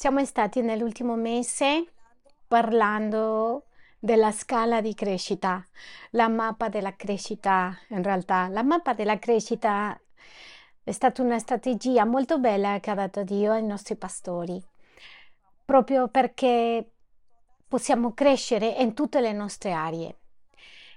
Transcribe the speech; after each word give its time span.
Siamo 0.00 0.24
stati 0.24 0.60
nell'ultimo 0.60 1.16
mese 1.16 1.84
parlando 2.46 3.64
della 3.98 4.30
scala 4.30 4.80
di 4.80 4.94
crescita, 4.94 5.66
la 6.10 6.28
mappa 6.28 6.68
della 6.68 6.94
crescita 6.94 7.76
in 7.88 8.04
realtà. 8.04 8.46
La 8.46 8.62
mappa 8.62 8.94
della 8.94 9.18
crescita 9.18 10.00
è 10.84 10.92
stata 10.92 11.20
una 11.20 11.40
strategia 11.40 12.04
molto 12.04 12.38
bella 12.38 12.78
che 12.78 12.92
ha 12.92 12.94
dato 12.94 13.24
Dio 13.24 13.50
ai 13.50 13.64
nostri 13.64 13.96
pastori, 13.96 14.64
proprio 15.64 16.06
perché 16.06 16.92
possiamo 17.66 18.12
crescere 18.14 18.68
in 18.78 18.94
tutte 18.94 19.20
le 19.20 19.32
nostre 19.32 19.72
aree. 19.72 20.18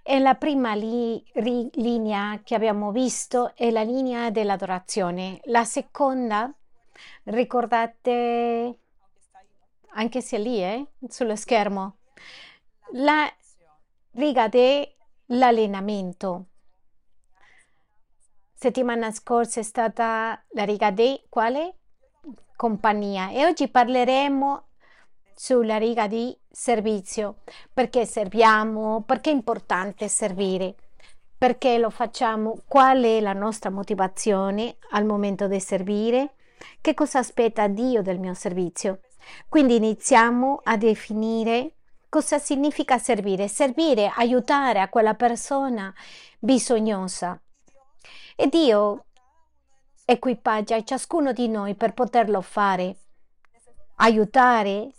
E 0.04 0.20
la 0.20 0.36
prima 0.36 0.76
li, 0.76 1.26
ri, 1.34 1.72
linea 1.74 2.40
che 2.44 2.54
abbiamo 2.54 2.92
visto 2.92 3.56
è 3.56 3.72
la 3.72 3.82
linea 3.82 4.30
dell'adorazione. 4.30 5.40
La 5.46 5.64
seconda, 5.64 6.54
ricordate 7.24 8.76
anche 9.94 10.22
se 10.22 10.38
lì 10.38 10.62
eh, 10.62 10.94
sullo 11.08 11.36
schermo, 11.36 11.98
la 12.94 13.32
riga 14.12 14.48
dell'allenamento. 14.48 16.46
Settimana 18.54 19.12
scorsa 19.12 19.60
è 19.60 19.64
stata 19.64 20.44
la 20.50 20.64
riga 20.64 20.92
di 20.92 21.20
quale? 21.30 21.78
Compagnia. 22.56 23.32
E 23.32 23.46
oggi 23.46 23.68
parleremo 23.70 24.68
sulla 25.34 25.78
riga 25.78 26.08
di 26.08 26.38
servizio, 26.48 27.38
perché 27.74 28.06
serviamo, 28.06 29.02
perché 29.02 29.32
è 29.32 29.34
importante 29.34 30.08
servire, 30.08 30.76
perché 31.36 31.80
lo 31.80 31.90
facciamo, 31.90 32.62
qual 32.68 33.02
è 33.02 33.20
la 33.20 33.34
nostra 33.34 33.72
motivazione 33.72 34.78
al 34.92 35.06
momento 35.06 35.48
di 35.48 35.60
servire, 35.60 36.36
che 36.82 36.94
cosa 36.94 37.18
aspetta 37.18 37.68
Dio 37.68 38.04
del 38.04 38.20
mio 38.20 38.36
servizio. 38.36 39.00
Quindi 39.50 39.76
iniziamo 39.76 40.62
a 40.64 40.78
definire 40.78 41.76
cosa 42.10 42.40
significa 42.40 42.98
servire. 42.98 43.48
Servire, 43.48 44.12
aiutare 44.16 44.80
a 44.80 44.90
quella 44.90 45.14
persona 45.14 45.94
bisognosa. 46.40 47.40
E 48.36 48.48
Dio 48.48 49.06
equipaggia 50.06 50.84
ciascuno 50.84 51.32
di 51.32 51.48
noi 51.48 51.76
per 51.76 51.94
poterlo 51.94 52.42
fare, 52.42 52.98
aiutare 53.96 54.92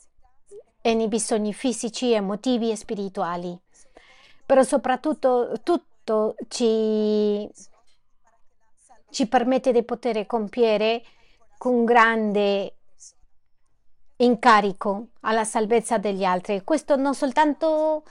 nei 0.82 1.08
bisogni 1.08 1.52
fisici, 1.52 2.12
emotivi 2.12 2.70
e 2.70 2.76
spirituali. 2.76 3.58
Però 4.46 4.62
soprattutto 4.62 5.60
tutto 5.62 6.34
ci, 6.48 7.48
ci 9.10 9.28
permette 9.28 9.72
di 9.72 9.82
poter 9.82 10.26
compiere 10.26 11.02
con 11.58 11.84
grande 11.84 12.76
incarico 14.22 15.08
alla 15.20 15.44
salvezza 15.44 15.98
degli 15.98 16.24
altri. 16.24 16.62
Questo 16.64 16.96
non 16.96 17.14
soltanto 17.14 18.04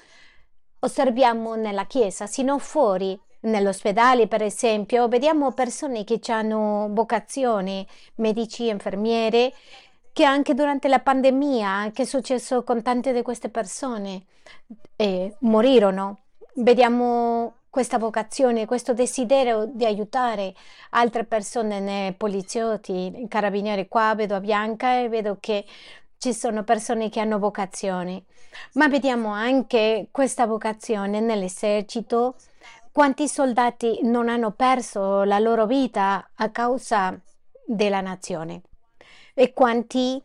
osserviamo 0.80 1.56
nella 1.56 1.86
Chiesa, 1.86 2.28
sino 2.28 2.58
fuori, 2.58 3.20
nell'ospedale 3.42 4.28
per 4.28 4.42
esempio, 4.42 5.08
vediamo 5.08 5.52
persone 5.52 6.04
che 6.04 6.20
hanno 6.28 6.88
vocazione, 6.92 7.86
medici, 8.16 8.68
infermiere, 8.68 9.54
che 10.14 10.26
anche 10.26 10.54
durante 10.54 10.88
la 10.88 11.00
pandemia, 11.00 11.92
che 11.94 12.02
è 12.02 12.06
successo 12.06 12.64
con 12.64 12.82
tante 12.82 13.14
di 13.14 13.22
queste 13.22 13.50
persone, 13.50 14.26
eh, 14.98 15.36
morirono. 15.40 16.20
Vediamo 16.56 17.56
questa 17.70 17.98
vocazione, 17.98 18.66
questo 18.66 18.94
desiderio 18.94 19.66
di 19.72 19.86
aiutare 19.86 20.54
altre 20.90 21.24
persone 21.24 22.14
poliziotti, 22.18 23.26
carabinieri. 23.30 23.88
Qua 23.88 24.14
vedo 24.14 24.36
a 24.36 24.42
Bianca 24.42 25.00
e 25.00 25.08
vedo 25.08 25.38
che 25.40 25.64
ci 26.22 26.36
sono 26.36 26.64
persone 26.64 27.10
che 27.10 27.20
hanno 27.20 27.40
vocazione, 27.40 28.26
ma 28.74 28.88
vediamo 28.88 29.30
anche 29.30 30.10
questa 30.12 30.46
vocazione 30.46 31.20
nell'esercito. 31.20 32.36
Quanti 32.92 33.28
soldati 33.28 34.02
non 34.04 34.30
hanno 34.30 34.52
perso 34.52 35.24
la 35.24 35.40
loro 35.40 35.66
vita 35.66 36.30
a 36.36 36.50
causa 36.52 37.20
della 37.66 38.02
nazione 38.02 38.62
e 39.34 39.52
quanti 39.52 40.22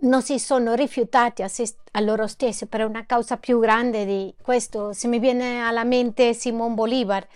non 0.00 0.22
si 0.22 0.38
sono 0.38 0.72
rifiutati 0.72 1.42
a, 1.42 1.48
se, 1.48 1.76
a 1.90 2.00
loro 2.00 2.26
stessi 2.26 2.64
per 2.64 2.86
una 2.86 3.04
causa 3.04 3.36
più 3.36 3.60
grande 3.60 4.06
di 4.06 4.34
questo. 4.40 4.94
Se 4.94 5.06
mi 5.06 5.18
viene 5.18 5.60
alla 5.60 5.84
mente 5.84 6.32
Simon 6.32 6.74
Bolivar, 6.74 7.26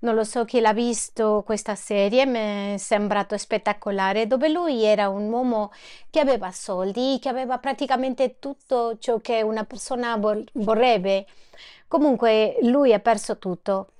non 0.00 0.14
lo 0.14 0.24
so 0.24 0.44
chi 0.44 0.60
l'ha 0.60 0.72
visto 0.72 1.42
questa 1.44 1.74
serie, 1.74 2.26
mi 2.26 2.74
è 2.74 2.74
sembrato 2.78 3.36
spettacolare, 3.36 4.26
dove 4.26 4.48
lui 4.48 4.84
era 4.84 5.08
un 5.08 5.30
uomo 5.30 5.72
che 6.10 6.20
aveva 6.20 6.50
soldi, 6.52 7.18
che 7.20 7.28
aveva 7.28 7.58
praticamente 7.58 8.38
tutto 8.38 8.98
ciò 8.98 9.18
che 9.20 9.42
una 9.42 9.64
persona 9.64 10.18
vorrebbe. 10.52 11.26
Comunque 11.88 12.58
lui 12.62 12.92
ha 12.92 13.00
perso 13.00 13.38
tutto. 13.38 13.92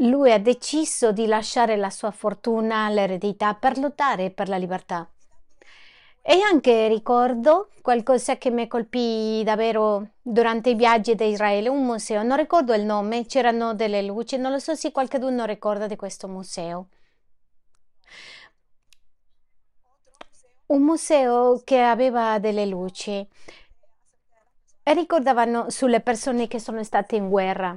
Lui 0.00 0.32
ha 0.32 0.38
deciso 0.38 1.12
di 1.12 1.26
lasciare 1.26 1.76
la 1.76 1.90
sua 1.90 2.10
fortuna, 2.10 2.88
l'eredità, 2.88 3.54
per 3.54 3.76
lottare 3.78 4.30
per 4.30 4.48
la 4.48 4.56
libertà. 4.56 5.08
E 6.22 6.40
anche 6.42 6.86
ricordo 6.88 7.70
qualcosa 7.80 8.36
che 8.36 8.50
mi 8.50 8.68
colpì 8.68 9.42
davvero 9.42 10.10
durante 10.20 10.70
i 10.70 10.74
viaggi 10.74 11.14
da 11.14 11.24
Israele, 11.24 11.68
un 11.68 11.84
museo, 11.84 12.22
non 12.22 12.36
ricordo 12.36 12.74
il 12.74 12.84
nome, 12.84 13.24
c'erano 13.26 13.74
delle 13.74 14.02
luci, 14.02 14.36
non 14.36 14.52
lo 14.52 14.58
so 14.58 14.74
se 14.74 14.92
qualcuno 14.92 15.44
ricorda 15.46 15.86
di 15.86 15.96
questo 15.96 16.28
museo. 16.28 16.88
Un 20.66 20.82
museo 20.82 21.62
che 21.64 21.80
aveva 21.80 22.38
delle 22.38 22.66
luci 22.66 23.26
e 24.82 24.94
ricordavano 24.94 25.70
sulle 25.70 26.00
persone 26.00 26.46
che 26.48 26.60
sono 26.60 26.84
state 26.84 27.16
in 27.16 27.28
guerra. 27.28 27.76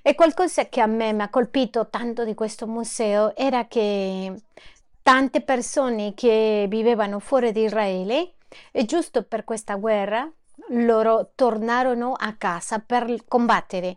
E 0.00 0.14
qualcosa 0.14 0.68
che 0.68 0.80
a 0.80 0.86
me 0.86 1.12
mi 1.12 1.22
ha 1.22 1.28
colpito 1.28 1.88
tanto 1.88 2.24
di 2.24 2.34
questo 2.34 2.66
museo 2.66 3.34
era 3.36 3.66
che 3.66 4.32
tante 5.08 5.40
persone 5.40 6.12
che 6.12 6.66
vivevano 6.68 7.18
fuori 7.18 7.50
di 7.50 7.62
Israele 7.62 8.34
e 8.70 8.84
giusto 8.84 9.22
per 9.22 9.42
questa 9.42 9.76
guerra 9.76 10.30
loro 10.72 11.30
tornarono 11.34 12.12
a 12.12 12.34
casa 12.36 12.78
per 12.78 13.24
combattere. 13.26 13.96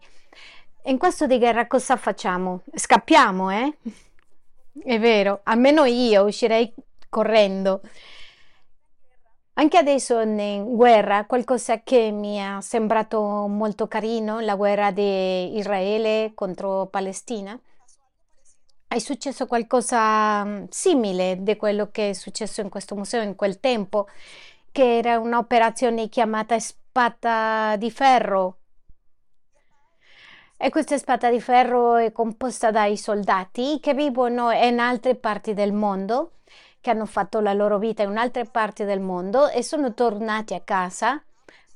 In 0.86 0.98
questo 0.98 1.28
di 1.28 1.38
guerra 1.38 1.68
cosa 1.68 1.98
facciamo? 1.98 2.62
Scappiamo, 2.74 3.52
eh? 3.52 3.78
È 4.82 4.98
vero, 5.02 5.42
almeno 5.44 5.84
io 5.84 6.24
uscirei 6.24 6.74
correndo. 7.10 7.82
Anche 9.56 9.78
adesso 9.78 10.18
in 10.22 10.64
guerra, 10.78 11.26
qualcosa 11.26 11.82
che 11.84 12.10
mi 12.12 12.38
è 12.38 12.62
sembrato 12.62 13.22
molto 13.50 13.86
carino, 13.90 14.40
la 14.40 14.56
guerra 14.56 14.92
di 14.92 15.58
Israele 15.58 16.32
contro 16.34 16.86
Palestina, 16.86 17.60
è 18.94 19.00
successo 19.00 19.48
qualcosa 19.48 20.44
mm, 20.44 20.64
simile 20.70 21.38
di 21.40 21.56
quello 21.56 21.90
che 21.92 22.10
è 22.10 22.14
successo 22.14 22.60
in 22.60 22.68
questo 22.68 22.94
museo 22.94 23.22
in 23.22 23.36
quel 23.36 23.62
tempo, 23.62 24.10
che 24.70 24.98
era 24.98 25.18
un'operazione 25.18 26.10
chiamata 26.10 26.60
Spada 26.60 27.76
di 27.78 27.90
Ferro. 27.90 28.58
E 30.58 30.70
questa 30.70 30.98
spada 30.98 31.32
di 31.32 31.40
ferro 31.40 31.96
è 31.96 32.12
composta 32.12 32.70
dai 32.70 32.96
soldati 32.96 33.80
che 33.82 33.94
vivono 33.96 34.52
in 34.52 34.80
altre 34.80 35.16
parti 35.16 35.54
del 35.54 35.72
mondo, 35.72 36.34
che 36.82 36.92
hanno 36.92 37.06
fatto 37.06 37.40
la 37.40 37.54
loro 37.54 37.80
vita 37.80 38.04
in 38.04 38.18
altre 38.18 38.44
parti 38.46 38.84
del 38.84 39.00
mondo 39.00 39.48
e 39.48 39.64
sono 39.64 39.94
tornati 39.94 40.54
a 40.54 40.62
casa 40.62 41.24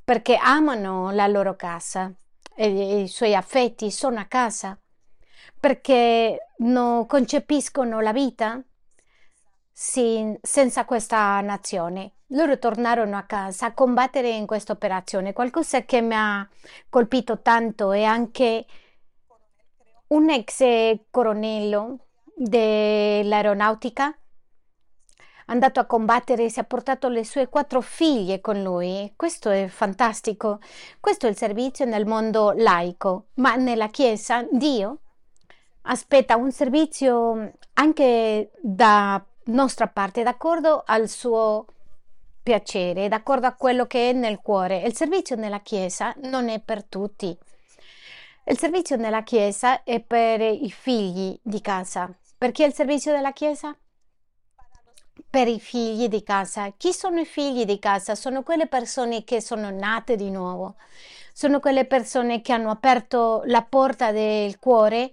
perché 0.04 0.36
amano 0.36 1.12
la 1.12 1.26
loro 1.28 1.56
casa 1.56 2.14
e 2.54 3.02
i 3.02 3.08
suoi 3.08 3.34
affetti 3.34 3.90
sono 3.90 4.20
a 4.20 4.26
casa 4.26 4.78
perché 5.66 6.50
non 6.58 7.08
concepiscono 7.08 8.00
la 8.00 8.14
vita 8.14 8.62
sì, 9.72 10.38
senza 10.40 10.86
questa 10.86 11.42
nazione. 11.42 12.18
Loro 12.28 12.60
tornarono 12.60 13.18
a 13.18 13.24
casa 13.24 13.66
a 13.66 13.74
combattere 13.74 14.30
in 14.30 14.46
questa 14.46 14.74
operazione. 14.74 15.34
Qualcosa 15.34 15.82
che 15.82 16.02
mi 16.02 16.14
ha 16.14 16.48
colpito 16.88 17.42
tanto 17.42 17.94
è 17.94 18.04
anche 18.04 18.68
un 20.10 20.30
ex 20.30 21.00
coronello 21.10 21.98
dell'aeronautica 22.36 24.16
andato 25.48 25.80
a 25.80 25.86
combattere 25.86 26.48
si 26.50 26.60
è 26.60 26.64
portato 26.64 27.10
le 27.10 27.26
sue 27.26 27.50
quattro 27.50 27.82
figlie 27.82 28.40
con 28.40 28.62
lui. 28.62 29.12
Questo 29.16 29.50
è 29.50 29.68
fantastico. 29.68 30.60
Questo 31.00 31.26
è 31.26 31.30
il 31.32 31.36
servizio 31.36 31.86
nel 31.86 32.06
mondo 32.06 32.52
laico, 32.52 33.30
ma 33.36 33.56
nella 33.56 33.88
Chiesa 33.88 34.46
Dio 34.52 35.00
aspetta 35.86 36.36
un 36.36 36.52
servizio 36.52 37.54
anche 37.74 38.52
da 38.62 39.24
nostra 39.46 39.88
parte, 39.88 40.24
d'accordo 40.24 40.84
al 40.86 41.10
suo 41.10 41.66
piacere, 42.42 43.08
d'accordo 43.08 43.48
a 43.48 43.54
quello 43.54 43.86
che 43.86 44.10
è 44.10 44.14
nel 44.14 44.40
cuore. 44.42 44.82
Il 44.82 44.96
servizio 44.96 45.36
nella 45.36 45.62
Chiesa 45.62 46.14
non 46.24 46.50
è 46.50 46.60
per 46.60 46.84
tutti. 46.84 47.36
Il 48.48 48.58
servizio 48.58 48.96
nella 48.96 49.24
Chiesa 49.24 49.84
è 49.84 50.00
per 50.00 50.42
i 50.42 50.70
figli 50.70 51.38
di 51.42 51.62
casa. 51.62 52.14
Perché 52.38 52.66
il 52.66 52.74
servizio 52.74 53.12
della 53.12 53.34
Chiesa? 53.34 53.76
per 55.30 55.48
i 55.50 55.60
figli 55.60 56.08
di 56.08 56.24
casa. 56.24 56.74
Chi 56.78 56.94
sono 56.94 57.20
i 57.20 57.26
figli 57.26 57.66
di 57.66 57.78
casa? 57.78 58.16
Sono 58.16 58.42
quelle 58.42 58.68
persone 58.68 59.26
che 59.26 59.42
sono 59.42 59.70
nate 59.70 60.16
di 60.16 60.30
nuovo, 60.30 60.76
sono 61.34 61.60
quelle 61.60 61.86
persone 61.86 62.40
che 62.40 62.54
hanno 62.54 62.70
aperto 62.70 63.42
la 63.46 63.62
porta 63.62 64.14
del 64.14 64.60
cuore 64.60 65.12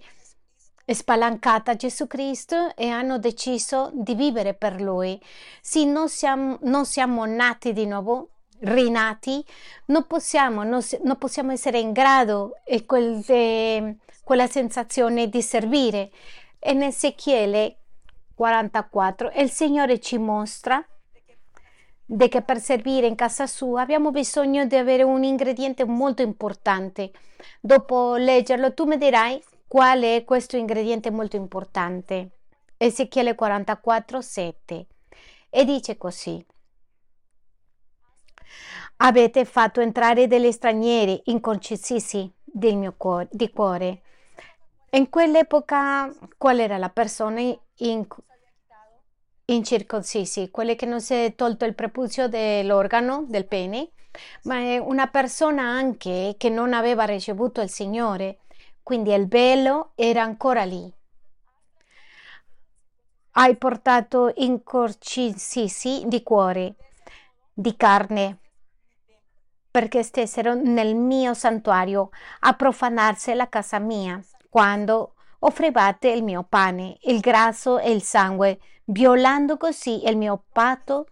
spalancata 0.85 1.75
Gesù 1.75 2.07
Cristo 2.07 2.75
e 2.75 2.89
hanno 2.89 3.17
deciso 3.17 3.91
di 3.93 4.15
vivere 4.15 4.53
per 4.53 4.81
Lui. 4.81 5.19
Sì, 5.61 5.85
non 5.85 6.09
siamo, 6.09 6.57
non 6.63 6.85
siamo 6.85 7.25
nati 7.25 7.71
di 7.71 7.85
nuovo, 7.85 8.29
rinati, 8.59 9.43
non 9.87 10.05
possiamo, 10.07 10.63
non, 10.63 10.81
non 11.03 11.17
possiamo 11.17 11.51
essere 11.51 11.79
in 11.79 11.91
grado 11.91 12.55
e 12.65 12.85
quel, 12.85 13.23
eh, 13.27 13.97
quella 14.23 14.47
sensazione 14.47 15.29
di 15.29 15.41
servire. 15.41 16.11
E 16.59 16.71
in 16.71 16.81
Ezechiele 16.81 17.77
44 18.35 19.31
il 19.35 19.49
Signore 19.49 19.99
ci 19.99 20.17
mostra 20.17 20.85
che 22.05 22.41
per 22.41 22.59
servire 22.59 23.07
in 23.07 23.15
casa 23.15 23.47
sua 23.47 23.81
abbiamo 23.81 24.11
bisogno 24.11 24.65
di 24.65 24.75
avere 24.75 25.03
un 25.03 25.23
ingrediente 25.23 25.85
molto 25.85 26.21
importante. 26.21 27.11
Dopo 27.59 28.15
leggerlo 28.15 28.73
tu 28.73 28.85
mi 28.85 28.97
dirai 28.97 29.41
qual 29.73 30.03
è 30.03 30.23
questo 30.23 30.55
ingrediente 30.55 31.09
molto 31.09 31.35
importante. 31.35 32.41
Ezechiele 32.77 33.33
44, 33.33 34.21
7. 34.21 34.85
E 35.49 35.65
dice 35.65 35.97
così. 35.97 36.45
Avete 38.97 39.45
fatto 39.45 39.81
entrare 39.81 40.27
degli 40.27 40.51
stranieri 40.51 41.19
inconcisisi 41.25 42.31
del 42.43 42.75
mio 42.75 42.93
cuore, 42.95 43.29
di 43.31 43.49
cuore. 43.49 44.01
In 44.91 45.09
quell'epoca, 45.09 46.13
qual 46.37 46.59
era 46.59 46.77
la 46.77 46.89
persona 46.89 47.39
in, 47.39 48.05
incirconcisi? 49.45 50.51
Quelle 50.51 50.75
che 50.75 50.85
non 50.85 51.01
si 51.01 51.15
è 51.15 51.33
tolto 51.33 51.65
il 51.65 51.73
prepuzio 51.73 52.27
dell'organo, 52.27 53.25
del 53.27 53.47
pene, 53.47 53.89
ma 54.43 54.57
è 54.57 54.77
una 54.77 55.07
persona 55.07 55.63
anche 55.63 56.35
che 56.37 56.49
non 56.49 56.73
aveva 56.73 57.05
ricevuto 57.05 57.59
il 57.59 57.69
Signore, 57.69 58.37
quindi 58.83 59.13
il 59.13 59.27
velo 59.27 59.91
era 59.95 60.21
ancora 60.21 60.63
lì. 60.63 60.91
Hai 63.31 63.55
portato 63.55 64.31
incorcisi 64.35 66.03
di 66.05 66.21
cuore, 66.21 66.75
di 67.51 67.75
carne, 67.75 68.37
perché 69.71 70.03
stessero 70.03 70.53
nel 70.53 70.93
mio 70.93 71.33
santuario 71.33 72.11
a 72.41 72.53
profanarsi 72.53 73.33
la 73.33 73.49
casa 73.49 73.79
mia, 73.79 74.21
quando 74.49 75.15
offrivate 75.39 76.09
il 76.09 76.23
mio 76.23 76.45
pane, 76.47 76.97
il 77.03 77.19
grasso 77.19 77.79
e 77.79 77.91
il 77.91 78.03
sangue, 78.03 78.59
violando 78.85 79.57
così 79.57 80.07
il 80.07 80.15
mio 80.15 80.43
patto 80.51 81.07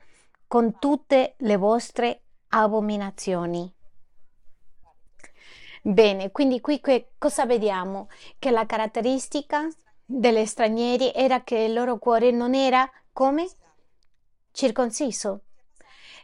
con 0.46 0.78
tutte 0.78 1.34
le 1.38 1.58
vostre 1.58 2.22
abominazioni. 2.50 3.74
Bene, 5.84 6.32
quindi 6.32 6.62
qui 6.62 6.80
che 6.80 7.14
cosa 7.18 7.48
vediamo? 7.48 8.08
Che 8.38 8.52
la 8.52 8.68
caratteristica 8.68 9.68
degli 10.06 10.46
stranieri 10.46 11.12
era 11.12 11.42
che 11.42 11.58
il 11.58 11.74
loro 11.74 11.98
cuore 11.98 12.30
non 12.30 12.54
era 12.54 12.88
come 13.12 13.50
circonciso. 14.52 15.42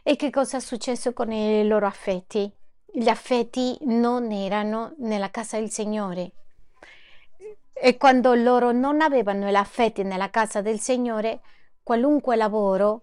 E 0.04 0.14
che 0.14 0.30
cosa 0.30 0.58
è 0.58 0.60
successo 0.60 1.12
con 1.12 1.32
i 1.32 1.66
loro 1.66 1.86
affetti? 1.86 2.50
Gli 2.84 3.08
affetti 3.08 3.76
non 3.82 4.30
erano 4.30 4.94
nella 4.98 5.30
casa 5.30 5.58
del 5.58 5.70
Signore. 5.70 6.30
E 7.72 7.96
quando 7.96 8.34
loro 8.34 8.70
non 8.70 9.00
avevano 9.00 9.48
gli 9.48 9.54
affetti 9.56 10.04
nella 10.04 10.30
casa 10.30 10.60
del 10.60 10.78
Signore, 10.78 11.40
qualunque 11.82 12.36
lavoro 12.36 13.02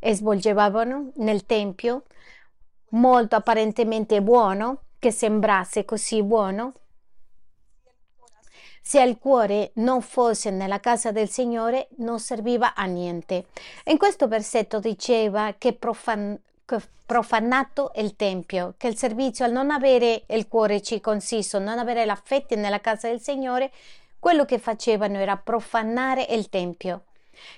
svolgevano 0.00 1.12
nel 1.16 1.46
Tempio, 1.46 2.04
molto 2.90 3.36
apparentemente 3.36 4.22
buono, 4.22 4.82
che 4.98 5.10
sembrasse 5.10 5.84
così 5.84 6.22
buono, 6.22 6.72
se 8.88 9.02
il 9.02 9.18
cuore 9.18 9.72
non 9.74 10.00
fosse 10.00 10.50
nella 10.50 10.80
casa 10.80 11.12
del 11.12 11.28
Signore 11.28 11.88
non 11.98 12.18
serviva 12.20 12.74
a 12.74 12.84
niente. 12.86 13.48
In 13.84 13.98
questo 13.98 14.28
versetto 14.28 14.80
diceva 14.80 15.54
che, 15.58 15.74
profan- 15.74 16.40
profanato 17.04 17.92
il 17.96 18.16
Tempio, 18.16 18.74
che 18.78 18.88
il 18.88 18.96
servizio 18.96 19.44
al 19.44 19.52
non 19.52 19.70
avere 19.70 20.24
il 20.28 20.48
cuore 20.48 20.80
circonciso, 20.80 21.58
non 21.58 21.78
avere 21.78 22.04
l'affetto 22.06 22.54
nella 22.54 22.80
casa 22.80 23.08
del 23.08 23.20
Signore, 23.20 23.70
quello 24.18 24.44
che 24.44 24.58
facevano 24.58 25.18
era 25.18 25.36
profanare 25.36 26.26
il 26.30 26.48
Tempio. 26.48 27.04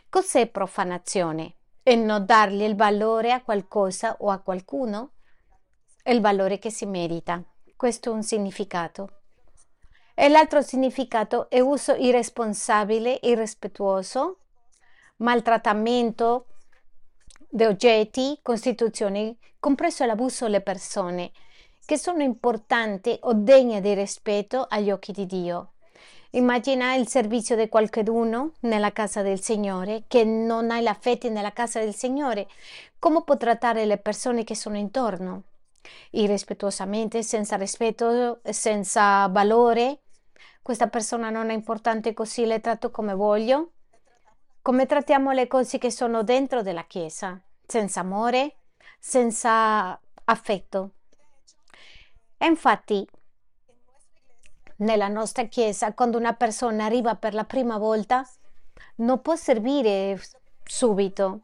Cos'è 0.08 0.46
profanazione? 0.48 1.54
E 1.82 1.94
non 1.94 2.26
dargli 2.26 2.62
il 2.62 2.76
valore 2.76 3.32
a 3.32 3.40
qualcosa 3.40 4.16
o 4.18 4.30
a 4.30 4.38
qualcuno? 4.38 5.10
Il 6.04 6.20
valore 6.20 6.58
che 6.58 6.70
si 6.70 6.86
merita. 6.86 7.42
Questo 7.76 8.10
è 8.10 8.12
un 8.12 8.22
significato. 8.22 9.20
E 10.14 10.28
l'altro 10.28 10.60
significato 10.60 11.48
è 11.48 11.60
uso 11.60 11.94
irresponsabile, 11.94 13.18
irrispettuoso, 13.22 14.38
maltrattamento 15.16 16.46
di 17.48 17.64
oggetti, 17.64 18.38
costituzioni, 18.42 19.36
compreso 19.58 20.04
l'abuso 20.04 20.44
delle 20.44 20.60
persone, 20.60 21.32
che 21.84 21.96
sono 21.96 22.22
importanti 22.22 23.18
o 23.22 23.32
degne 23.32 23.80
di 23.80 23.94
rispetto 23.94 24.66
agli 24.68 24.90
occhi 24.90 25.12
di 25.12 25.26
Dio. 25.26 25.72
Immagina 26.32 26.94
il 26.94 27.08
servizio 27.08 27.56
di 27.56 27.68
qualcuno 27.68 28.52
nella 28.60 28.92
casa 28.92 29.22
del 29.22 29.40
Signore 29.40 30.04
che 30.06 30.22
non 30.22 30.70
ha 30.70 30.80
l'affetto 30.80 31.28
nella 31.28 31.52
casa 31.52 31.80
del 31.80 31.94
Signore. 31.94 32.46
Come 33.00 33.24
può 33.24 33.36
trattare 33.36 33.84
le 33.84 33.98
persone 33.98 34.44
che 34.44 34.54
sono 34.54 34.76
intorno? 34.76 35.42
Irrispettuosamente, 36.10 37.22
senza 37.22 37.56
rispetto, 37.56 38.40
senza 38.44 39.26
valore. 39.28 40.02
Questa 40.62 40.88
persona 40.88 41.30
non 41.30 41.50
è 41.50 41.54
importante 41.54 42.14
così 42.14 42.44
le 42.44 42.60
tratto 42.60 42.90
come 42.90 43.14
voglio. 43.14 43.72
Come 44.62 44.86
trattiamo 44.86 45.32
le 45.32 45.46
cose 45.46 45.78
che 45.78 45.90
sono 45.90 46.22
dentro 46.22 46.62
della 46.62 46.84
Chiesa, 46.84 47.40
senza 47.66 48.00
amore, 48.00 48.56
senza 48.98 49.98
affetto. 50.24 50.90
E 52.36 52.46
infatti, 52.46 53.08
nella 54.76 55.08
nostra 55.08 55.44
Chiesa, 55.44 55.94
quando 55.94 56.18
una 56.18 56.34
persona 56.34 56.84
arriva 56.84 57.16
per 57.16 57.34
la 57.34 57.44
prima 57.44 57.78
volta, 57.78 58.26
non 58.96 59.20
può 59.22 59.34
servire 59.34 60.20
subito, 60.62 61.40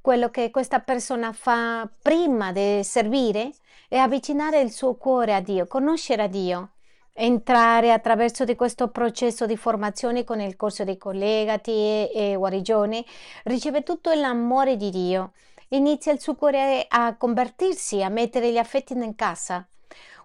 quello 0.00 0.30
che 0.30 0.50
questa 0.50 0.80
persona 0.80 1.32
fa 1.32 1.88
prima 2.00 2.52
di 2.52 2.82
servire 2.82 3.52
è 3.88 3.96
avvicinare 3.96 4.60
il 4.60 4.70
suo 4.70 4.94
cuore 4.94 5.34
a 5.34 5.40
Dio, 5.40 5.66
conoscere 5.66 6.22
a 6.22 6.26
Dio, 6.26 6.70
entrare 7.12 7.92
attraverso 7.92 8.44
di 8.44 8.54
questo 8.54 8.88
processo 8.88 9.46
di 9.46 9.56
formazione 9.56 10.24
con 10.24 10.40
il 10.40 10.56
corso 10.56 10.84
dei 10.84 10.96
collegati 10.96 11.70
e, 11.70 12.10
e 12.14 12.34
guarigione, 12.36 13.04
riceve 13.44 13.82
tutto 13.82 14.12
l'amore 14.12 14.76
di 14.76 14.90
Dio, 14.90 15.32
inizia 15.68 16.12
il 16.12 16.20
suo 16.20 16.34
cuore 16.34 16.86
a 16.88 17.16
convertirsi, 17.16 18.02
a 18.02 18.08
mettere 18.08 18.50
gli 18.50 18.58
affetti 18.58 18.92
in 18.94 19.14
casa. 19.14 19.66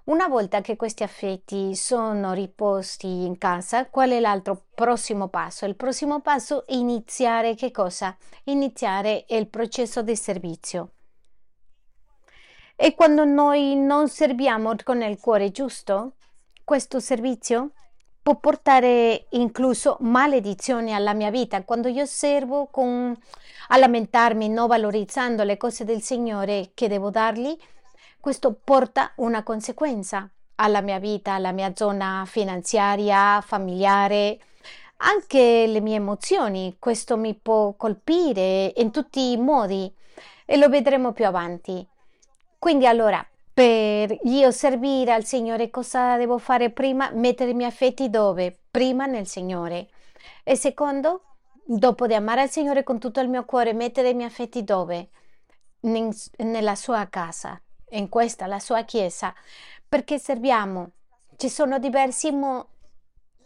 Una 0.06 0.28
volta 0.28 0.62
che 0.62 0.76
questi 0.76 1.02
affetti 1.02 1.76
sono 1.76 2.34
riposti 2.34 3.26
in 3.26 3.40
casa, 3.40 3.88
qual 3.88 4.12
è 4.12 4.20
l'altro 4.20 4.66
prossimo 4.76 5.30
passo? 5.30 5.66
Il 5.66 5.76
prossimo 5.76 6.22
passo 6.22 6.68
è 6.68 6.74
iniziare 6.74 7.56
che 7.56 7.72
cosa? 7.72 8.16
Iniziare 8.44 9.26
il 9.30 9.48
processo 9.48 10.04
di 10.04 10.16
servizio. 10.16 10.92
E 12.76 12.94
quando 12.94 13.26
noi 13.26 13.76
non 13.76 14.08
serviamo 14.08 14.76
con 14.84 15.02
il 15.02 15.20
cuore 15.20 15.50
giusto, 15.50 16.18
questo 16.64 17.00
servizio 17.00 17.72
può 18.22 18.36
portare 18.38 19.28
incluso 19.32 19.98
maledizioni 20.02 20.94
alla 20.94 21.14
mia 21.14 21.30
vita. 21.30 21.64
Quando 21.64 21.88
io 21.88 22.06
servo 22.06 22.68
con, 22.68 23.18
a 23.70 23.78
lamentarmi, 23.78 24.50
non 24.50 24.68
valorizzando 24.68 25.44
le 25.44 25.58
cose 25.58 25.84
del 25.84 26.02
Signore 26.02 26.72
che 26.74 26.88
devo 26.88 27.10
dargli, 27.10 27.58
questo 28.26 28.56
porta 28.56 29.12
una 29.18 29.44
conseguenza 29.44 30.28
alla 30.56 30.82
mia 30.82 30.98
vita, 30.98 31.34
alla 31.34 31.52
mia 31.52 31.74
zona 31.76 32.24
finanziaria, 32.26 33.40
familiare, 33.42 34.40
anche 34.98 35.68
le 35.68 35.80
mie 35.80 35.98
emozioni. 35.98 36.78
Questo 36.80 37.18
mi 37.18 37.36
può 37.36 37.76
colpire 37.76 38.74
in 38.78 38.90
tutti 38.90 39.32
i 39.32 39.38
modi 39.38 39.94
e 40.44 40.58
lo 40.58 40.70
vedremo 40.70 41.12
più 41.12 41.28
avanti. 41.28 41.88
Quindi 42.58 42.88
allora, 42.88 43.24
per 43.54 44.18
io 44.24 44.50
servire 44.50 45.14
al 45.14 45.24
Signore, 45.24 45.70
cosa 45.70 46.18
devo 46.18 46.40
fare 46.40 46.72
prima? 46.72 47.12
Mettere 47.14 47.52
i 47.52 47.54
miei 47.54 47.70
affetti 47.70 48.10
dove? 48.10 48.58
Prima 48.72 49.06
nel 49.06 49.28
Signore. 49.28 49.90
E 50.44 50.56
secondo, 50.56 51.22
dopo 51.64 52.08
di 52.08 52.16
amare 52.16 52.46
il 52.46 52.50
Signore 52.50 52.82
con 52.82 52.98
tutto 52.98 53.20
il 53.20 53.30
mio 53.30 53.46
cuore, 53.46 53.74
mettere 53.74 54.10
i 54.10 54.16
miei 54.16 54.30
affetti 54.30 54.64
dove? 54.64 55.10
nella 55.82 56.74
sua 56.74 57.06
casa 57.12 57.60
in 57.96 58.10
questa 58.10 58.46
la 58.48 58.60
sua 58.60 58.84
chiesa 58.84 59.34
perché 59.88 60.20
serviamo. 60.20 60.92
Ci 61.38 61.50
sono 61.50 61.80
diversi 61.80 62.32
mo- 62.32 62.68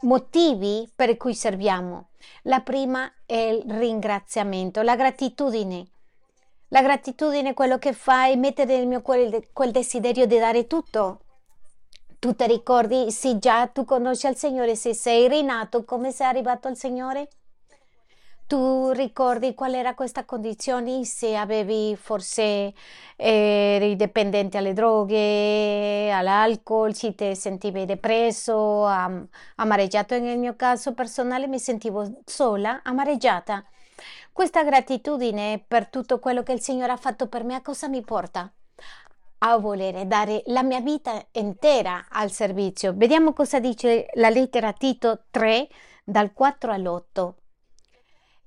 motivi 0.01 0.89
per 0.96 1.18
cui 1.18 1.34
serviamo. 1.34 2.10
La 2.44 2.62
prima 2.62 3.12
è 3.25 3.36
il 3.36 3.63
ringraziamento, 3.72 4.82
la 4.82 4.96
gratitudine. 4.96 5.88
La 6.70 6.82
gratitudine 6.82 7.50
è 7.50 7.53
quello 7.53 7.79
che 7.79 7.94
fa 7.94 8.27
è 8.27 8.36
mettere 8.36 8.77
nel 8.77 8.88
mio 8.88 9.01
cuore 9.01 9.50
quel 9.51 9.72
desiderio 9.72 10.25
di 10.25 10.38
dare 10.38 10.68
tutto. 10.68 11.22
Tu 12.20 12.36
ti 12.36 12.46
ricordi, 12.48 13.12
se 13.12 13.39
già 13.39 13.65
tu 13.68 13.86
conosci 13.86 14.27
il 14.27 14.36
Signore, 14.36 14.75
se 14.75 14.94
sei 14.94 15.27
rinato, 15.27 15.86
come 15.86 16.12
sei 16.12 16.27
arrivato 16.27 16.68
al 16.68 16.75
Signore? 16.75 17.29
Tu 18.50 18.89
ricordi 18.94 19.53
qual 19.53 19.75
era 19.75 19.94
questa 19.94 20.25
condizione? 20.25 21.06
Se 21.06 21.36
avevi 21.36 21.96
forse 21.96 22.41
eh, 22.41 22.74
eri 23.75 23.96
dipendente 23.96 24.58
alle 24.58 24.74
droghe, 24.74 26.10
all'alcol, 26.12 26.96
se 26.96 27.13
ti 27.13 27.36
sentivi 27.36 27.86
depresso, 27.86 28.86
am- 28.86 29.27
amareggiato. 29.58 30.18
Nel 30.18 30.39
mio 30.39 30.56
caso 30.56 30.96
personale 30.96 31.46
mi 31.46 31.60
sentivo 31.60 32.22
sola, 32.25 32.82
amareggiata. 32.84 33.63
Questa 34.34 34.63
gratitudine 34.63 35.63
per 35.68 35.88
tutto 35.88 36.18
quello 36.18 36.41
che 36.41 36.53
il 36.53 36.62
Signore 36.62 36.94
ha 36.94 36.98
fatto 36.98 37.27
per 37.27 37.44
me, 37.44 37.53
a 37.53 37.62
cosa 37.62 37.88
mi 37.88 38.01
porta? 38.01 38.51
A 39.39 39.58
volere 39.58 40.08
dare 40.08 40.41
la 40.48 40.63
mia 40.63 40.82
vita 40.82 41.24
intera 41.34 42.08
al 42.10 42.32
servizio. 42.32 42.94
Vediamo 42.96 43.32
cosa 43.34 43.60
dice 43.60 44.08
la 44.15 44.29
lettera 44.29 44.74
Tito 44.74 45.25
3 45.29 45.68
dal 46.03 46.34
4 46.34 46.72
all'8. 46.72 47.34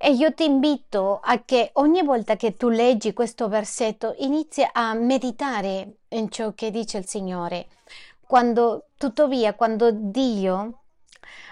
E 0.05 0.11
io 0.11 0.35
ti 0.35 0.45
invito 0.45 1.21
a 1.23 1.45
che 1.45 1.71
ogni 1.75 2.03
volta 2.03 2.35
che 2.35 2.57
tu 2.57 2.69
leggi 2.69 3.13
questo 3.13 3.47
versetto 3.47 4.17
inizi 4.19 4.67
a 4.73 4.95
meditare 4.95 5.99
in 6.09 6.29
ciò 6.29 6.55
che 6.55 6.73
dice 6.73 6.99
il 6.99 7.07
Signore. 7.07 7.69
Quando, 8.27 8.89
tuttavia, 8.97 9.55
quando 9.55 9.93
Dio, 9.93 10.81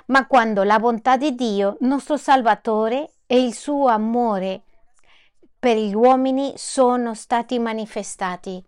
ma 0.06 0.26
quando 0.26 0.64
la 0.64 0.80
bontà 0.80 1.16
di 1.16 1.36
Dio, 1.36 1.76
nostro 1.82 2.16
Salvatore, 2.16 3.12
e 3.24 3.40
il 3.40 3.54
suo 3.54 3.86
amore 3.86 4.62
per 5.56 5.76
gli 5.76 5.94
uomini 5.94 6.52
sono 6.56 7.14
stati 7.14 7.56
manifestati. 7.60 8.60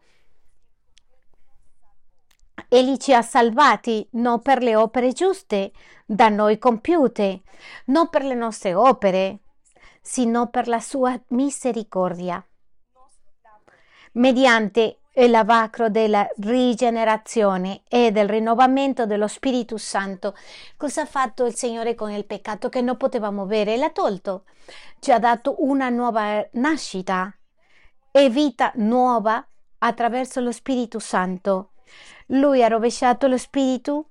Egli 2.68 2.98
ci 2.98 3.12
ha 3.12 3.22
salvati 3.22 4.06
non 4.12 4.40
per 4.42 4.62
le 4.62 4.76
opere 4.76 5.10
giuste 5.10 5.72
da 6.06 6.28
noi 6.28 6.58
compiute, 6.58 7.42
non 7.86 8.08
per 8.10 8.22
le 8.22 8.34
nostre 8.34 8.74
opere, 8.74 9.41
sino 10.02 10.48
per 10.48 10.66
la 10.66 10.80
sua 10.80 11.18
misericordia. 11.28 12.44
Mediante 14.14 14.98
il 15.14 15.30
lavacro 15.30 15.90
della 15.90 16.28
rigenerazione 16.38 17.82
e 17.88 18.10
del 18.10 18.28
rinnovamento 18.28 19.06
dello 19.06 19.28
Spirito 19.28 19.76
Santo. 19.76 20.34
Cosa 20.76 21.02
ha 21.02 21.06
fatto 21.06 21.44
il 21.44 21.54
Signore 21.54 21.94
con 21.94 22.10
il 22.10 22.24
peccato 22.24 22.68
che 22.68 22.80
non 22.80 22.96
potevamo 22.96 23.44
bere? 23.44 23.76
L'ha 23.76 23.90
tolto. 23.90 24.44
Ci 24.98 25.12
ha 25.12 25.18
dato 25.18 25.56
una 25.58 25.88
nuova 25.88 26.46
nascita 26.52 27.34
e 28.10 28.28
vita 28.30 28.72
nuova 28.76 29.46
attraverso 29.78 30.40
lo 30.40 30.52
Spirito 30.52 30.98
Santo. 30.98 31.72
Lui 32.26 32.62
ha 32.62 32.68
rovesciato 32.68 33.26
lo 33.26 33.36
Spirito 33.36 34.08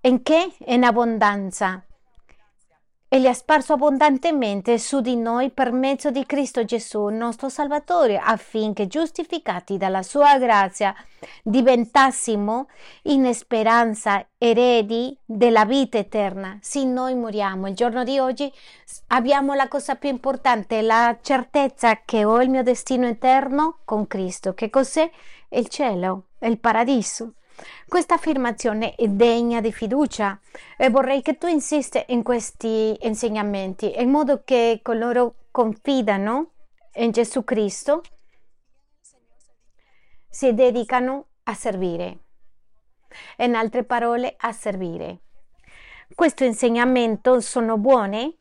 in 0.00 0.22
che? 0.22 0.56
In 0.66 0.82
abbondanza 0.84 1.84
e 3.12 3.18
li 3.18 3.28
ha 3.28 3.34
sparso 3.34 3.74
abbondantemente 3.74 4.78
su 4.78 5.02
di 5.02 5.16
noi 5.16 5.50
per 5.50 5.70
mezzo 5.70 6.10
di 6.10 6.24
Cristo 6.24 6.64
Gesù, 6.64 7.08
nostro 7.08 7.50
Salvatore, 7.50 8.16
affinché 8.16 8.86
giustificati 8.86 9.76
dalla 9.76 10.02
sua 10.02 10.38
grazia 10.38 10.94
diventassimo 11.42 12.68
in 13.02 13.34
speranza 13.34 14.26
eredi 14.38 15.14
della 15.26 15.66
vita 15.66 15.98
eterna. 15.98 16.56
Se 16.62 16.84
noi 16.84 17.14
moriamo 17.14 17.68
il 17.68 17.74
giorno 17.74 18.02
di 18.02 18.18
oggi, 18.18 18.50
abbiamo 19.08 19.52
la 19.52 19.68
cosa 19.68 19.96
più 19.96 20.08
importante, 20.08 20.80
la 20.80 21.18
certezza 21.20 22.00
che 22.06 22.24
ho 22.24 22.40
il 22.40 22.48
mio 22.48 22.62
destino 22.62 23.06
eterno 23.06 23.80
con 23.84 24.06
Cristo. 24.06 24.54
Che 24.54 24.70
cos'è? 24.70 25.10
Il 25.50 25.68
cielo, 25.68 26.28
il 26.38 26.58
paradiso. 26.58 27.34
Questa 27.86 28.14
affermazione 28.14 28.94
è 28.94 29.06
degna 29.08 29.60
di 29.60 29.72
fiducia 29.72 30.40
e 30.76 30.88
vorrei 30.88 31.20
che 31.20 31.36
tu 31.36 31.46
insista 31.46 32.02
in 32.06 32.22
questi 32.22 32.96
insegnamenti 33.02 34.00
in 34.00 34.08
modo 34.08 34.42
che 34.44 34.80
coloro 34.82 35.34
confidano 35.50 36.52
in 36.94 37.10
Gesù 37.10 37.44
Cristo 37.44 38.02
si 40.28 40.54
dedicano 40.54 41.26
a 41.44 41.54
servire. 41.54 42.18
In 43.38 43.54
altre 43.54 43.84
parole, 43.84 44.34
a 44.38 44.52
servire. 44.52 45.18
Questo 46.14 46.44
insegnamento 46.44 47.40
sono 47.40 47.76
buone? 47.76 48.36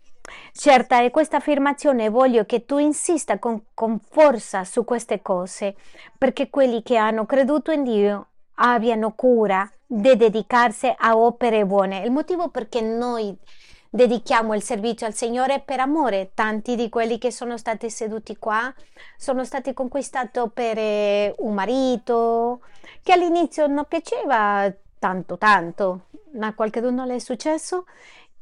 Certa 0.54 1.02
è 1.02 1.12
questa 1.12 1.38
affermazione 1.38 2.10
voglio 2.10 2.46
che 2.46 2.66
tu 2.66 2.78
insista 2.78 3.40
con, 3.40 3.66
con 3.74 4.00
forza 4.00 4.64
su 4.64 4.86
queste 4.86 5.22
cose, 5.22 5.76
perché 6.18 6.50
quelli 6.50 6.84
che 6.84 6.96
hanno 6.96 7.26
creduto 7.26 7.72
in 7.72 7.84
Dio 7.84 8.31
abbiano 8.56 9.14
cura 9.14 9.70
di 9.86 10.16
dedicarsi 10.16 10.94
a 10.96 11.18
opere 11.18 11.66
buone. 11.66 12.04
Il 12.04 12.12
motivo 12.12 12.50
perché 12.50 12.82
noi 12.82 13.36
dedichiamo 13.90 14.54
il 14.54 14.64
servizio 14.64 15.06
al 15.06 15.14
Signore 15.14 15.56
è 15.56 15.62
per 15.62 15.80
amore. 15.80 16.32
Tanti 16.34 16.76
di 16.76 16.90
quelli 16.90 17.18
che 17.18 17.32
sono 17.32 17.58
stati 17.58 17.90
seduti 17.90 18.38
qua 18.38 18.74
sono 19.18 19.44
stati 19.44 19.74
conquistati 19.74 20.40
per 20.54 21.34
un 21.38 21.54
marito 21.54 22.62
che 23.04 23.12
all'inizio 23.12 23.68
non 23.68 23.86
piaceva 23.88 24.74
tanto 24.98 25.38
tanto, 25.38 26.08
ma 26.34 26.48
a 26.48 26.54
qualcuno 26.54 27.06
le 27.06 27.16
è 27.16 27.20
successo 27.20 27.86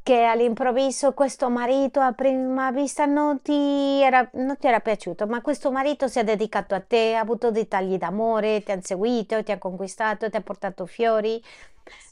che 0.09 0.23
all'improvviso 0.23 1.13
questo 1.13 1.51
marito 1.51 1.99
a 1.99 2.13
prima 2.13 2.71
vista 2.71 3.05
non 3.05 3.43
ti, 3.43 4.01
era, 4.01 4.27
non 4.33 4.57
ti 4.57 4.65
era 4.65 4.79
piaciuto, 4.79 5.27
ma 5.27 5.39
questo 5.43 5.71
marito 5.71 6.07
si 6.07 6.17
è 6.17 6.23
dedicato 6.23 6.73
a 6.73 6.79
te, 6.79 7.15
ha 7.15 7.19
avuto 7.19 7.51
dei 7.51 7.67
tagli 7.67 7.95
d'amore, 7.95 8.63
ti 8.63 8.71
ha 8.71 8.81
seguito, 8.81 9.43
ti 9.43 9.51
ha 9.51 9.59
conquistato, 9.59 10.27
ti 10.27 10.35
ha 10.35 10.41
portato 10.41 10.87
fiori, 10.87 11.39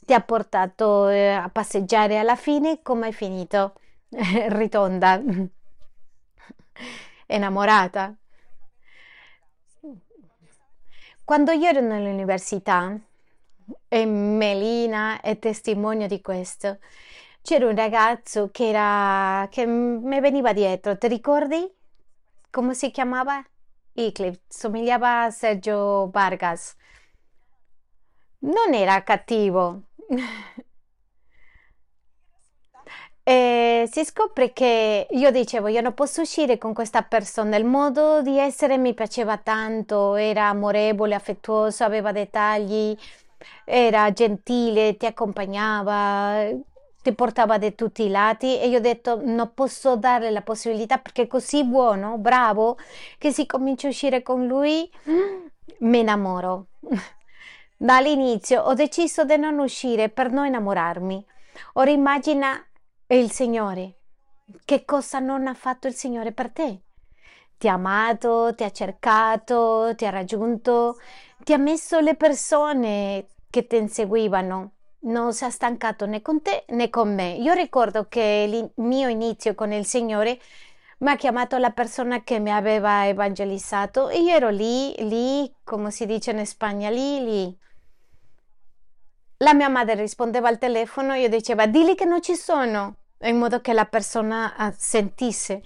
ti 0.06 0.14
ha 0.14 0.20
portato 0.20 1.08
eh, 1.08 1.30
a 1.30 1.48
passeggiare 1.48 2.18
alla 2.18 2.36
fine, 2.36 2.82
come 2.82 3.08
è 3.08 3.10
finito? 3.10 3.74
Ritonda, 4.46 5.20
innamorata. 7.26 8.14
Quando 11.24 11.50
io 11.50 11.66
ero 11.66 11.80
nell'università, 11.80 12.96
e 13.88 14.06
Melina 14.06 15.20
è 15.20 15.38
testimone 15.38 16.06
di 16.06 16.20
questo, 16.20 16.78
c'era 17.48 17.66
un 17.66 17.76
ragazzo 17.76 18.50
che, 18.52 18.68
era, 18.68 19.48
che 19.50 19.64
mi 19.64 20.20
veniva 20.20 20.52
dietro, 20.52 20.98
ti 20.98 21.08
ricordi? 21.08 21.66
Come 22.50 22.74
si 22.74 22.90
chiamava? 22.90 23.42
Eclipse, 23.94 24.42
somigliava 24.48 25.22
a 25.22 25.30
Sergio 25.30 26.10
Vargas. 26.12 26.76
Non 28.40 28.74
era 28.74 29.02
cattivo. 29.02 29.84
e 33.22 33.88
si 33.90 34.04
scopre 34.04 34.52
che 34.52 35.06
io 35.08 35.30
dicevo, 35.30 35.68
io 35.68 35.80
non 35.80 35.94
posso 35.94 36.20
uscire 36.20 36.58
con 36.58 36.74
questa 36.74 37.00
persona, 37.02 37.56
il 37.56 37.64
modo 37.64 38.20
di 38.20 38.38
essere 38.38 38.76
mi 38.76 38.92
piaceva 38.92 39.38
tanto, 39.38 40.16
era 40.16 40.48
amorevole, 40.48 41.14
affettuoso, 41.14 41.82
aveva 41.82 42.12
dettagli, 42.12 42.94
era 43.64 44.12
gentile, 44.12 44.98
ti 44.98 45.06
accompagnava, 45.06 46.66
ti 47.08 47.14
portava 47.14 47.56
da 47.56 47.70
tutti 47.70 48.02
i 48.02 48.10
lati 48.10 48.60
e 48.60 48.68
io 48.68 48.78
ho 48.78 48.82
detto 48.82 49.18
non 49.24 49.52
posso 49.54 49.96
dare 49.96 50.30
la 50.30 50.42
possibilità 50.42 50.98
perché 50.98 51.22
è 51.22 51.26
così 51.26 51.64
buono, 51.64 52.18
bravo, 52.18 52.76
che 53.16 53.32
si 53.32 53.46
comincia 53.46 53.86
a 53.86 53.90
uscire 53.90 54.22
con 54.22 54.46
lui, 54.46 54.90
mi 55.78 56.00
innamoro. 56.00 56.66
Dall'inizio 57.78 58.62
ho 58.62 58.74
deciso 58.74 59.24
di 59.24 59.38
non 59.38 59.58
uscire 59.58 60.10
per 60.10 60.30
non 60.30 60.46
innamorarmi. 60.46 61.24
Ora 61.74 61.90
immagina 61.90 62.62
il 63.06 63.30
Signore. 63.30 63.94
Che 64.64 64.84
cosa 64.84 65.18
non 65.18 65.46
ha 65.46 65.54
fatto 65.54 65.86
il 65.86 65.94
Signore 65.94 66.32
per 66.32 66.50
te? 66.50 66.82
Ti 67.56 67.68
ha 67.68 67.74
amato, 67.74 68.54
ti 68.54 68.64
ha 68.64 68.70
cercato, 68.70 69.94
ti 69.96 70.04
ha 70.04 70.10
raggiunto, 70.10 70.98
ti 71.42 71.54
ha 71.54 71.58
messo 71.58 72.00
le 72.00 72.16
persone 72.16 73.28
che 73.48 73.66
ti 73.66 73.76
inseguivano 73.76 74.72
non 75.00 75.32
si 75.32 75.44
è 75.44 75.50
stancato 75.50 76.06
né 76.06 76.22
con 76.22 76.42
te 76.42 76.64
né 76.68 76.90
con 76.90 77.14
me. 77.14 77.34
Io 77.34 77.52
ricordo 77.52 78.06
che 78.08 78.46
il 78.48 78.70
mio 78.84 79.08
inizio 79.08 79.54
con 79.54 79.72
il 79.72 79.86
Signore 79.86 80.38
mi 80.98 81.10
ha 81.10 81.16
chiamato 81.16 81.58
la 81.58 81.70
persona 81.70 82.22
che 82.24 82.40
mi 82.40 82.50
aveva 82.50 83.06
evangelizzato 83.06 84.08
e 84.08 84.20
io 84.20 84.34
ero 84.34 84.48
lì, 84.48 84.94
lì, 85.08 85.54
come 85.62 85.90
si 85.90 86.06
dice 86.06 86.32
in 86.32 86.44
Spagna, 86.44 86.90
lì, 86.90 87.24
lì. 87.24 87.58
La 89.38 89.54
mia 89.54 89.68
madre 89.68 89.94
rispondeva 89.94 90.48
al 90.48 90.58
telefono 90.58 91.14
e 91.14 91.20
io 91.20 91.28
diceva, 91.28 91.66
dilli 91.66 91.94
che 91.94 92.04
non 92.04 92.20
ci 92.20 92.34
sono, 92.34 92.96
in 93.20 93.38
modo 93.38 93.60
che 93.60 93.72
la 93.72 93.84
persona 93.84 94.56
ah, 94.56 94.74
sentisse 94.76 95.62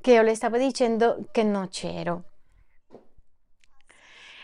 che 0.00 0.12
io 0.12 0.22
le 0.22 0.34
stavo 0.34 0.56
dicendo 0.56 1.26
che 1.30 1.42
non 1.42 1.68
c'ero. 1.68 2.22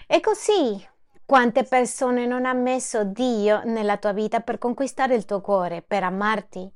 E 0.07 0.21
così 0.21 0.87
Quante 1.27 1.65
persone 1.65 2.25
non 2.25 2.47
ha 2.47 2.53
messo 2.53 3.03
Dio 3.03 3.61
nella 3.65 3.97
tua 3.97 4.13
vita 4.13 4.39
per 4.39 4.59
conquistare 4.59 5.17
il 5.17 5.25
tuo 5.25 5.41
cuore, 5.41 5.83
per 5.83 6.05
amarti? 6.05 6.73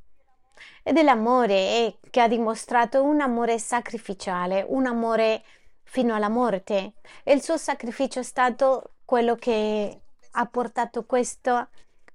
Ed 0.82 0.96
è 0.96 1.04
l'amore 1.04 1.98
che 2.10 2.20
ha 2.20 2.26
dimostrato 2.26 3.00
un 3.00 3.20
amore 3.20 3.60
sacrificiale, 3.60 4.66
un 4.66 4.86
amore 4.86 5.44
fino 5.84 6.16
alla 6.16 6.28
morte. 6.28 6.94
E 7.22 7.32
il 7.32 7.42
suo 7.42 7.56
sacrificio 7.58 8.18
è 8.18 8.24
stato 8.24 8.94
quello 9.04 9.36
che 9.36 10.00
ha 10.32 10.46
portato 10.46 11.04
questa 11.04 11.68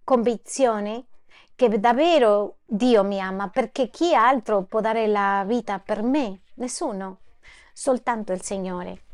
convinzione 0.03 1.05
che 1.55 1.79
davvero 1.79 2.57
Dio 2.65 3.05
mi 3.05 3.21
ama, 3.21 3.47
perché 3.47 3.89
chi 3.89 4.13
altro 4.13 4.63
può 4.63 4.81
dare 4.81 5.07
la 5.07 5.45
vita 5.47 5.79
per 5.79 6.01
me? 6.03 6.41
Nessuno, 6.55 7.19
soltanto 7.71 8.33
il 8.33 8.41
Signore. 8.41 9.04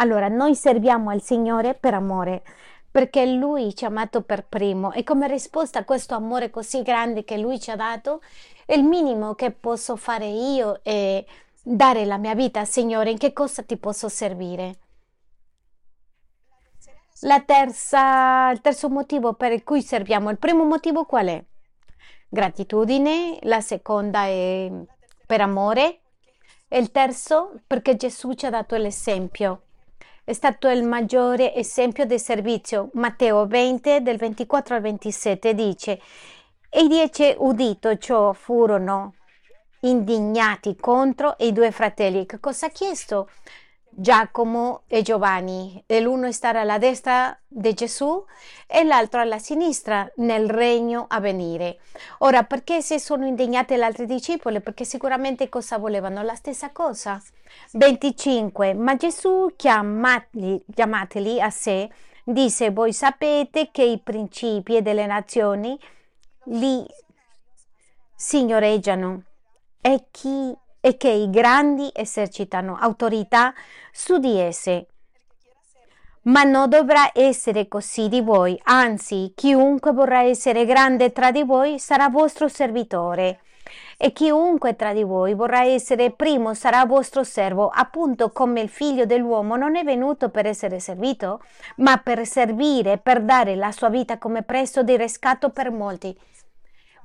Allora, 0.00 0.28
noi 0.28 0.54
serviamo 0.54 1.10
al 1.10 1.22
Signore 1.22 1.74
per 1.74 1.92
amore, 1.92 2.42
perché 2.88 3.26
Lui 3.26 3.74
ci 3.74 3.84
ha 3.84 3.88
amato 3.88 4.22
per 4.22 4.46
primo 4.46 4.92
e 4.92 5.02
come 5.02 5.26
risposta 5.26 5.80
a 5.80 5.84
questo 5.84 6.14
amore 6.14 6.50
così 6.50 6.82
grande 6.82 7.24
che 7.24 7.36
Lui 7.36 7.58
ci 7.58 7.72
ha 7.72 7.76
dato, 7.76 8.22
il 8.66 8.84
minimo 8.84 9.34
che 9.34 9.50
posso 9.50 9.96
fare 9.96 10.26
io 10.26 10.78
è 10.82 11.24
dare 11.62 12.04
la 12.04 12.16
mia 12.16 12.34
vita, 12.34 12.64
Signore, 12.64 13.10
in 13.10 13.18
che 13.18 13.32
cosa 13.32 13.62
ti 13.64 13.76
posso 13.76 14.08
servire? 14.08 14.78
Terza, 17.44 18.50
il 18.50 18.60
terzo 18.60 18.88
motivo 18.88 19.32
per 19.32 19.64
cui 19.64 19.82
serviamo, 19.82 20.30
il 20.30 20.38
primo 20.38 20.62
motivo 20.62 21.06
qual 21.06 21.26
è? 21.26 21.44
Gratitudine, 22.28 23.38
la 23.42 23.60
seconda 23.60 24.26
è 24.26 24.70
per 25.26 25.40
amore 25.40 26.02
e 26.68 26.78
il 26.78 26.92
terzo 26.92 27.54
perché 27.66 27.96
Gesù 27.96 28.34
ci 28.34 28.46
ha 28.46 28.50
dato 28.50 28.76
l'esempio. 28.76 29.62
È 30.28 30.34
stato 30.34 30.68
il 30.68 30.82
maggiore 30.84 31.54
esempio 31.54 32.04
di 32.04 32.18
servizio. 32.18 32.90
Matteo 32.92 33.46
20 33.46 34.02
del 34.02 34.18
24 34.18 34.74
al 34.74 34.82
27 34.82 35.54
dice 35.54 35.98
e 36.68 36.82
i 36.82 36.86
dieci 36.86 37.34
udito 37.38 37.96
ciò 37.96 38.34
furono 38.34 39.14
indignati 39.80 40.76
contro 40.76 41.34
i 41.38 41.50
due 41.54 41.70
fratelli. 41.70 42.26
Che 42.26 42.40
cosa 42.40 42.66
ha 42.66 42.68
chiesto? 42.68 43.30
Giacomo 44.00 44.82
e 44.86 45.02
Giovanni, 45.02 45.82
l'uno 46.00 46.30
stare 46.30 46.60
alla 46.60 46.78
destra 46.78 47.36
di 47.48 47.74
Gesù 47.74 48.24
e 48.68 48.84
l'altro 48.84 49.20
alla 49.20 49.40
sinistra 49.40 50.08
nel 50.18 50.48
regno 50.48 51.06
a 51.08 51.18
venire. 51.18 51.80
Ora, 52.18 52.44
perché 52.44 52.80
si 52.80 53.00
sono 53.00 53.26
indignati 53.26 53.74
gli 53.74 53.80
altri 53.80 54.06
discepoli? 54.06 54.60
Perché 54.60 54.84
sicuramente 54.84 55.48
cosa 55.48 55.78
volevano? 55.78 56.22
La 56.22 56.36
stessa 56.36 56.70
cosa. 56.70 57.20
25. 57.72 58.72
Ma 58.74 58.94
Gesù, 58.94 59.52
chiamateli, 59.56 60.64
chiamateli 60.72 61.40
a 61.40 61.50
sé, 61.50 61.90
disse, 62.22 62.70
voi 62.70 62.92
sapete 62.92 63.70
che 63.72 63.82
i 63.82 63.98
principi 63.98 64.80
delle 64.80 65.06
nazioni 65.06 65.76
li 66.44 66.86
signoreggiano 68.14 69.24
e 69.80 70.04
chi 70.12 70.56
e 70.80 70.96
che 70.96 71.10
i 71.10 71.30
grandi 71.30 71.90
esercitano 71.92 72.76
autorità 72.78 73.52
su 73.92 74.18
di 74.18 74.38
esse. 74.38 74.86
Ma 76.22 76.42
non 76.42 76.68
dovrà 76.68 77.10
essere 77.14 77.68
così 77.68 78.08
di 78.08 78.20
voi, 78.20 78.60
anzi, 78.64 79.32
chiunque 79.34 79.92
vorrà 79.92 80.22
essere 80.22 80.66
grande 80.66 81.12
tra 81.12 81.30
di 81.30 81.42
voi 81.42 81.78
sarà 81.78 82.08
vostro 82.08 82.48
servitore. 82.48 83.40
E 83.96 84.12
chiunque 84.12 84.76
tra 84.76 84.92
di 84.92 85.02
voi 85.02 85.34
vorrà 85.34 85.64
essere 85.64 86.10
primo 86.10 86.54
sarà 86.54 86.84
vostro 86.86 87.24
servo, 87.24 87.68
appunto 87.68 88.30
come 88.30 88.60
il 88.60 88.68
figlio 88.68 89.06
dell'uomo 89.06 89.56
non 89.56 89.76
è 89.76 89.84
venuto 89.84 90.28
per 90.28 90.46
essere 90.46 90.80
servito, 90.80 91.42
ma 91.76 91.96
per 91.98 92.26
servire, 92.26 92.98
per 92.98 93.22
dare 93.22 93.56
la 93.56 93.72
sua 93.72 93.88
vita 93.88 94.18
come 94.18 94.42
prezzo 94.42 94.82
di 94.82 94.96
riscatto 94.96 95.50
per 95.50 95.70
molti. 95.70 96.16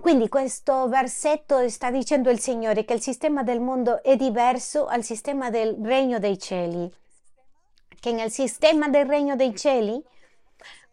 Quindi 0.04 0.28
questo 0.28 0.90
versetto 0.90 1.70
sta 1.70 1.90
dicendo 1.90 2.30
il 2.30 2.38
Signore 2.38 2.84
che 2.84 2.92
il 2.92 3.00
sistema 3.00 3.42
del 3.42 3.62
mondo 3.62 4.04
è 4.04 4.18
diverso 4.18 4.86
al 4.86 5.02
sistema 5.02 5.50
del 5.50 5.78
regno 5.82 6.20
dei 6.20 6.38
cieli. 6.38 6.94
Che 8.02 8.12
nel 8.12 8.30
sistema 8.30 8.90
del 8.90 9.06
regno 9.06 9.38
dei 9.38 9.56
cieli 9.56 10.04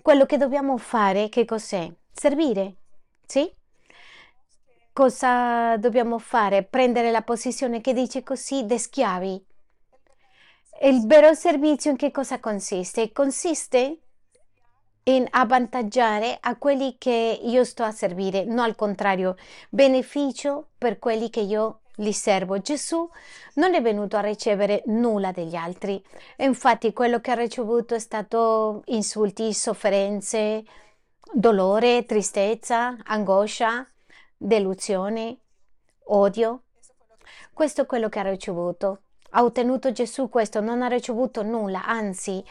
quello 0.01 0.27
che 0.27 0.37
dobbiamo 0.37 0.77
fare 0.77 1.29
che 1.29 1.45
cos'è? 1.45 1.93
Servire. 2.13 2.75
Sì? 3.27 3.53
Cosa 4.93 5.77
dobbiamo 5.77 6.21
fare? 6.21 6.63
Prendere 6.63 7.11
la 7.11 7.23
posizione 7.23 7.81
che 7.81 7.93
dice 7.93 8.23
così 8.23 8.65
de 8.65 8.79
schiavi. 8.79 9.45
Il 10.83 11.05
vero 11.09 11.35
servizio 11.35 11.91
in 11.91 11.97
che 11.97 12.13
cosa 12.13 12.39
consiste? 12.39 13.11
Consiste 13.11 14.03
in 15.15 15.27
avvantaggiare 15.31 16.39
a 16.41 16.57
quelli 16.57 16.97
che 16.99 17.41
io 17.43 17.65
sto 17.65 17.83
a 17.83 17.91
servire, 17.91 18.45
non 18.45 18.61
al 18.61 18.75
contrario, 18.77 19.37
beneficio 19.69 20.69
per 20.79 20.99
quelli 20.99 21.31
che 21.31 21.41
io 21.41 21.81
li 21.97 22.13
servo. 22.13 22.59
Gesù 22.61 23.09
non 23.55 23.75
è 23.75 23.83
venuto 23.83 24.17
a 24.17 24.21
ricevere 24.21 24.83
nulla 24.87 25.33
degli 25.33 25.55
altri, 25.55 26.03
infatti 26.37 26.93
quello 26.93 27.21
che 27.21 27.31
ha 27.31 27.35
ricevuto 27.35 27.95
è 27.95 27.99
stato 27.99 28.83
insulti, 28.87 29.53
sofferenze, 29.53 30.65
dolore, 31.33 32.05
tristezza, 32.05 32.97
angoscia, 33.05 33.87
delusione, 34.37 35.37
odio. 36.05 36.63
Questo 37.53 37.83
è 37.83 37.87
quello 37.87 38.09
che 38.09 38.19
ha 38.19 38.29
ricevuto. 38.29 39.03
Ha 39.33 39.45
ottenuto 39.45 39.93
Gesù 39.93 40.29
questo, 40.29 40.61
non 40.61 40.83
ha 40.83 40.89
ricevuto 40.89 41.43
nulla, 41.43 41.85
anzi 41.85 42.43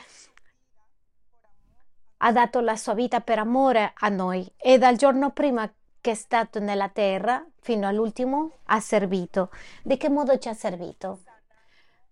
ha 2.22 2.32
dato 2.32 2.60
la 2.60 2.76
sua 2.76 2.94
vita 2.94 3.22
per 3.22 3.40
amore 3.40 3.94
a 3.96 4.10
noi 4.10 4.50
e 4.58 4.78
dal 4.78 4.96
giorno 4.96 5.32
prima 5.32 5.72
che 6.02 6.12
è 6.12 6.14
stato 6.14 6.60
nella 6.60 6.90
terra 6.90 7.46
fino 7.62 7.88
all'ultimo 7.88 8.52
ha 8.66 8.80
servito. 8.80 9.50
Di 9.84 9.98
che 9.98 10.10
modo 10.10 10.38
ci 10.38 10.50
ha 10.50 10.54
servito? 10.54 11.22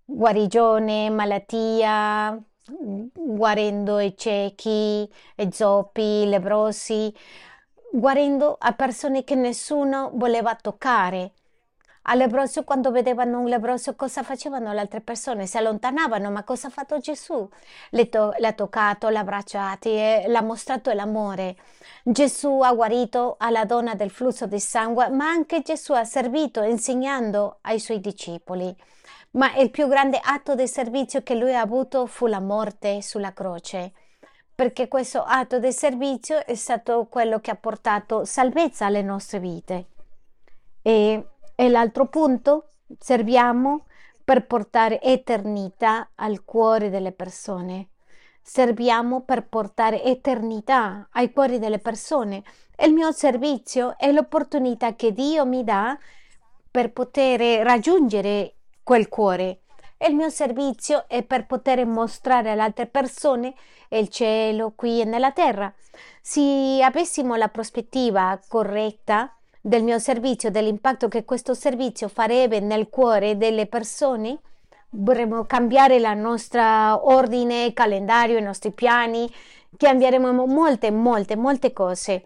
Guarigione, 0.05 1.09
malattia, 1.09 2.41
guarendo 3.13 3.99
i 3.99 4.15
ciechi, 4.15 5.09
i 5.35 5.51
zoppi, 5.51 6.01
i 6.01 6.27
lebrosi, 6.27 7.13
guarendo 7.91 8.55
a 8.57 8.73
persone 8.73 9.23
che 9.23 9.35
nessuno 9.35 10.11
voleva 10.13 10.55
toccare 10.55 11.33
al 12.09 12.17
lebbroso 12.17 12.63
quando 12.63 12.89
vedevano 12.89 13.39
un 13.39 13.47
lebbroso 13.47 13.95
cosa 13.95 14.23
facevano 14.23 14.71
le 14.71 14.79
altre 14.79 15.01
persone? 15.01 15.45
Si 15.45 15.57
allontanavano, 15.57 16.31
ma 16.31 16.43
cosa 16.43 16.67
ha 16.67 16.69
fatto 16.69 16.99
Gesù? 16.99 17.47
To- 18.09 18.33
l'ha 18.37 18.53
toccato, 18.53 19.09
l'ha 19.09 19.19
abbracciato 19.19 19.89
e 19.89 20.23
l'ha 20.27 20.41
mostrato 20.41 20.91
l'amore. 20.93 21.57
Gesù 22.03 22.61
ha 22.61 22.73
guarito 22.73 23.35
alla 23.37 23.65
donna 23.65 23.93
del 23.93 24.09
flusso 24.09 24.45
di 24.45 24.59
sangue, 24.59 25.09
ma 25.09 25.27
anche 25.27 25.61
Gesù 25.61 25.91
ha 25.93 26.05
servito 26.05 26.61
insegnando 26.61 27.57
ai 27.61 27.79
suoi 27.79 27.99
discepoli. 27.99 28.73
Ma 29.31 29.55
il 29.55 29.69
più 29.69 29.87
grande 29.89 30.19
atto 30.23 30.55
di 30.55 30.67
servizio 30.67 31.21
che 31.23 31.35
lui 31.35 31.53
ha 31.53 31.61
avuto 31.61 32.05
fu 32.05 32.27
la 32.27 32.39
morte 32.39 33.01
sulla 33.01 33.33
croce 33.33 33.91
perché 34.55 34.87
questo 34.87 35.21
atto 35.21 35.59
di 35.59 35.71
servizio 35.71 36.43
è 36.43 36.55
stato 36.55 37.05
quello 37.11 37.39
che 37.39 37.51
ha 37.51 37.55
portato 37.55 38.25
salvezza 38.25 38.87
alle 38.87 39.03
nostre 39.03 39.39
vite. 39.39 39.85
E 40.81 41.23
e 41.59 41.69
l'altro 41.69 42.05
punto, 42.05 42.73
serviamo 42.99 43.87
per 44.23 44.45
portare 44.45 45.01
eternità 45.01 46.11
al 46.13 46.45
cuore 46.45 46.91
delle 46.91 47.11
persone. 47.11 47.89
Serviamo 48.43 49.21
per 49.21 49.47
portare 49.47 50.03
eternità 50.03 51.07
ai 51.13 51.31
cuori 51.31 51.57
delle 51.57 51.79
persone. 51.79 52.43
Il 52.77 52.93
mio 52.93 53.11
servizio 53.11 53.97
è 53.97 54.11
l'opportunità 54.11 54.93
che 54.93 55.11
Dio 55.11 55.47
mi 55.47 55.63
dà 55.63 55.97
per 56.69 56.93
poter 56.93 57.63
raggiungere 57.63 58.57
quel 58.83 59.09
cuore. 59.09 59.61
Il 59.97 60.13
mio 60.13 60.29
servizio 60.29 61.07
è 61.07 61.23
per 61.23 61.47
poter 61.47 61.83
mostrare 61.87 62.51
alle 62.51 62.61
altre 62.61 62.85
persone 62.85 63.55
il 63.89 64.09
cielo 64.09 64.73
qui 64.75 65.01
e 65.01 65.05
nella 65.05 65.31
terra. 65.31 65.73
Se 66.21 66.83
avessimo 66.83 67.33
la 67.35 67.47
prospettiva 67.47 68.39
corretta, 68.47 69.36
del 69.67 69.83
mio 69.83 69.99
servizio, 69.99 70.49
dell'impatto 70.49 71.09
che 71.09 71.25
questo 71.25 71.53
servizio 71.53 72.07
farebbe 72.07 72.61
nel 72.61 72.87
cuore 72.87 73.35
delle 73.35 73.65
persone, 73.65 74.39
vorremmo 74.91 75.43
cambiare 75.43 75.97
il 75.97 76.09
nostro 76.15 76.61
ordine, 77.11 77.73
calendario, 77.73 78.37
i 78.37 78.41
nostri 78.41 78.71
piani, 78.71 79.29
cambieremo 79.75 80.45
molte, 80.45 80.89
molte, 80.89 81.35
molte 81.35 81.73
cose. 81.73 82.23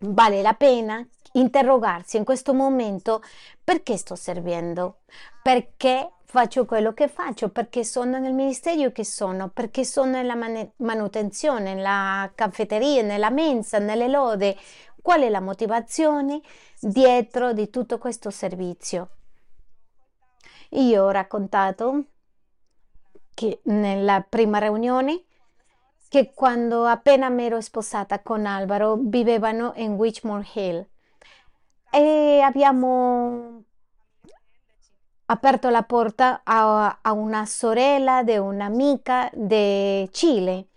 Vale 0.00 0.42
la 0.42 0.52
pena 0.52 1.02
interrogarsi 1.32 2.18
in 2.18 2.24
questo 2.24 2.52
momento 2.52 3.22
perché 3.64 3.96
sto 3.96 4.14
servendo, 4.14 4.98
perché 5.42 6.10
faccio 6.32 6.66
quello 6.66 6.92
che 6.92 7.08
faccio, 7.08 7.48
perché 7.48 7.82
sono 7.82 8.18
nel 8.18 8.32
ministero 8.34 8.90
che 8.90 9.04
sono, 9.04 9.48
perché 9.48 9.84
sono 9.84 10.12
nella 10.12 10.36
manutenzione, 10.76 11.74
nella 11.74 12.30
caffetteria, 12.34 13.02
nella 13.02 13.30
mensa, 13.30 13.78
nelle 13.78 14.08
lode, 14.08 14.56
Qual 15.02 15.20
è 15.20 15.28
la 15.28 15.40
motivazione 15.40 16.40
dietro 16.80 17.52
di 17.52 17.68
tutto 17.70 17.98
questo 17.98 18.30
servizio? 18.30 19.10
Io 20.70 21.04
ho 21.04 21.10
raccontato 21.10 22.04
che 23.34 23.60
nella 23.64 24.24
prima 24.26 24.58
riunione 24.58 25.24
che 26.08 26.32
quando 26.32 26.84
appena 26.84 27.28
mi 27.30 27.44
ero 27.44 27.60
sposata 27.60 28.20
con 28.22 28.46
Alvaro 28.46 28.96
vivevano 28.96 29.72
in 29.76 30.00
Richmond 30.00 30.46
Hill 30.54 30.86
e 31.90 32.40
abbiamo 32.40 33.64
aperto 35.26 35.68
la 35.68 35.82
porta 35.82 36.42
a, 36.44 36.98
a 37.02 37.12
una 37.12 37.44
sorella 37.44 38.22
di 38.22 38.36
un'amica 38.36 39.30
di 39.32 40.08
Cile 40.12 40.68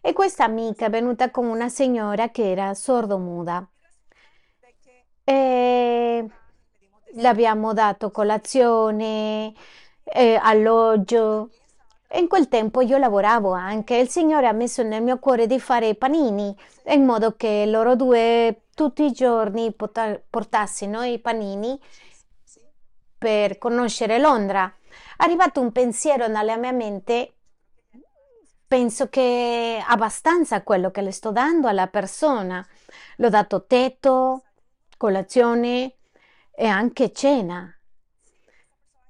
e 0.00 0.12
questa 0.12 0.44
amica 0.44 0.86
è 0.86 0.90
venuta 0.90 1.30
con 1.30 1.46
una 1.46 1.68
signora 1.68 2.30
che 2.30 2.50
era 2.50 2.74
sordomuda 2.74 3.68
e 5.30 6.26
le 7.12 7.28
abbiamo 7.28 7.72
dato 7.72 8.10
colazione, 8.10 9.52
eh, 10.02 10.38
alloggio. 10.40 11.50
In 12.14 12.26
quel 12.26 12.48
tempo 12.48 12.80
io 12.80 12.98
lavoravo 12.98 13.52
anche. 13.52 13.96
Il 13.96 14.08
Signore 14.08 14.48
ha 14.48 14.52
messo 14.52 14.82
nel 14.82 15.02
mio 15.02 15.20
cuore 15.20 15.46
di 15.46 15.60
fare 15.60 15.94
panini 15.94 16.54
in 16.86 17.04
modo 17.04 17.36
che 17.36 17.64
loro 17.66 17.94
due 17.94 18.62
tutti 18.74 19.04
i 19.04 19.12
giorni 19.12 19.72
portassero 19.72 21.02
i 21.02 21.20
panini 21.20 21.78
per 23.16 23.58
conoscere 23.58 24.18
Londra. 24.18 24.72
È 25.16 25.22
arrivato 25.22 25.60
un 25.60 25.70
pensiero 25.70 26.26
nella 26.26 26.56
mia 26.56 26.72
mente. 26.72 27.34
Penso 28.70 29.08
che 29.08 29.82
abbastanza 29.84 30.62
quello 30.62 30.92
che 30.92 31.00
le 31.00 31.10
sto 31.10 31.32
dando 31.32 31.66
alla 31.66 31.88
persona. 31.88 32.64
L'ho 33.16 33.28
dato 33.28 33.64
tetto, 33.66 34.44
colazione 34.96 35.96
e 36.54 36.66
anche 36.68 37.10
cena. 37.10 37.68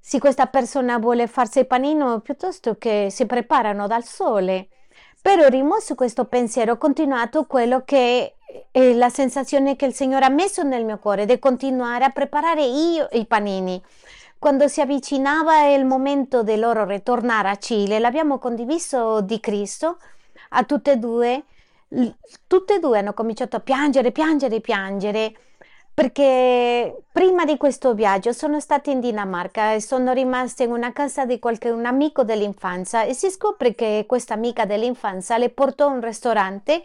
Se 0.00 0.18
questa 0.18 0.46
persona 0.46 0.98
vuole 0.98 1.26
farsi 1.26 1.58
il 1.58 1.66
panino 1.66 2.20
piuttosto 2.20 2.78
che 2.78 3.08
si 3.10 3.26
preparano 3.26 3.86
dal 3.86 4.02
sole. 4.02 4.68
Però 5.20 5.46
rimosso 5.48 5.94
questo 5.94 6.24
pensiero, 6.24 6.72
ho 6.72 6.78
continuato 6.78 7.44
quello 7.44 7.82
che 7.84 8.36
è 8.70 8.92
la 8.94 9.10
sensazione 9.10 9.76
che 9.76 9.84
il 9.84 9.92
Signore 9.92 10.24
ha 10.24 10.30
messo 10.30 10.62
nel 10.62 10.86
mio 10.86 10.98
cuore 10.98 11.26
di 11.26 11.38
continuare 11.38 12.06
a 12.06 12.10
preparare 12.10 12.64
io 12.64 13.08
i 13.12 13.26
panini. 13.26 13.82
Quando 14.40 14.68
si 14.68 14.80
avvicinava 14.80 15.66
il 15.66 15.84
momento 15.84 16.42
di 16.42 16.56
loro 16.56 16.86
ritornare 16.86 17.50
a 17.50 17.56
Cile, 17.56 17.98
l'abbiamo 17.98 18.38
condiviso 18.38 19.20
di 19.20 19.38
Cristo 19.38 19.98
a 20.50 20.64
tutte 20.64 20.92
e 20.92 20.96
due. 20.96 21.44
Tutte 22.46 22.76
e 22.76 22.78
due 22.78 23.00
hanno 23.00 23.12
cominciato 23.12 23.56
a 23.56 23.60
piangere, 23.60 24.12
piangere, 24.12 24.60
piangere 24.60 25.34
perché 25.92 27.02
prima 27.12 27.44
di 27.44 27.58
questo 27.58 27.92
viaggio 27.92 28.32
sono 28.32 28.60
stata 28.60 28.90
in 28.90 29.00
Dinamarca 29.00 29.74
e 29.74 29.82
sono 29.82 30.14
rimasta 30.14 30.62
in 30.62 30.70
una 30.70 30.90
casa 30.94 31.26
di 31.26 31.38
qualche 31.38 31.68
un 31.68 31.84
amico 31.84 32.24
dell'infanzia 32.24 33.02
e 33.02 33.12
si 33.12 33.28
scopre 33.28 33.74
che 33.74 34.04
questa 34.08 34.32
amica 34.32 34.64
dell'infanzia 34.64 35.36
le 35.36 35.50
portò 35.50 35.88
a 35.88 35.92
un 35.92 36.00
ristorante 36.00 36.82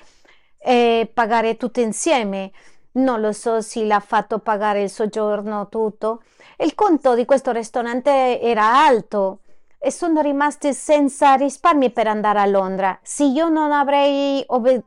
e 0.58 1.10
pagare 1.14 1.56
tutte 1.56 1.80
insieme. 1.80 2.52
Non 2.96 3.20
lo 3.20 3.34
so 3.34 3.62
se 3.62 3.84
l'ha 3.86 4.00
fatto 4.00 4.40
pagare 4.40 4.84
il 4.84 4.90
soggiorno 4.90 5.68
tutto. 5.68 6.24
Il 6.58 6.76
conto 6.76 7.14
di 7.14 7.26
questo 7.26 7.52
ristorante 7.52 8.40
era 8.40 8.86
alto 8.86 9.40
e 9.78 9.92
sono 9.92 10.22
rimasta 10.22 10.72
senza 10.72 11.34
risparmi 11.34 11.92
per 11.92 12.08
andare 12.08 12.40
a 12.40 12.46
Londra. 12.46 12.98
Se 13.02 13.26
io 13.26 13.50
non 13.50 13.72
avrei 13.72 14.44
obe- 14.48 14.84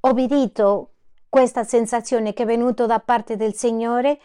obbedito 0.00 0.90
questa 1.28 1.62
sensazione 1.62 2.32
che 2.32 2.42
è 2.42 2.46
venuta 2.46 2.86
da 2.86 2.98
parte 2.98 3.36
del 3.36 3.54
Signore, 3.54 4.18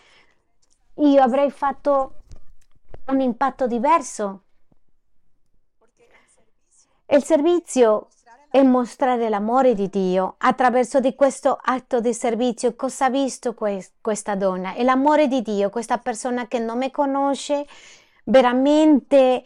io 0.95 1.21
avrei 1.21 1.51
fatto 1.51 2.13
un 3.07 3.21
impatto 3.21 3.67
diverso. 3.67 4.41
Il 7.07 7.23
servizio 7.23 8.07
è 8.53 8.61
mostrare 8.61 9.29
l'amore 9.29 9.73
di 9.73 9.89
Dio 9.89 10.35
attraverso 10.37 10.99
di 10.99 11.15
questo 11.15 11.57
atto 11.59 11.99
di 11.99 12.13
servizio. 12.13 12.75
Cosa 12.75 13.05
ha 13.05 13.09
visto 13.09 13.55
questa 13.55 14.35
donna? 14.35 14.75
È 14.75 14.83
l'amore 14.83 15.27
di 15.27 15.41
Dio, 15.41 15.71
questa 15.71 15.97
persona 15.97 16.47
che 16.47 16.59
non 16.59 16.77
mi 16.77 16.91
conosce, 16.91 17.65
veramente 18.25 19.43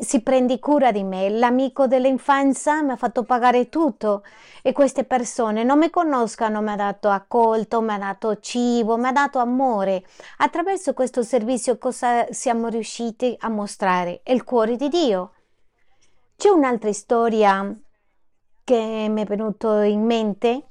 si 0.00 0.22
prende 0.22 0.58
cura 0.58 0.90
di 0.90 1.02
me. 1.02 1.28
L'amico 1.28 1.86
dell'infanzia 1.86 2.82
mi 2.82 2.92
ha 2.92 2.96
fatto 2.96 3.24
pagare 3.24 3.68
tutto 3.68 4.24
e 4.62 4.72
queste 4.72 5.04
persone 5.04 5.62
non 5.62 5.76
mi 5.76 5.90
conoscono, 5.90 6.62
mi 6.62 6.70
ha 6.70 6.76
dato 6.76 7.10
accolto, 7.10 7.82
mi 7.82 7.92
ha 7.92 7.98
dato 7.98 8.40
cibo, 8.40 8.96
mi 8.96 9.08
ha 9.08 9.12
dato 9.12 9.38
amore. 9.38 10.02
Attraverso 10.38 10.94
questo 10.94 11.22
servizio 11.22 11.76
cosa 11.76 12.32
siamo 12.32 12.68
riusciti 12.68 13.36
a 13.40 13.50
mostrare? 13.50 14.22
Il 14.24 14.44
cuore 14.44 14.76
di 14.76 14.88
Dio. 14.88 15.32
C'è 16.38 16.48
un'altra 16.48 16.90
storia 16.94 17.78
che 18.68 19.06
mi 19.08 19.22
è 19.22 19.24
venuta 19.24 19.82
in 19.84 20.04
mente 20.04 20.62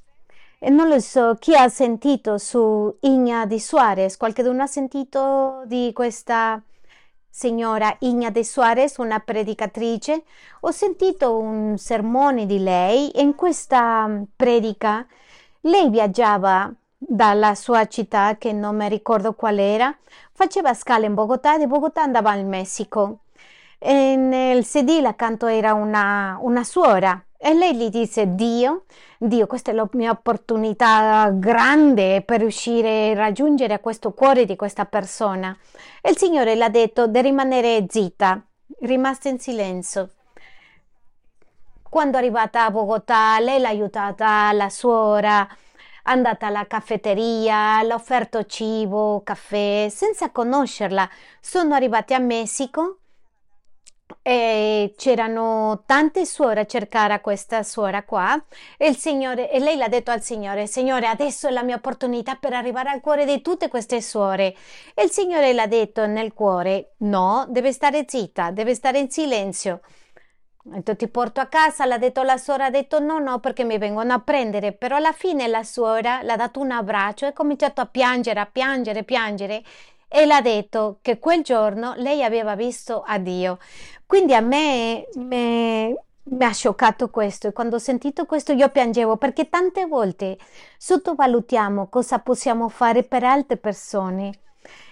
e 0.59 0.69
non 0.69 0.87
lo 0.87 0.99
so 0.99 1.35
chi 1.39 1.55
ha 1.55 1.67
sentito 1.67 2.37
su 2.37 2.95
Igna 2.99 3.47
di 3.47 3.59
Suarez, 3.59 4.17
qualcuno 4.17 4.61
ha 4.61 4.67
sentito 4.67 5.63
di 5.65 5.89
questa 5.95 6.61
signora 7.27 7.95
Igna 8.01 8.29
de 8.29 8.43
Suarez, 8.43 8.97
una 8.97 9.19
predicatrice, 9.19 10.25
ho 10.59 10.69
sentito 10.69 11.39
un 11.39 11.75
sermone 11.79 12.45
di 12.45 12.59
lei 12.59 13.09
e 13.09 13.21
in 13.21 13.33
questa 13.33 14.05
mm, 14.05 14.23
predica 14.35 15.03
lei 15.61 15.89
viaggiava 15.89 16.71
dalla 16.95 17.55
sua 17.55 17.87
città, 17.87 18.37
che 18.37 18.53
non 18.53 18.75
mi 18.75 18.87
ricordo 18.89 19.33
qual 19.33 19.57
era, 19.57 19.95
faceva 20.33 20.75
scala 20.75 21.07
in 21.07 21.15
Bogotà 21.15 21.55
e 21.55 21.59
da 21.59 21.65
Bogotà 21.65 22.03
andava 22.03 22.29
al 22.29 22.45
Messico. 22.45 23.21
E 23.79 24.15
nel 24.15 24.65
sedile 24.65 25.07
accanto 25.07 25.47
era 25.47 25.73
una, 25.73 26.37
una 26.41 26.63
suora 26.63 27.19
e 27.39 27.53
lei 27.53 27.75
gli 27.75 27.89
disse, 27.89 28.33
Dio, 28.33 28.85
Dio, 29.19 29.45
questa 29.45 29.69
è 29.69 29.73
la 29.73 29.87
mia 29.93 30.09
opportunità 30.11 31.29
grande 31.33 32.23
per 32.23 32.39
riuscire 32.39 33.11
a 33.11 33.13
raggiungere 33.13 33.79
questo 33.79 34.11
cuore 34.11 34.45
di 34.45 34.55
questa 34.55 34.85
persona. 34.85 35.55
E 36.01 36.09
il 36.09 36.17
Signore 36.17 36.55
le 36.55 36.63
ha 36.63 36.69
detto 36.69 37.05
di 37.05 37.21
rimanere 37.21 37.85
zitta, 37.87 38.43
rimasta 38.81 39.29
in 39.29 39.39
silenzio. 39.39 40.13
Quando 41.87 42.17
è 42.17 42.19
arrivata 42.19 42.65
a 42.65 42.71
Bogotà, 42.71 43.39
lei 43.39 43.59
l'ha 43.59 43.69
aiutata, 43.69 44.51
la 44.51 44.69
suora, 44.69 45.47
è 45.47 45.55
andata 46.03 46.47
alla 46.47 46.65
caffetteria, 46.65 47.81
le 47.83 47.93
ha 47.93 47.95
offerto 47.95 48.45
cibo, 48.45 49.21
caffè, 49.23 49.87
senza 49.89 50.31
conoscerla. 50.31 51.07
Sono 51.39 51.75
arrivati 51.75 52.13
a 52.13 52.19
Messico 52.19 52.97
c'erano 54.97 55.83
tante 55.85 56.25
suore 56.25 56.61
a 56.61 56.65
cercare 56.65 57.21
questa 57.21 57.63
suora 57.63 58.03
qua. 58.03 58.43
E, 58.77 58.93
signore, 58.93 59.49
e 59.49 59.59
lei 59.59 59.77
l'ha 59.77 59.87
detto 59.87 60.11
al 60.11 60.21
Signore, 60.21 60.67
Signore 60.67 61.07
adesso 61.07 61.47
è 61.47 61.51
la 61.51 61.63
mia 61.63 61.75
opportunità 61.75 62.35
per 62.35 62.53
arrivare 62.53 62.89
al 62.89 62.99
cuore 62.99 63.25
di 63.25 63.41
tutte 63.41 63.69
queste 63.69 64.01
suore. 64.01 64.55
E 64.93 65.03
il 65.03 65.11
Signore 65.11 65.53
l'ha 65.53 65.67
detto 65.67 66.05
nel 66.05 66.33
cuore, 66.33 66.93
no, 66.97 67.45
deve 67.49 67.71
stare 67.71 68.03
zitta, 68.07 68.51
deve 68.51 68.73
stare 68.73 68.99
in 68.99 69.09
silenzio. 69.09 69.81
Ti 70.83 71.07
porto 71.07 71.39
a 71.39 71.45
casa, 71.45 71.85
l'ha 71.85 71.97
detto 71.97 72.23
la 72.23 72.35
suora, 72.35 72.65
ha 72.65 72.69
detto 72.69 72.99
no, 72.99 73.19
no, 73.19 73.39
perché 73.39 73.63
mi 73.63 73.77
vengono 73.77 74.11
a 74.11 74.19
prendere, 74.19 74.73
però 74.73 74.97
alla 74.97 75.13
fine 75.13 75.47
la 75.47 75.63
suora 75.63 76.21
l'ha 76.23 76.35
dato 76.35 76.59
un 76.59 76.71
abbraccio 76.71 77.23
e 77.23 77.29
ha 77.29 77.33
cominciato 77.33 77.79
a 77.79 77.85
piangere, 77.85 78.41
a 78.41 78.45
piangere, 78.45 78.99
a 78.99 79.03
piangere 79.03 79.63
e 80.07 80.25
l'ha 80.25 80.41
detto 80.41 80.99
che 81.01 81.19
quel 81.19 81.43
giorno 81.43 81.93
lei 81.97 82.23
aveva 82.23 82.55
visto 82.55 83.03
a 83.05 83.17
Dio. 83.17 83.59
Quindi 84.05 84.33
a 84.33 84.41
me 84.41 85.07
mi 85.15 86.43
ha 86.43 86.51
scioccato 86.51 87.09
questo 87.09 87.47
e 87.47 87.53
quando 87.53 87.75
ho 87.75 87.79
sentito 87.79 88.25
questo 88.25 88.53
io 88.53 88.69
piangevo 88.69 89.17
perché 89.17 89.49
tante 89.49 89.85
volte 89.85 90.37
sottovalutiamo 90.77 91.87
cosa 91.87 92.19
possiamo 92.19 92.69
fare 92.69 93.03
per 93.03 93.23
altre 93.23 93.57
persone 93.57 94.39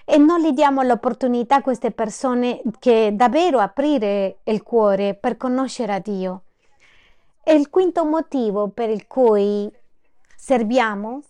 e 0.06 0.18
non 0.18 0.40
gli 0.40 0.52
diamo 0.52 0.84
l'opportunità 0.84 1.56
a 1.56 1.62
queste 1.62 1.92
persone 1.92 2.62
che 2.80 3.12
davvero 3.14 3.60
aprire 3.60 4.40
il 4.44 4.62
cuore 4.64 5.16
per 5.16 5.36
conoscere 5.36 5.94
a 5.94 6.00
Dio. 6.00 6.44
E 7.44 7.54
il 7.54 7.70
quinto 7.70 8.06
motivo 8.06 8.70
per 8.70 8.90
il 8.90 9.08
cui 9.08 9.72
serviamo 10.36 11.22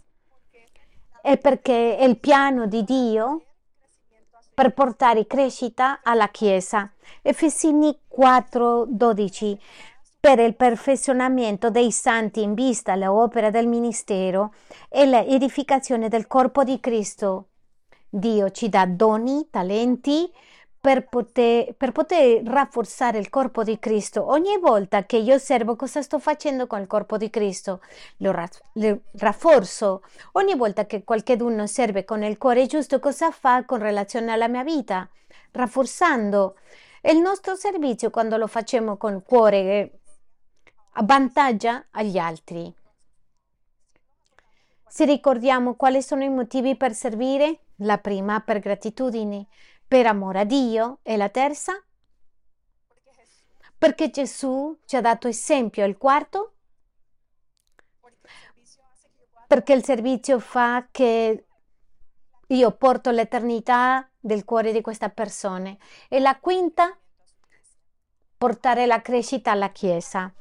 è 1.22 1.38
perché 1.38 1.98
il 2.02 2.20
piano 2.20 2.68
di 2.68 2.84
Dio 2.84 3.45
per 4.56 4.74
portare 4.74 5.28
crescita 5.28 6.00
alla 6.02 6.30
Chiesa. 6.30 6.90
Efesini 7.22 7.96
4:12 8.08 9.58
per 10.20 10.40
il 10.40 10.56
perfezionamento 10.56 11.70
dei 11.70 11.92
santi 11.92 12.42
in 12.42 12.56
vista 12.56 12.94
all'opera 12.94 13.52
del 13.52 13.68
ministero 13.68 14.56
e 14.90 15.06
l'edificazione 15.06 16.08
del 16.08 16.26
corpo 16.26 16.64
di 16.64 16.80
Cristo. 16.80 17.50
Dio 18.10 18.50
ci 18.50 18.70
dà 18.70 18.88
doni, 18.88 19.50
talenti 19.52 20.28
per 20.86 21.08
poter, 21.08 21.74
per 21.74 21.92
poter, 21.92 22.44
rafforzare 22.44 23.18
il 23.18 23.32
corpo 23.32 23.64
di 23.64 23.80
Cristo. 23.80 24.30
Ogni 24.30 24.60
volta 24.60 25.04
che 25.08 25.18
io 25.18 25.34
osservo 25.34 25.76
cosa 25.76 26.04
sto 26.04 26.20
facendo 26.20 26.68
con 26.68 26.80
il 26.80 26.86
corpo 26.86 27.18
di 27.18 27.32
Cristo, 27.32 27.82
lo, 28.18 28.32
lo 28.74 29.00
rafforzo. 29.14 30.04
Ogni 30.34 30.54
volta 30.54 30.86
che 30.86 31.04
qualcuno 31.04 31.66
serve 31.66 32.06
con 32.06 32.22
il 32.22 32.38
cuore 32.38 32.68
giusto, 32.68 33.00
cosa 33.00 33.32
fa 33.32 33.66
con 33.66 33.80
relazione 33.80 34.32
alla 34.32 34.48
mia 34.48 34.64
vita? 34.64 35.10
Rafforzando. 35.54 36.56
il 37.02 37.18
nostro 37.18 37.56
servizio, 37.56 38.12
quando 38.12 38.38
lo 38.38 38.46
facciamo 38.46 38.96
con 38.96 39.16
il 39.16 39.24
cuore 39.26 40.02
avvantaggia 40.98 41.88
agli 41.90 42.20
altri. 42.20 42.72
Se 44.88 45.04
ricordiamo 45.04 45.74
quali 45.74 46.04
sono 46.04 46.24
i 46.24 46.30
motivi 46.30 46.78
per 46.78 46.94
servire, 46.94 47.62
la 47.80 47.98
prima 47.98 48.40
per 48.40 48.60
gratitudine, 48.60 49.48
per 49.88 50.06
amore 50.08 50.40
a 50.40 50.44
Dio 50.44 51.00
e 51.04 51.18
la 51.18 51.30
terza 51.30 51.74
perché 53.78 54.10
Gesù 54.10 54.80
ci 54.86 54.96
ha 54.96 55.02
dato 55.02 55.28
esempio. 55.28 55.86
Il 55.86 55.98
quarto 55.98 56.54
perché 59.48 59.74
il 59.74 59.84
servizio 59.84 60.40
fa 60.40 60.88
che 60.90 61.46
io 62.48 62.72
porto 62.72 63.12
l'eternità 63.12 64.10
del 64.20 64.44
cuore 64.44 64.72
di 64.72 64.82
questa 64.82 65.10
persona. 65.10 65.76
E 66.10 66.20
la 66.20 66.38
quinta, 66.40 66.98
portare 68.38 68.86
la 68.86 69.02
crescita 69.02 69.52
alla 69.52 69.70
Chiesa. 69.70 70.34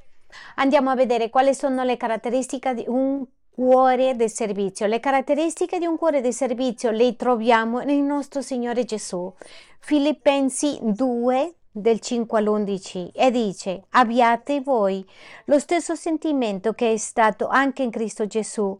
Andiamo 0.56 0.90
a 0.90 0.94
vedere 0.94 1.30
quali 1.30 1.54
sono 1.54 1.84
le 1.84 1.96
caratteristiche 1.96 2.74
di 2.74 2.84
un 2.88 3.24
cuore 3.54 4.16
di 4.16 4.28
servizio. 4.28 4.86
Le 4.86 4.98
caratteristiche 4.98 5.78
di 5.78 5.86
un 5.86 5.96
cuore 5.96 6.20
di 6.20 6.32
servizio 6.32 6.90
le 6.90 7.14
troviamo 7.14 7.82
nel 7.82 8.00
nostro 8.00 8.42
Signore 8.42 8.84
Gesù. 8.84 9.32
Filippensi 9.78 10.78
2, 10.82 11.54
del 11.70 12.00
5 12.00 12.38
all'11 12.38 13.10
e 13.12 13.30
dice 13.32 13.86
abbiate 13.90 14.60
voi 14.60 15.04
lo 15.46 15.58
stesso 15.58 15.96
sentimento 15.96 16.72
che 16.72 16.92
è 16.92 16.96
stato 16.96 17.48
anche 17.48 17.82
in 17.82 17.90
Cristo 17.90 18.28
Gesù, 18.28 18.78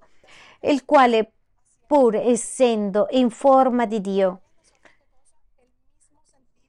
il 0.61 0.85
quale 0.85 1.33
pur 1.87 2.15
essendo 2.15 3.09
in 3.11 3.31
forma 3.31 3.85
di 3.85 4.01
Dio, 4.01 4.41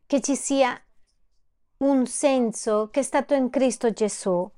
che 0.08 0.20
ci 0.20 0.36
sia 0.36 0.76
un 1.78 2.08
senso 2.08 2.90
che 2.92 3.02
è 3.02 3.04
stato 3.04 3.36
in 3.36 3.52
Cristo 3.52 3.92
Gesù, 3.92 4.50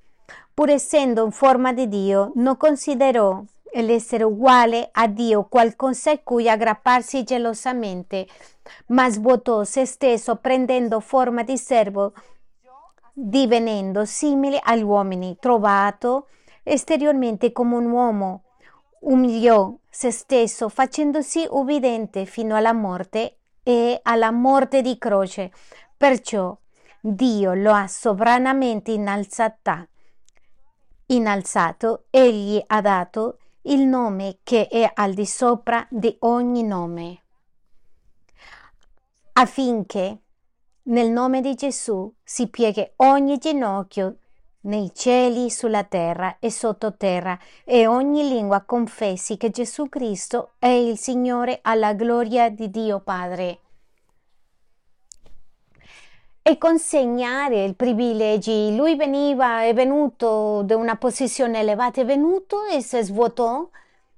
pur 0.54 0.70
essendo 0.70 1.24
in 1.26 1.32
forma 1.32 1.74
di 1.74 1.88
Dio, 1.88 2.32
non 2.36 2.58
considerò 2.58 3.44
l'essere 3.74 4.24
uguale 4.24 4.90
a 4.92 5.08
Dio 5.08 5.46
qualcosa 5.46 6.12
a 6.12 6.20
cui 6.20 6.50
aggrapparsi 6.50 7.24
gelosamente, 7.24 8.28
ma 8.88 9.10
svuotò 9.10 9.64
se 9.64 9.86
stesso 9.86 10.38
prendendo 10.38 11.00
forma 11.00 11.44
di 11.44 11.58
servo, 11.58 12.14
divenendo 13.14 14.06
simile 14.06 14.60
agli 14.64 14.84
uomini, 14.84 15.38
trovato 15.40 16.28
esteriormente 16.64 17.52
come 17.52 17.76
un 17.76 17.90
uomo, 17.90 18.44
umiliò 19.02 19.74
se 19.90 20.12
stesso 20.12 20.70
facendosi 20.70 21.48
ubbidiente 21.50 22.26
fino 22.26 22.56
alla 22.56 22.74
morte 22.74 23.38
e 23.64 24.00
alla 24.04 24.32
morte 24.32 24.82
di 24.82 24.98
croce. 24.98 25.52
Perciò 25.96 26.56
Dio 27.00 27.54
lo 27.54 27.74
ha 27.74 27.88
sovranamente 27.88 28.92
innalzata. 28.92 29.88
Innalzato, 31.10 32.08
egli 32.10 32.62
ha 32.68 32.82
dato 32.82 33.38
il 33.62 33.80
nome 33.80 34.40
che 34.44 34.68
è 34.68 34.92
al 34.94 35.14
di 35.14 35.26
sopra 35.26 35.88
di 35.90 36.14
ogni 36.20 36.64
nome, 36.64 37.24
affinché 39.34 40.22
nel 40.84 41.10
nome 41.10 41.40
di 41.40 41.56
Gesù 41.56 42.14
si 42.22 42.50
pieghi 42.50 42.86
ogni 42.98 43.38
ginocchio 43.38 44.18
nei 44.62 44.92
cieli, 44.94 45.50
sulla 45.50 45.86
terra 45.86 46.40
e 46.40 46.52
sottoterra, 46.52 47.40
e 47.64 47.88
ogni 47.88 48.28
lingua 48.28 48.64
confessi 48.64 49.38
che 49.38 49.50
Gesù 49.50 49.88
Cristo 49.88 50.56
è 50.60 50.68
il 50.68 50.98
Signore 50.98 51.60
alla 51.62 51.94
gloria 51.94 52.50
di 52.50 52.70
Dio 52.70 53.00
Padre. 53.00 53.60
E 56.50 56.58
consegnare 56.58 57.66
i 57.66 57.74
privilegi. 57.74 58.74
Lui 58.74 58.96
veniva, 58.96 59.64
è 59.64 59.74
venuto 59.74 60.62
da 60.64 60.78
una 60.78 60.96
posizione 60.96 61.60
elevata, 61.60 62.00
è 62.00 62.06
venuto 62.06 62.66
e 62.68 62.82
si 62.82 63.02
svuotò 63.04 63.70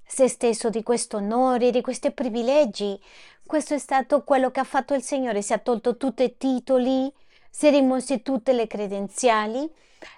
se 0.05 0.27
stesso 0.27 0.69
di 0.69 0.83
questo 0.83 1.17
onore, 1.17 1.71
di 1.71 1.81
questi 1.81 2.11
privilegi. 2.11 2.99
Questo 3.43 3.73
è 3.73 3.79
stato 3.79 4.23
quello 4.23 4.51
che 4.51 4.59
ha 4.59 4.63
fatto 4.63 4.93
il 4.93 5.01
Signore, 5.01 5.41
si 5.41 5.53
è 5.53 5.63
tolto 5.63 5.97
tutti 5.97 6.21
i 6.21 6.37
titoli, 6.37 7.11
si 7.49 7.65
è 7.65 7.71
rimosse 7.71 8.21
tutte 8.21 8.53
le 8.53 8.67
credenziali 8.67 9.67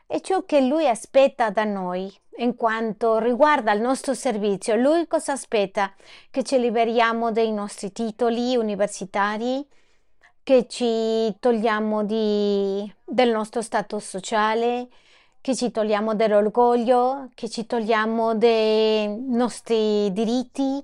è 0.05 0.19
ciò 0.19 0.43
che 0.43 0.61
Lui 0.61 0.87
aspetta 0.87 1.49
da 1.49 1.63
noi 1.63 2.13
in 2.37 2.55
quanto 2.55 3.17
riguarda 3.17 3.71
il 3.71 3.81
nostro 3.81 4.13
servizio. 4.13 4.75
Lui 4.75 5.07
cosa 5.07 5.33
aspetta? 5.33 5.93
Che 6.29 6.43
ci 6.43 6.59
liberiamo 6.59 7.31
dei 7.31 7.51
nostri 7.51 7.91
titoli 7.91 8.55
universitari, 8.55 9.65
che 10.43 10.67
ci 10.67 11.33
togliamo 11.39 12.03
di, 12.03 12.91
del 13.03 13.31
nostro 13.31 13.61
stato 13.61 13.99
sociale, 13.99 14.87
che 15.41 15.55
ci 15.55 15.71
togliamo 15.71 16.13
dell'orgoglio, 16.15 17.29
che 17.33 17.49
ci 17.49 17.65
togliamo 17.65 18.35
dei 18.35 19.07
nostri 19.27 20.11
diritti, 20.13 20.83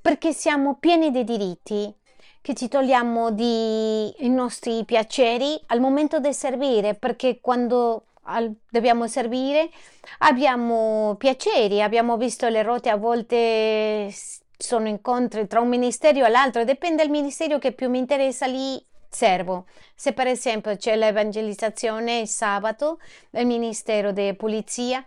perché 0.00 0.32
siamo 0.32 0.76
pieni 0.76 1.10
di 1.10 1.24
diritti, 1.24 1.92
che 2.40 2.54
ci 2.54 2.68
togliamo 2.68 3.30
dei 3.32 4.14
nostri 4.28 4.84
piaceri 4.84 5.60
al 5.66 5.80
momento 5.80 6.20
di 6.20 6.32
servire, 6.32 6.94
perché 6.94 7.40
quando 7.40 8.04
al, 8.22 8.52
dobbiamo 8.70 9.06
servire, 9.06 9.70
abbiamo 10.18 11.16
piaceri, 11.18 11.82
abbiamo 11.82 12.16
visto 12.16 12.48
le 12.48 12.62
rotte 12.62 12.90
a 12.90 12.96
volte 12.96 14.10
sono 14.58 14.88
incontri 14.88 15.46
tra 15.46 15.60
un 15.60 15.68
ministero 15.68 16.24
e 16.24 16.28
l'altro, 16.28 16.64
dipende 16.64 17.02
dal 17.02 17.10
ministero 17.10 17.58
che 17.58 17.72
più 17.72 17.88
mi 17.88 17.98
interessa, 17.98 18.46
lì 18.46 18.84
servo. 19.08 19.66
Se 19.94 20.12
per 20.12 20.26
esempio 20.26 20.76
c'è 20.76 20.96
l'evangelizzazione 20.96 22.18
il 22.18 22.28
sabato 22.28 22.98
nel 23.30 23.46
ministero 23.46 24.10
di 24.10 24.34
pulizia, 24.34 25.06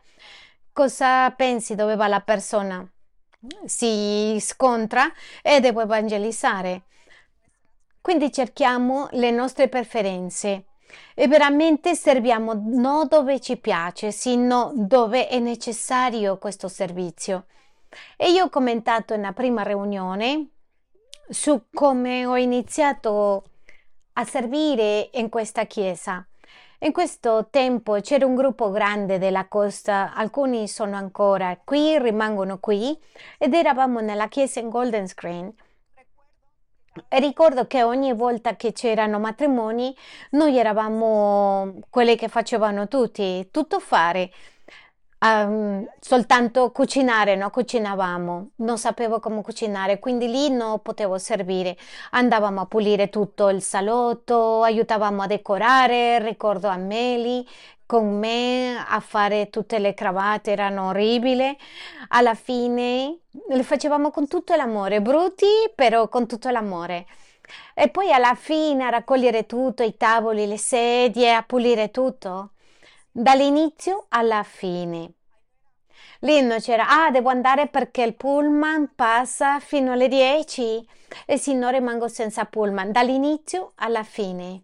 cosa 0.71 1.29
pensi 1.31 1.75
dove 1.75 1.95
va 1.95 2.07
la 2.07 2.21
persona? 2.21 2.89
Si 3.65 4.37
scontra 4.39 5.11
e 5.41 5.59
devo 5.59 5.81
evangelizzare. 5.81 6.83
Quindi 7.99 8.31
cerchiamo 8.31 9.09
le 9.11 9.31
nostre 9.31 9.67
preferenze 9.67 10.65
e 11.13 11.27
veramente 11.27 11.93
serviamo 11.93 12.53
non 12.53 13.07
dove 13.07 13.39
ci 13.39 13.57
piace, 13.57 14.11
sino 14.11 14.71
dove 14.75 15.27
è 15.27 15.39
necessario 15.39 16.37
questo 16.37 16.67
servizio. 16.67 17.45
E 18.15 18.31
io 18.31 18.45
ho 18.45 18.49
commentato 18.49 19.15
nella 19.15 19.33
prima 19.33 19.63
riunione 19.63 20.47
su 21.29 21.65
come 21.73 22.25
ho 22.25 22.37
iniziato 22.37 23.43
a 24.13 24.25
servire 24.25 25.09
in 25.13 25.29
questa 25.29 25.65
chiesa. 25.65 26.25
In 26.79 26.91
questo 26.91 27.47
tempo 27.51 27.99
c'era 28.01 28.25
un 28.25 28.35
gruppo 28.35 28.71
grande 28.71 29.19
della 29.19 29.47
costa, 29.47 30.13
alcuni 30.13 30.67
sono 30.67 30.95
ancora 30.95 31.59
qui, 31.63 31.99
rimangono 31.99 32.57
qui, 32.59 32.99
ed 33.37 33.53
eravamo 33.53 33.99
nella 33.99 34.27
chiesa 34.27 34.59
in 34.59 34.69
Golden 34.69 35.07
Screen 35.07 35.53
e 37.07 37.19
ricordo 37.19 37.67
che 37.67 37.83
ogni 37.83 38.13
volta 38.13 38.57
che 38.57 38.73
c'erano 38.73 39.17
matrimoni, 39.17 39.95
noi 40.31 40.57
eravamo 40.57 41.79
quelli 41.89 42.17
che 42.17 42.27
facevano 42.27 42.87
tutti, 42.89 43.47
tutto 43.49 43.79
fare. 43.79 44.29
Um, 45.23 45.87
soltanto 45.99 46.71
cucinare, 46.71 47.35
no? 47.35 47.51
Cucinavamo, 47.51 48.49
non 48.55 48.77
sapevo 48.79 49.19
come 49.19 49.43
cucinare, 49.43 49.99
quindi 49.99 50.27
lì 50.27 50.49
non 50.49 50.81
potevo 50.81 51.19
servire. 51.19 51.77
Andavamo 52.11 52.61
a 52.61 52.65
pulire 52.65 53.09
tutto 53.09 53.49
il 53.49 53.61
salotto, 53.61 54.63
aiutavamo 54.63 55.21
a 55.21 55.27
decorare, 55.27 56.17
ricordo 56.19 56.67
a 56.69 56.77
Meli 56.77 57.47
con 57.85 58.17
me 58.17 58.77
a 58.77 58.99
fare 59.01 59.49
tutte 59.49 59.77
le 59.77 59.93
cravatte, 59.93 60.51
erano 60.51 60.87
orribili. 60.87 61.55
Alla 62.09 62.33
fine 62.35 63.19
le 63.49 63.63
facevamo 63.63 64.11
con 64.11 64.27
tutto 64.27 64.55
l'amore, 64.55 65.01
brutti 65.01 65.45
però 65.75 66.07
con 66.07 66.25
tutto 66.25 66.49
l'amore. 66.49 67.05
E 67.75 67.89
poi 67.89 68.11
alla 68.11 68.33
fine 68.33 68.85
a 68.85 68.89
raccogliere 68.89 69.45
tutto, 69.45 69.83
i 69.83 69.97
tavoli, 69.97 70.47
le 70.47 70.57
sedie, 70.57 71.33
a 71.33 71.43
pulire 71.43 71.91
tutto, 71.91 72.51
dall'inizio 73.11 74.05
alla 74.09 74.43
fine. 74.43 75.13
Non 76.21 76.57
c'era, 76.59 76.87
ah, 76.87 77.11
devo 77.11 77.29
andare 77.29 77.67
perché 77.67 78.03
il 78.03 78.15
pullman 78.15 78.93
passa 78.95 79.59
fino 79.59 79.91
alle 79.91 80.07
10 80.07 80.87
e 81.25 81.37
se 81.37 81.53
no 81.53 81.69
rimango 81.69 82.07
senza 82.07 82.45
pullman, 82.45 82.91
dall'inizio 82.91 83.71
alla 83.75 84.03
fine, 84.03 84.63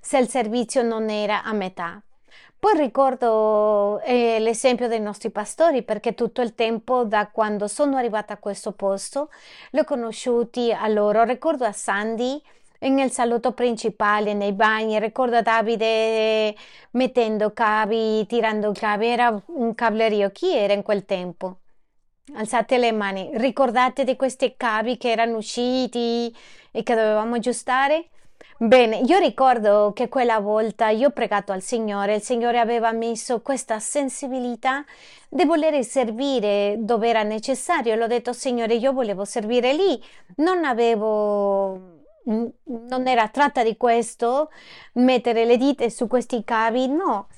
se 0.00 0.18
il 0.18 0.28
servizio 0.28 0.82
non 0.82 1.08
era 1.08 1.42
a 1.42 1.52
metà. 1.52 2.02
Poi 2.58 2.76
ricordo 2.76 4.00
eh, 4.02 4.38
l'esempio 4.38 4.86
dei 4.86 5.00
nostri 5.00 5.30
pastori 5.30 5.82
perché 5.82 6.12
tutto 6.12 6.42
il 6.42 6.54
tempo 6.54 7.04
da 7.04 7.28
quando 7.28 7.66
sono 7.66 7.96
arrivata 7.96 8.34
a 8.34 8.36
questo 8.36 8.72
posto 8.72 9.30
li 9.70 9.78
ho 9.78 9.84
conosciuti 9.84 10.70
a 10.70 10.86
loro. 10.88 11.24
Ricordo 11.24 11.64
a 11.64 11.72
Sandy 11.72 12.38
nel 12.88 13.10
salotto 13.10 13.52
principale, 13.52 14.32
nei 14.32 14.52
bagni, 14.52 14.98
ricordo 14.98 15.42
Davide 15.42 16.54
mettendo 16.92 17.52
cavi, 17.52 18.26
tirando 18.26 18.72
cavi, 18.72 19.06
era 19.06 19.40
un 19.46 19.74
cablerio. 19.74 20.30
Chi 20.30 20.56
era 20.56 20.72
in 20.72 20.82
quel 20.82 21.04
tempo? 21.04 21.58
Alzate 22.34 22.78
le 22.78 22.92
mani, 22.92 23.30
ricordate 23.34 24.04
di 24.04 24.16
questi 24.16 24.54
cavi 24.56 24.96
che 24.96 25.10
erano 25.10 25.36
usciti 25.36 26.34
e 26.70 26.82
che 26.82 26.94
dovevamo 26.94 27.34
aggiustare? 27.34 28.08
Bene, 28.56 28.98
io 28.98 29.18
ricordo 29.18 29.92
che 29.94 30.08
quella 30.08 30.38
volta 30.38 30.90
io 30.90 31.08
ho 31.08 31.12
pregato 31.12 31.50
al 31.50 31.62
Signore, 31.62 32.16
il 32.16 32.22
Signore 32.22 32.58
aveva 32.58 32.92
messo 32.92 33.40
questa 33.40 33.78
sensibilità 33.78 34.84
di 35.28 35.44
voler 35.44 35.82
servire 35.84 36.76
dove 36.78 37.08
era 37.08 37.22
necessario. 37.22 37.94
L'ho 37.96 38.06
detto, 38.06 38.32
Signore, 38.32 38.74
io 38.74 38.92
volevo 38.92 39.24
servire 39.24 39.72
lì, 39.72 40.02
non 40.36 40.64
avevo 40.64 41.99
non 42.24 43.06
era 43.06 43.28
tratta 43.28 43.62
di 43.62 43.76
questo, 43.76 44.50
mettere 44.94 45.44
le 45.44 45.56
dita 45.56 45.88
su 45.88 46.06
questi 46.06 46.44
cavi, 46.44 46.88
no. 46.88 47.28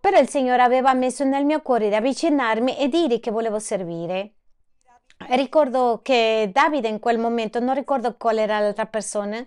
Però 0.00 0.18
il 0.18 0.28
Signore 0.28 0.62
aveva 0.62 0.94
messo 0.94 1.24
nel 1.24 1.44
mio 1.44 1.60
cuore 1.60 1.88
di 1.88 1.94
avvicinarmi 1.94 2.78
e 2.78 2.88
dire 2.88 3.20
che 3.20 3.30
volevo 3.30 3.58
servire. 3.58 4.34
Ricordo 5.28 6.00
che 6.02 6.50
Davide 6.52 6.88
in 6.88 6.98
quel 6.98 7.18
momento, 7.18 7.60
non 7.60 7.74
ricordo 7.74 8.16
qual 8.16 8.38
era 8.38 8.58
l'altra 8.58 8.86
persona, 8.86 9.46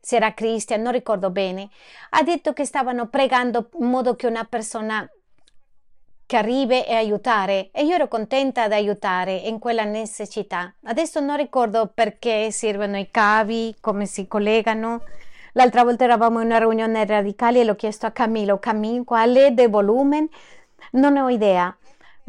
se 0.00 0.16
era 0.16 0.34
Cristian, 0.34 0.82
non 0.82 0.92
ricordo 0.92 1.30
bene, 1.30 1.70
ha 2.10 2.22
detto 2.22 2.52
che 2.52 2.64
stavano 2.64 3.08
pregando 3.08 3.70
in 3.78 3.86
modo 3.86 4.14
che 4.14 4.26
una 4.26 4.44
persona 4.44 5.08
che 6.28 6.36
arrivi 6.36 6.82
e 6.84 6.92
aiutare 6.92 7.70
e 7.72 7.86
io 7.86 7.94
ero 7.94 8.06
contenta 8.06 8.68
di 8.68 8.74
aiutare 8.74 9.32
in 9.32 9.58
quella 9.58 9.84
necessità. 9.84 10.74
Adesso 10.84 11.20
non 11.20 11.38
ricordo 11.38 11.90
perché 11.92 12.50
servono 12.50 12.98
i 12.98 13.08
cavi, 13.10 13.74
come 13.80 14.04
si 14.04 14.28
collegano. 14.28 15.00
L'altra 15.52 15.84
volta 15.84 16.04
eravamo 16.04 16.40
in 16.40 16.48
una 16.48 16.58
riunione 16.58 17.06
radicale 17.06 17.60
e 17.60 17.64
l'ho 17.64 17.76
chiesto 17.76 18.04
a 18.04 18.10
Camillo, 18.10 18.58
Camillo, 18.58 19.04
quale 19.04 19.46
il 19.46 19.70
volume? 19.70 20.28
Non 20.92 21.16
ho 21.16 21.30
idea, 21.30 21.74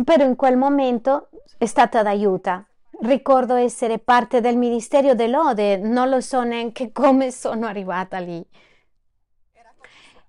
però 0.02 0.24
in 0.24 0.38
quel 0.38 0.56
momento 0.56 1.28
è 1.58 1.66
stata 1.66 2.02
d'aiuto. 2.02 2.68
Ricordo 3.02 3.56
essere 3.56 4.00
parte 4.00 4.40
del 4.40 4.56
Ministero 4.56 5.14
dell'Ode, 5.14 5.76
non 5.76 6.08
lo 6.08 6.22
so 6.22 6.44
neanche 6.44 6.94
come 6.94 7.32
sono 7.32 7.66
arrivata 7.66 8.18
lì. 8.20 8.42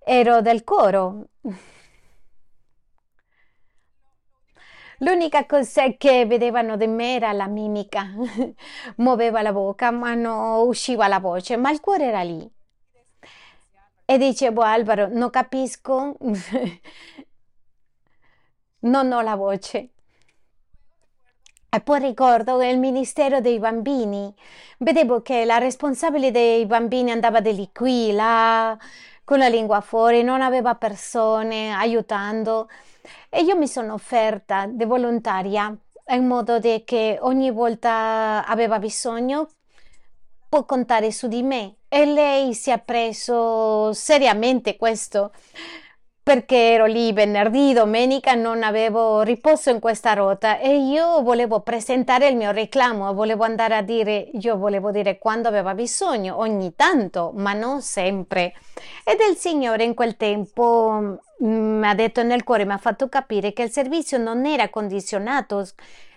Ero 0.03 0.41
del 0.41 0.65
coro. 0.65 1.27
L'unica 5.03 5.47
cosa 5.47 5.91
che 5.97 6.27
vedevano 6.27 6.77
di 6.77 6.87
me 6.87 7.15
era 7.15 7.33
la 7.33 7.47
mimica, 7.47 8.07
muoveva 8.97 9.41
la 9.41 9.51
bocca 9.53 9.91
ma 9.91 10.13
non 10.15 10.67
usciva 10.67 11.09
la 11.09 11.19
voce, 11.19 11.57
ma 11.57 11.71
il 11.71 11.81
cuore 11.81 12.05
era 12.05 12.21
lì. 12.23 12.47
E 14.05 14.19
dicevo 14.19 14.61
Alvaro, 14.61 15.09
non 15.11 15.31
capisco, 15.31 16.17
non 18.81 19.13
ho 19.13 19.21
la 19.23 19.37
voce. 19.37 19.89
E 21.71 21.81
poi 21.81 22.01
ricordo 22.01 22.61
il 22.63 22.79
Ministero 22.79 23.41
dei 23.41 23.59
Bambini, 23.59 24.35
vedevo 24.79 25.23
che 25.23 25.47
la 25.47 25.57
responsabile 25.57 26.31
dei 26.31 26.67
bambini 26.67 27.11
andava 27.11 27.41
di 27.41 27.71
qui, 27.73 28.13
là, 28.13 28.77
con 29.25 29.39
la 29.39 29.49
lingua 29.49 29.81
fuori, 29.81 30.23
non 30.23 30.43
aveva 30.43 30.75
persone 30.75 31.73
aiutando. 31.73 32.69
E 33.29 33.43
io 33.43 33.57
mi 33.57 33.67
sono 33.67 33.95
offerta 33.95 34.67
di 34.67 34.85
volontaria 34.85 35.75
in 36.11 36.27
modo 36.27 36.59
che 36.61 37.19
ogni 37.21 37.51
volta 37.51 38.45
aveva 38.47 38.79
bisogno 38.79 39.49
può 40.49 40.65
contare 40.65 41.13
su 41.13 41.29
di 41.29 41.43
me 41.43 41.77
e 41.89 42.05
lei 42.07 42.55
si 42.55 42.71
è 42.71 42.81
preso 42.81 43.93
seriamente 43.93 44.77
questo 44.77 45.31
perché 46.23 46.73
ero 46.73 46.87
lì 46.87 47.13
venerdì, 47.13 47.73
domenica 47.73 48.35
non 48.35 48.63
avevo 48.63 49.23
riposo 49.23 49.71
in 49.71 49.81
questa 49.81 50.13
rota 50.13 50.59
e 50.59 50.77
io 50.77 51.23
volevo 51.23 51.61
presentare 51.61 52.29
il 52.29 52.37
mio 52.37 52.51
reclamo, 52.51 53.13
volevo 53.15 53.43
andare 53.45 53.75
a 53.75 53.83
dire, 53.83 54.29
io 54.35 54.57
volevo 54.57 54.91
dire 54.91 55.19
quando 55.19 55.49
aveva 55.49 55.75
bisogno, 55.75 56.39
ogni 56.39 56.75
tanto, 56.77 57.33
ma 57.35 57.53
non 57.53 57.81
sempre. 57.81 58.53
Ed 59.03 59.19
il 59.29 59.37
Signore 59.37 59.83
in 59.83 59.95
quel 59.95 60.17
tempo 60.17 61.21
mi 61.41 61.87
ha 61.87 61.95
detto 61.95 62.23
nel 62.23 62.45
cuore, 62.45 62.65
mi 62.65 62.73
ha 62.73 62.79
fatto 62.79 63.09
capire 63.09 63.53
che 63.53 63.63
il 63.63 63.71
servizio 63.71 64.19
non 64.19 64.47
era 64.47 64.69
condizionato. 64.69 65.67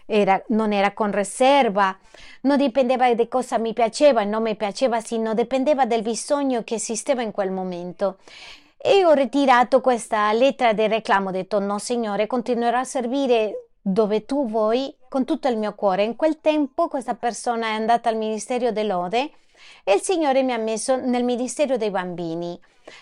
Era, 0.05 0.39
non 0.47 0.73
era 0.73 0.91
con 0.91 1.13
riserva, 1.13 1.97
non 2.41 2.57
dipendeva 2.57 3.13
da 3.13 3.27
cosa 3.29 3.57
mi 3.57 3.71
piaceva 3.71 4.19
e 4.19 4.25
non 4.25 4.41
mi 4.41 4.57
piaceva, 4.57 4.99
sino 4.99 5.33
dipendeva 5.33 5.85
dal 5.85 6.01
bisogno 6.01 6.61
che 6.65 6.75
esisteva 6.75 7.21
in 7.21 7.31
quel 7.31 7.51
momento. 7.51 8.17
E 8.77 9.05
ho 9.05 9.13
ritirato 9.13 9.79
questa 9.79 10.33
lettera 10.33 10.73
di 10.73 10.85
reclamo, 10.87 11.29
ho 11.29 11.31
detto 11.31 11.59
no 11.59 11.79
signore, 11.79 12.27
continuerò 12.27 12.79
a 12.79 12.83
servire 12.83 13.69
dove 13.81 14.25
tu 14.25 14.45
vuoi 14.45 14.93
con 15.07 15.23
tutto 15.23 15.47
il 15.47 15.57
mio 15.57 15.73
cuore. 15.73 16.03
In 16.03 16.17
quel 16.17 16.41
tempo 16.41 16.89
questa 16.89 17.15
persona 17.15 17.67
è 17.67 17.71
andata 17.71 18.09
al 18.09 18.17
Ministero 18.17 18.71
dell'Ode 18.71 19.31
e 19.83 19.93
il 19.93 20.01
Signore 20.01 20.43
mi 20.43 20.53
ha 20.53 20.57
messo 20.57 20.95
nel 20.95 21.23
Ministero 21.23 21.77
dei 21.77 21.91
Bambini, 21.91 22.59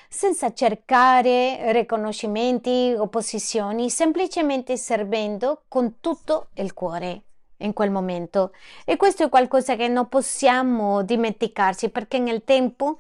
senza 0.10 0.54
cercare 0.54 1.72
riconoscimenti 1.72 2.94
o 2.98 3.08
posizioni, 3.08 3.90
semplicemente 3.90 4.78
servendo 4.78 5.64
con 5.68 6.00
tutto 6.00 6.50
il 6.56 6.74
cuore 6.74 7.22
in 7.58 7.74
quel 7.74 7.92
momento. 7.92 8.52
E 8.86 8.98
questo 8.98 9.24
è 9.24 9.30
qualcosa 9.30 9.76
che 9.76 9.88
non 9.88 10.10
possiamo 10.10 11.04
dimenticarci 11.04 11.90
perché 11.90 12.20
nel 12.20 12.44
tempo 12.44 12.98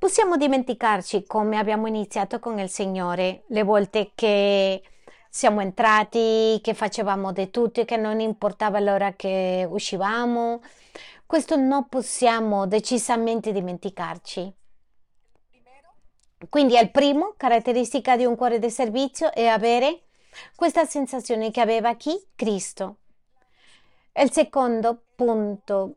Possiamo 0.00 0.38
dimenticarci 0.38 1.24
come 1.26 1.58
abbiamo 1.58 1.86
iniziato 1.86 2.38
con 2.38 2.58
il 2.58 2.70
Signore, 2.70 3.42
le 3.48 3.62
volte 3.64 4.12
che 4.14 4.82
siamo 5.28 5.60
entrati, 5.60 6.58
che 6.62 6.72
facevamo 6.72 7.32
di 7.32 7.50
tutto, 7.50 7.84
che 7.84 7.98
non 7.98 8.18
importava 8.18 8.80
l'ora 8.80 9.12
che 9.12 9.68
uscivamo. 9.68 10.62
Questo 11.26 11.56
non 11.56 11.86
possiamo 11.90 12.66
decisamente 12.66 13.52
dimenticarci. 13.52 14.50
Quindi 16.48 16.78
il 16.78 16.90
primo, 16.90 17.34
caratteristica 17.36 18.16
di 18.16 18.24
un 18.24 18.34
cuore 18.34 18.58
di 18.58 18.70
servizio, 18.70 19.32
è 19.32 19.46
avere 19.46 20.04
questa 20.56 20.84
sensazione 20.84 21.50
che 21.50 21.60
aveva 21.60 21.94
chi? 21.94 22.18
Cristo. 22.34 22.96
Il 24.14 24.32
secondo 24.32 25.02
punto, 25.14 25.96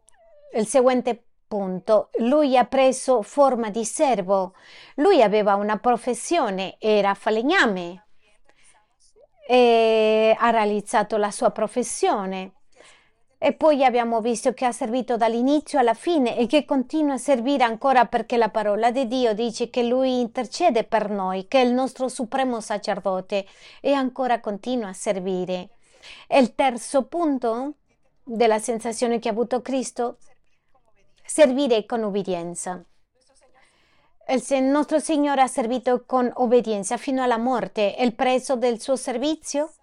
il 0.53 0.67
seguente 0.67 1.23
punto, 1.47 2.10
lui 2.19 2.58
ha 2.58 2.65
preso 2.65 3.21
forma 3.21 3.69
di 3.69 3.86
servo. 3.86 4.53
Lui 4.95 5.21
aveva 5.21 5.56
una 5.56 5.77
professione, 5.77 6.75
era 6.79 7.13
falegname 7.13 8.06
e 9.47 10.36
ha 10.38 10.49
realizzato 10.49 11.17
la 11.17 11.32
sua 11.32 11.51
professione. 11.51 12.53
E 13.45 13.51
poi 13.51 13.84
abbiamo 13.84 14.21
visto 14.21 14.53
che 14.53 14.63
ha 14.63 14.71
servito 14.71 15.17
dall'inizio 15.17 15.77
alla 15.77 15.93
fine 15.93 16.38
e 16.38 16.47
che 16.47 16.63
continua 16.63 17.15
a 17.15 17.17
servire 17.17 17.65
ancora 17.65 18.06
perché 18.06 18.38
la 18.38 18.47
parola 18.47 18.89
di 18.89 19.06
Dio 19.06 19.34
dice 19.34 19.69
che 19.69 19.84
lui 19.84 20.21
intercede 20.21 20.86
per 20.86 21.10
noi, 21.10 21.49
che 21.49 21.62
è 21.62 21.65
il 21.65 21.73
nostro 21.73 22.08
supremo 22.08 22.62
sacerdote 22.62 23.45
e 23.82 23.91
ancora 23.91 24.39
continua 24.39 24.88
a 24.88 24.93
servire. 24.93 25.71
E 26.25 26.39
il 26.39 26.56
terzo 26.56 27.03
punto 27.03 27.73
della 28.23 28.60
sensazione 28.60 29.19
che 29.19 29.27
ha 29.27 29.34
avuto 29.34 29.62
Cristo 29.62 30.19
servire 31.25 31.86
con 31.86 32.01
obbedienza. 32.03 32.82
Il 34.25 34.63
nostro 34.63 34.99
Signore 34.99 35.41
ha 35.41 35.47
servito 35.47 36.06
con 36.06 36.32
obbedienza 36.36 36.95
fino 36.95 37.21
alla 37.21 37.38
morte 37.38 37.93
il 37.99 38.15
prezzo 38.15 38.56
del 38.56 38.79
suo 38.79 38.95
servizio 38.95 39.73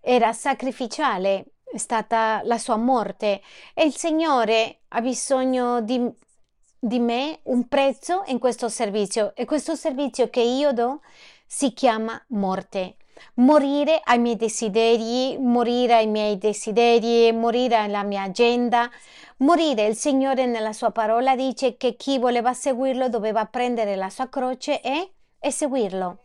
era 0.00 0.34
sacrificiale, 0.34 1.46
è 1.70 1.76
stata 1.76 2.40
la 2.44 2.58
sua 2.58 2.76
morte 2.76 3.42
e 3.74 3.84
il 3.84 3.94
Signore 3.94 4.80
ha 4.88 5.00
bisogno 5.00 5.80
di, 5.82 6.00
di 6.78 6.98
me 6.98 7.40
un 7.44 7.68
prezzo 7.68 8.22
in 8.26 8.38
questo 8.38 8.68
servizio 8.68 9.34
e 9.34 9.44
questo 9.44 9.74
servizio 9.74 10.30
che 10.30 10.40
io 10.40 10.72
do 10.72 11.00
si 11.46 11.72
chiama 11.72 12.20
morte. 12.28 12.96
Morire 13.34 14.00
ai 14.04 14.18
miei 14.18 14.36
desideri, 14.36 15.36
morire 15.38 15.94
ai 15.94 16.06
miei 16.06 16.38
desideri, 16.38 17.32
morire 17.32 17.76
alla 17.76 18.04
mia 18.04 18.22
agenda, 18.22 18.88
morire. 19.38 19.86
Il 19.86 19.96
Signore 19.96 20.46
nella 20.46 20.72
sua 20.72 20.92
parola 20.92 21.34
dice 21.34 21.76
che 21.76 21.96
chi 21.96 22.18
voleva 22.18 22.52
seguirlo 22.52 23.08
doveva 23.08 23.44
prendere 23.46 23.96
la 23.96 24.08
sua 24.08 24.28
croce 24.28 24.80
e, 24.80 25.14
e 25.38 25.50
seguirlo. 25.50 26.18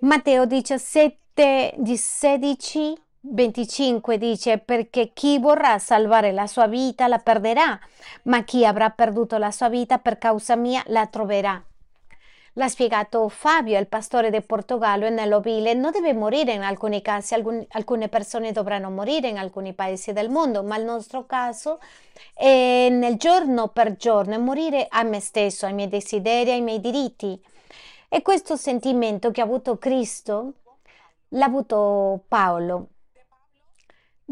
Matteo 0.00 0.46
17, 0.46 1.74
16, 1.94 2.96
25 3.22 4.16
dice 4.16 4.56
perché 4.56 5.10
chi 5.12 5.38
vorrà 5.38 5.78
salvare 5.78 6.32
la 6.32 6.46
sua 6.46 6.66
vita 6.66 7.06
la 7.06 7.18
perderà, 7.18 7.78
ma 8.24 8.42
chi 8.44 8.64
avrà 8.64 8.88
perduto 8.88 9.36
la 9.36 9.50
sua 9.50 9.68
vita 9.68 9.98
per 9.98 10.16
causa 10.16 10.56
mia 10.56 10.82
la 10.86 11.06
troverà. 11.06 11.62
L'ha 12.54 12.68
spiegato 12.68 13.28
Fabio, 13.28 13.78
il 13.78 13.86
pastore 13.86 14.30
del 14.30 14.44
Portogallo, 14.44 15.06
e 15.06 15.10
nell'ovile 15.10 15.74
non 15.74 15.92
deve 15.92 16.14
morire 16.14 16.52
in 16.52 16.62
alcuni 16.62 17.02
casi, 17.02 17.34
alcun, 17.34 17.64
alcune 17.72 18.08
persone 18.08 18.52
dovranno 18.52 18.88
morire 18.90 19.28
in 19.28 19.38
alcuni 19.38 19.74
paesi 19.74 20.12
del 20.12 20.30
mondo, 20.30 20.62
ma 20.62 20.76
il 20.76 20.84
nostro 20.84 21.26
caso 21.26 21.78
è 22.32 22.88
nel 22.90 23.16
giorno 23.16 23.68
per 23.68 23.96
giorno, 23.96 24.34
è 24.34 24.38
morire 24.38 24.86
a 24.88 25.02
me 25.02 25.20
stesso, 25.20 25.66
ai 25.66 25.74
miei 25.74 25.88
desideri, 25.88 26.52
ai 26.52 26.62
miei 26.62 26.80
diritti. 26.80 27.40
E 28.08 28.22
questo 28.22 28.56
sentimento 28.56 29.30
che 29.30 29.42
ha 29.42 29.44
avuto 29.44 29.76
Cristo 29.76 30.54
l'ha 31.28 31.44
avuto 31.44 32.24
Paolo. 32.26 32.88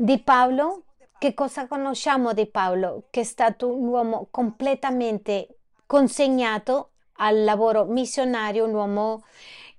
Di 0.01 0.21
Paolo, 0.21 0.85
che 1.19 1.35
cosa 1.35 1.67
conosciamo 1.67 2.33
di 2.33 2.47
Paolo? 2.47 3.07
Che 3.11 3.23
è 3.23 3.25
stato 3.25 3.75
un 3.75 3.89
uomo 3.89 4.29
completamente 4.31 5.57
consegnato 5.87 6.91
al 7.15 7.43
lavoro 7.43 7.85
missionario, 7.85 8.65
un 8.65 8.75
uomo 8.75 9.25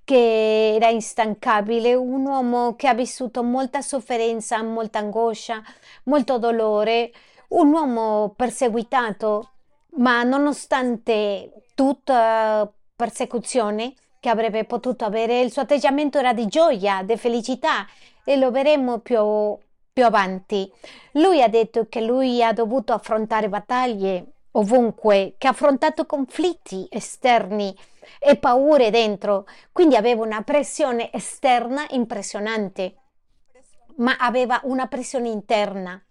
che 0.04 0.74
era 0.74 0.90
instancabile, 0.90 1.94
un 1.94 2.26
uomo 2.26 2.76
che 2.76 2.86
ha 2.86 2.92
vissuto 2.92 3.42
molta 3.42 3.80
sofferenza, 3.80 4.62
molta 4.62 4.98
angoscia, 4.98 5.62
molto 6.02 6.38
dolore, 6.38 7.12
un 7.48 7.72
uomo 7.72 8.34
perseguitato, 8.36 9.52
ma 9.96 10.22
nonostante 10.22 11.62
tutta 11.74 12.70
persecuzione 12.94 13.94
che 14.20 14.28
avrebbe 14.28 14.64
potuto 14.64 15.06
avere, 15.06 15.40
il 15.40 15.50
suo 15.50 15.62
atteggiamento 15.62 16.18
era 16.18 16.34
di 16.34 16.46
gioia, 16.46 17.02
di 17.02 17.16
felicità 17.16 17.86
e 18.22 18.36
lo 18.36 18.50
vedremo 18.50 18.98
più, 18.98 19.56
più 19.92 20.04
avanti. 20.04 20.70
Lui 21.12 21.42
ha 21.42 21.48
detto 21.48 21.86
che 21.88 22.00
lui 22.00 22.42
ha 22.42 22.52
dovuto 22.52 22.92
affrontare 22.92 23.48
battaglie 23.48 24.32
ovunque, 24.52 25.34
che 25.38 25.46
ha 25.46 25.50
affrontato 25.50 26.06
conflitti 26.06 26.86
esterni 26.90 27.76
e 28.18 28.36
paure 28.36 28.90
dentro, 28.90 29.46
quindi 29.72 29.96
aveva 29.96 30.24
una 30.24 30.42
pressione 30.42 31.12
esterna 31.12 31.86
impressionante, 31.90 32.96
ma 33.96 34.16
aveva 34.16 34.60
una 34.64 34.86
pressione 34.86 35.28
interna. 35.28 36.02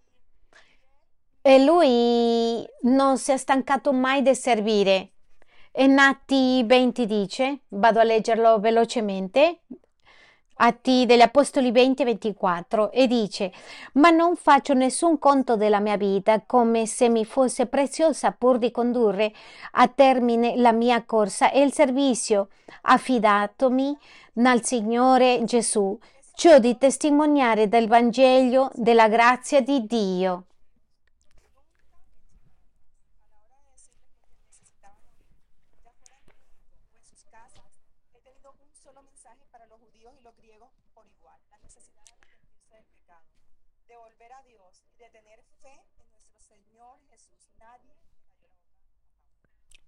E 1.42 1.64
lui 1.64 2.66
non 2.82 3.18
si 3.18 3.32
è 3.32 3.38
stancato 3.38 3.92
mai 3.92 4.22
di 4.22 4.36
servire. 4.36 5.12
E 5.72 5.88
Natti 5.88 6.64
20 6.66 7.06
dice, 7.06 7.62
vado 7.70 8.00
a 8.00 8.04
leggerlo 8.04 8.60
velocemente, 8.60 9.62
Atti 10.62 11.06
degli 11.06 11.22
Apostoli 11.22 11.72
20 11.72 12.02
e 12.02 12.06
24 12.06 12.92
e 12.92 13.08
dice 13.08 13.52
ma 13.94 14.10
non 14.10 14.36
faccio 14.36 14.74
nessun 14.74 15.18
conto 15.18 15.56
della 15.56 15.80
mia 15.80 15.96
vita 15.96 16.42
come 16.46 16.86
se 16.86 17.08
mi 17.08 17.24
fosse 17.24 17.66
preziosa 17.66 18.32
pur 18.32 18.58
di 18.58 18.70
condurre 18.70 19.32
a 19.74 19.88
termine 19.88 20.58
la 20.58 20.74
mia 20.74 21.04
corsa 21.06 21.50
e 21.52 21.62
il 21.62 21.72
servizio 21.72 22.50
affidatomi 22.82 23.98
al 24.44 24.64
Signore 24.66 25.44
Gesù 25.46 25.98
ciò 26.34 26.60
di 26.60 26.78
testimoniare 26.78 27.70
del 27.70 27.88
Vangelo 27.88 28.70
della 28.74 29.08
grazia 29.08 29.62
di 29.62 29.86
Dio 29.86 30.44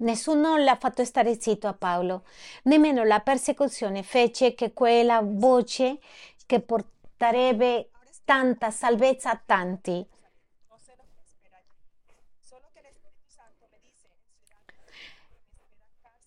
Nessuno 0.02 0.58
l'ha 0.58 0.78
fatto 0.78 1.06
stare 1.06 1.40
zitto 1.40 1.68
a 1.68 1.74
Paolo, 1.74 2.24
nemmeno 2.64 3.04
la 3.04 3.20
persecuzione 3.20 4.02
fece 4.02 4.56
che 4.56 4.74
quella 4.74 5.22
voce 5.24 6.00
che 6.48 6.60
porterebbe 6.60 7.92
tanta 8.26 8.72
salvezza 8.72 9.30
a 9.30 9.42
tanti. 9.44 10.08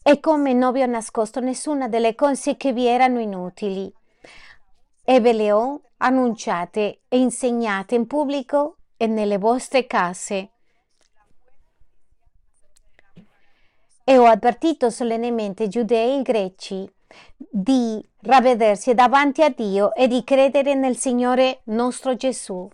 E 0.07 0.20
come 0.20 0.53
non 0.53 0.72
vi 0.72 0.83
ho 0.83 0.87
nascosto 0.87 1.41
nessuna 1.41 1.89
delle 1.89 2.14
cose 2.14 2.57
che 2.57 2.72
vi 2.72 2.87
erano 2.87 3.18
inutili. 3.18 3.93
E 5.03 5.20
ve 5.20 5.33
le 5.33 5.51
ho 5.51 5.81
annunciate 5.97 7.01
e 7.09 7.18
insegnate 7.18 7.97
in 7.97 8.07
pubblico 8.07 8.77
e 8.97 9.07
nelle 9.09 9.39
vostre 9.39 9.87
case. 9.87 10.53
E 14.05 14.18
ho 14.18 14.26
avvertito 14.26 14.90
solennemente 14.90 15.64
i 15.64 15.68
giudei 15.68 16.11
e 16.11 16.18
i 16.18 16.22
greci 16.22 16.88
di 17.36 18.07
ravvedersi 18.20 18.94
davanti 18.94 19.42
a 19.42 19.48
Dio 19.48 19.94
e 19.94 20.09
di 20.09 20.22
credere 20.24 20.74
nel 20.74 20.96
Signore 20.96 21.61
nostro 21.64 22.14
Gesù. 22.14 22.68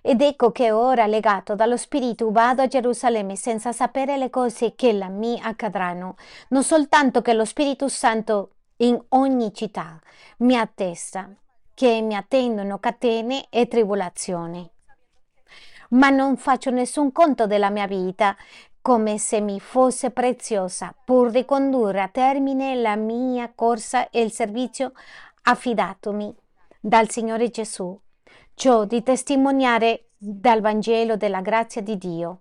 Ed 0.00 0.20
ecco 0.20 0.50
che 0.50 0.70
ora, 0.70 1.06
legato 1.06 1.54
dallo 1.54 1.76
Spirito, 1.76 2.30
vado 2.30 2.62
a 2.62 2.66
Gerusalemme 2.66 3.36
senza 3.36 3.72
sapere 3.72 4.16
le 4.16 4.30
cose 4.30 4.74
che 4.74 4.92
là 4.92 5.08
mi 5.08 5.40
accadranno, 5.40 6.16
non 6.48 6.64
soltanto 6.64 7.22
che 7.22 7.34
lo 7.34 7.44
Spirito 7.44 7.88
Santo 7.88 8.50
in 8.78 9.00
ogni 9.10 9.54
città 9.54 10.00
mi 10.38 10.56
attesta 10.56 11.30
che 11.74 12.00
mi 12.00 12.14
attendono 12.14 12.78
catene 12.78 13.46
e 13.48 13.68
tribolazioni. 13.68 14.68
Ma 15.90 16.08
non 16.08 16.36
faccio 16.36 16.70
nessun 16.70 17.12
conto 17.12 17.46
della 17.46 17.70
mia 17.70 17.86
vita, 17.86 18.36
come 18.82 19.16
se 19.16 19.40
mi 19.40 19.60
fosse 19.60 20.10
preziosa, 20.10 20.94
pur 21.04 21.30
di 21.30 21.44
condurre 21.44 22.02
a 22.02 22.08
termine 22.08 22.74
la 22.74 22.96
mia 22.96 23.50
corsa 23.54 24.10
e 24.10 24.20
il 24.20 24.32
servizio 24.32 24.92
affidatomi 25.44 26.34
dal 26.80 27.08
Signore 27.08 27.48
Gesù, 27.48 27.98
ciò 28.54 28.84
di 28.84 29.02
testimoniare 29.04 30.08
dal 30.18 30.60
Vangelo 30.60 31.16
della 31.16 31.40
grazia 31.40 31.80
di 31.80 31.96
Dio. 31.96 32.40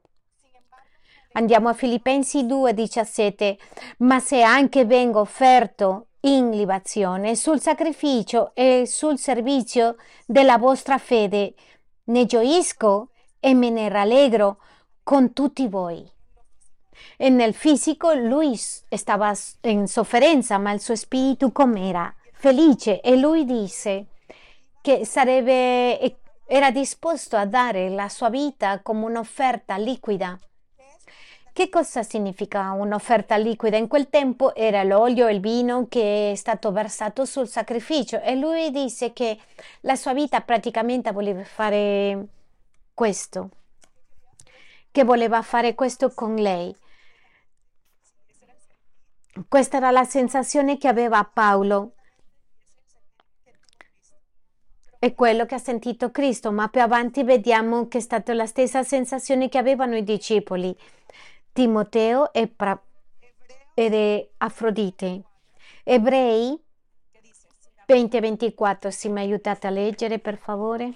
Andiamo 1.34 1.70
a 1.70 1.74
Filipensi 1.74 2.44
2,17. 2.44 3.58
Ma 4.00 4.20
se 4.20 4.42
anche 4.42 4.84
vengo 4.84 5.22
offerto 5.22 6.08
in 6.22 6.50
libazione 6.50 7.36
sul 7.36 7.62
sacrificio 7.62 8.52
e 8.54 8.84
sul 8.86 9.18
servizio 9.18 9.96
della 10.26 10.58
vostra 10.58 10.98
fede, 10.98 11.54
ne 12.06 12.26
gioisco 12.26 13.12
e 13.40 13.54
me 13.54 13.70
ne 13.70 13.88
rallegro 13.88 14.58
con 15.04 15.34
tutti 15.34 15.68
voi. 15.68 16.06
E 17.18 17.30
nel 17.30 17.54
fisico 17.54 18.14
lui 18.14 18.56
stava 18.56 19.34
in 19.62 19.88
sofferenza, 19.88 20.58
ma 20.58 20.72
il 20.72 20.82
suo 20.82 20.96
spirito 20.96 21.52
com'era? 21.52 22.14
Felice. 22.34 23.02
E 23.02 23.16
lui 23.16 23.46
disse 23.46 24.08
che 24.82 25.06
sarebbe, 25.06 26.18
era 26.46 26.72
disposto 26.72 27.36
a 27.38 27.46
dare 27.46 27.90
la 27.90 28.10
sua 28.10 28.30
vita 28.30 28.80
come 28.82 29.06
un'offerta 29.06 29.78
liquida. 29.78 30.38
Che 31.54 31.70
cosa 31.70 32.02
significa 32.02 32.72
un'offerta 32.72 33.36
liquida? 33.36 33.76
In 33.76 33.90
quel 33.90 34.10
tempo 34.10 34.56
era 34.56 34.84
l'olio 34.84 35.28
e 35.28 35.34
il 35.34 35.42
vino 35.42 35.88
che 35.90 36.32
è 36.32 36.36
stato 36.36 36.72
versato 36.72 37.26
sul 37.26 37.48
sacrificio 37.48 38.22
e 38.22 38.36
lui 38.36 38.72
disse 38.72 39.12
che 39.12 39.38
la 39.82 39.98
sua 39.98 40.14
vita 40.14 40.40
praticamente 40.40 41.12
voleva 41.12 41.44
fare 41.44 42.26
questo, 42.94 43.50
che 44.92 45.04
voleva 45.04 45.42
fare 45.42 45.76
questo 45.76 46.14
con 46.14 46.36
lei. 46.36 46.74
Questa 49.48 49.78
era 49.78 49.92
la 49.92 50.04
sensazione 50.04 50.78
che 50.78 50.90
aveva 50.90 51.24
Paolo. 51.24 51.94
È 55.00 55.16
quello 55.16 55.46
che 55.46 55.56
ha 55.56 55.58
sentito 55.58 56.12
Cristo, 56.12 56.52
ma 56.52 56.68
più 56.68 56.82
avanti 56.82 57.24
vediamo 57.24 57.88
che 57.88 58.00
è 58.00 58.02
stata 58.02 58.34
la 58.34 58.46
stessa 58.46 58.84
sensazione 58.84 59.48
che 59.48 59.58
avevano 59.58 59.96
i 59.96 60.04
discepoli, 60.04 60.78
Timoteo 61.54 62.34
e, 62.34 62.48
pra- 62.50 62.80
ed 63.74 64.30
Afrodite. 64.38 65.24
Ebrei 65.84 66.62
20 67.86 68.18
e 68.18 68.20
24, 68.20 68.92
se 68.92 69.10
mi 69.10 69.22
aiutate 69.22 69.68
a 69.68 69.70
leggere 69.70 70.20
per 70.20 70.38
favore. 70.38 70.94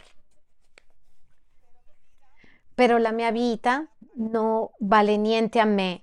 Però 2.73 2.97
la 2.97 3.11
mia 3.11 3.31
vita 3.31 3.87
non 4.15 4.67
vale 4.79 5.15
niente 5.15 5.59
a 5.59 5.65
me, 5.65 5.99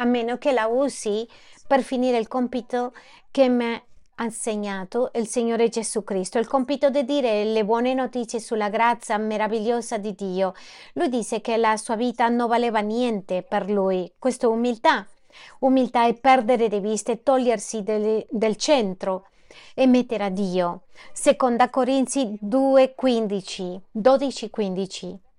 a 0.00 0.04
meno 0.04 0.38
che 0.38 0.52
la 0.52 0.66
usi 0.66 1.28
per 1.66 1.82
finire 1.82 2.18
il 2.18 2.26
compito 2.26 2.92
che 3.30 3.48
mi 3.48 3.80
ha 4.20 4.24
insegnato 4.24 5.10
il 5.14 5.26
Signore 5.26 5.68
Gesù 5.68 6.02
Cristo, 6.04 6.38
il 6.38 6.46
compito 6.46 6.90
di 6.90 7.04
dire 7.04 7.44
le 7.44 7.64
buone 7.64 7.94
notizie 7.94 8.40
sulla 8.40 8.68
grazia 8.68 9.16
meravigliosa 9.18 9.98
di 9.98 10.14
Dio. 10.14 10.54
Lui 10.94 11.08
disse 11.08 11.40
che 11.40 11.56
la 11.56 11.76
sua 11.76 11.96
vita 11.96 12.28
non 12.28 12.48
valeva 12.48 12.80
niente 12.80 13.42
per 13.42 13.70
lui. 13.70 14.10
Questa 14.18 14.48
umiltà. 14.48 15.06
Umiltà 15.60 16.06
è 16.06 16.14
perdere 16.14 16.68
di 16.68 16.80
vista 16.80 17.12
e 17.12 17.22
togliersi 17.22 17.82
del, 17.82 18.26
del 18.28 18.56
centro 18.56 19.28
e 19.74 19.86
mettere 19.86 20.24
a 20.24 20.28
Dio. 20.30 20.82
Seconda 21.12 21.70
Corinzi 21.70 22.38
2:15, 22.42 23.80
12:15. 23.96 25.29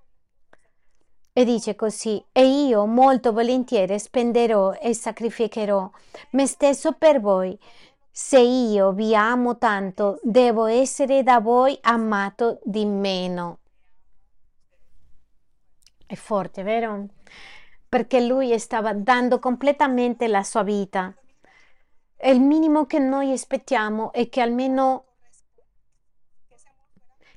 E 1.33 1.45
dice 1.45 1.75
così, 1.75 2.21
e 2.33 2.45
io 2.45 2.85
molto 2.85 3.31
volentieri 3.31 3.97
spenderò 3.97 4.73
e 4.73 4.93
sacrificherò 4.93 5.89
me 6.31 6.45
stesso 6.45 6.91
per 6.93 7.21
voi. 7.21 7.57
Se 8.11 8.37
io 8.37 8.91
vi 8.91 9.15
amo 9.15 9.57
tanto, 9.57 10.19
devo 10.23 10.65
essere 10.65 11.23
da 11.23 11.39
voi 11.39 11.77
amato 11.81 12.59
di 12.63 12.85
meno. 12.85 13.59
È 16.05 16.15
forte, 16.15 16.63
vero? 16.63 17.05
Perché 17.87 18.19
lui 18.19 18.57
stava 18.59 18.93
dando 18.93 19.39
completamente 19.39 20.27
la 20.27 20.43
sua 20.43 20.63
vita. 20.63 21.13
E 22.17 22.31
il 22.31 22.41
minimo 22.41 22.85
che 22.85 22.99
noi 22.99 23.31
aspettiamo 23.31 24.11
è 24.11 24.27
che 24.27 24.41
almeno 24.41 25.05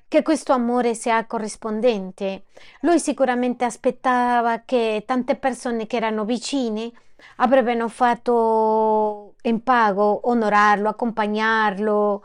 che 0.09 0.23
questo 0.23 0.53
amore 0.53 0.95
sia 0.95 1.25
corrispondente. 1.27 2.45
Lui 2.81 2.99
sicuramente 2.99 3.65
aspettava 3.65 4.63
che 4.65 5.03
tante 5.07 5.37
persone 5.37 5.87
che 5.87 5.97
erano 5.97 6.25
vicine 6.25 6.93
avrebbero 7.37 7.89
fatto 7.89 9.35
in 9.43 9.63
pago 9.63 10.29
onorarlo, 10.29 10.89
accompagnarlo, 10.89 12.25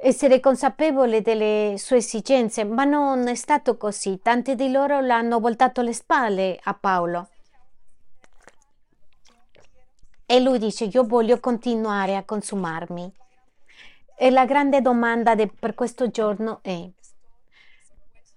essere 0.00 0.38
consapevole 0.38 1.22
delle 1.22 1.74
sue 1.76 1.96
esigenze, 1.96 2.64
ma 2.64 2.84
non 2.84 3.26
è 3.26 3.34
stato 3.34 3.76
così. 3.76 4.20
Tanti 4.22 4.54
di 4.54 4.70
loro 4.70 5.00
l'hanno 5.00 5.40
voltato 5.40 5.82
le 5.82 5.92
spalle 5.92 6.58
a 6.62 6.74
Paolo. 6.74 7.28
E 10.24 10.40
lui 10.40 10.58
dice, 10.58 10.84
io 10.84 11.04
voglio 11.04 11.40
continuare 11.40 12.14
a 12.14 12.22
consumarmi. 12.22 13.12
E 14.16 14.30
la 14.30 14.44
grande 14.44 14.80
domanda 14.82 15.34
de, 15.34 15.48
per 15.48 15.74
questo 15.74 16.10
giorno 16.10 16.58
è, 16.62 16.88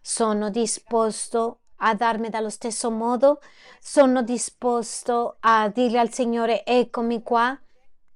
sono 0.01 0.49
disposto 0.49 1.59
a 1.77 1.93
darmi 1.95 2.29
dallo 2.29 2.49
stesso 2.49 2.91
modo? 2.91 3.39
Sono 3.79 4.23
disposto 4.23 5.37
a 5.39 5.69
dire 5.69 5.99
al 5.99 6.11
Signore, 6.11 6.65
eccomi 6.65 7.21
qua? 7.21 7.57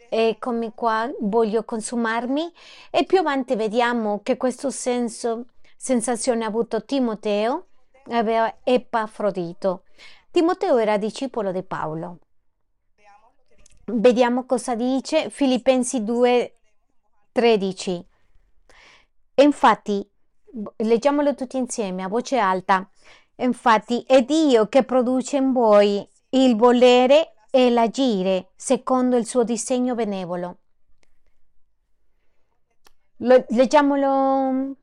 eccomi 0.09 0.71
qua, 0.73 1.09
voglio 1.19 1.63
consumarmi 1.63 2.51
e 2.89 3.03
più 3.05 3.19
avanti 3.19 3.55
vediamo 3.55 4.21
che 4.21 4.37
questo 4.37 4.69
senso, 4.69 5.47
sensazione 5.75 6.43
ha 6.43 6.47
avuto 6.47 6.85
Timoteo, 6.85 7.67
aveva 8.09 8.57
Epafrodito. 8.63 9.83
Timoteo 10.31 10.77
era 10.77 10.97
discepolo 10.97 11.51
di 11.51 11.63
Paolo. 11.63 12.19
Vediamo 13.87 14.45
cosa 14.45 14.73
dice 14.75 15.29
Filippensi 15.29 16.03
2, 16.03 16.55
13. 17.31 18.07
infatti, 19.35 20.09
leggiamolo 20.77 21.35
tutti 21.35 21.57
insieme 21.57 22.03
a 22.03 22.07
voce 22.07 22.37
alta. 22.37 22.87
Infatti 23.37 24.03
è 24.07 24.23
Dio 24.23 24.67
che 24.67 24.83
produce 24.83 25.37
in 25.37 25.51
voi 25.51 26.07
il 26.29 26.55
volere 26.55 27.33
e 27.49 27.69
l'agire 27.69 28.51
secondo 28.55 29.15
il 29.15 29.25
suo 29.25 29.43
disegno 29.43 29.95
benevolo. 29.95 30.57
Lo, 33.19 33.45
leggiamolo 33.49 34.75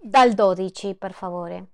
dal 0.00 0.32
12, 0.32 0.94
per 0.94 1.12
favore. 1.12 1.66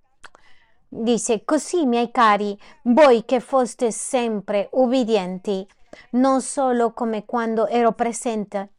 Dice, 0.88 1.44
così 1.44 1.86
miei 1.86 2.10
cari, 2.10 2.58
voi 2.84 3.24
che 3.24 3.40
foste 3.40 3.90
sempre 3.92 4.68
ubbidienti, 4.72 5.66
non 6.10 6.40
solo 6.40 6.92
come 6.92 7.24
quando 7.24 7.66
ero 7.66 7.92
presente, 7.92 8.75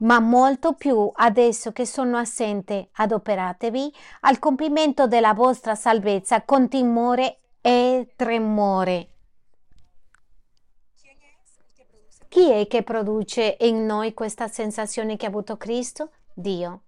ma 0.00 0.20
molto 0.20 0.74
più 0.74 1.10
adesso 1.14 1.72
che 1.72 1.86
sono 1.86 2.16
assente, 2.16 2.88
adoperatevi 2.92 3.92
al 4.20 4.38
compimento 4.38 5.06
della 5.06 5.34
vostra 5.34 5.74
salvezza 5.74 6.42
con 6.42 6.68
timore 6.68 7.38
e 7.60 8.12
tremore 8.16 9.10
Chi 12.30 12.48
è 12.48 12.68
che 12.68 12.84
produce 12.84 13.56
in 13.62 13.84
noi 13.84 14.14
questa 14.14 14.46
sensazione 14.46 15.16
che 15.16 15.26
ha 15.26 15.28
avuto 15.28 15.56
Cristo? 15.56 16.10
Dio. 16.32 16.82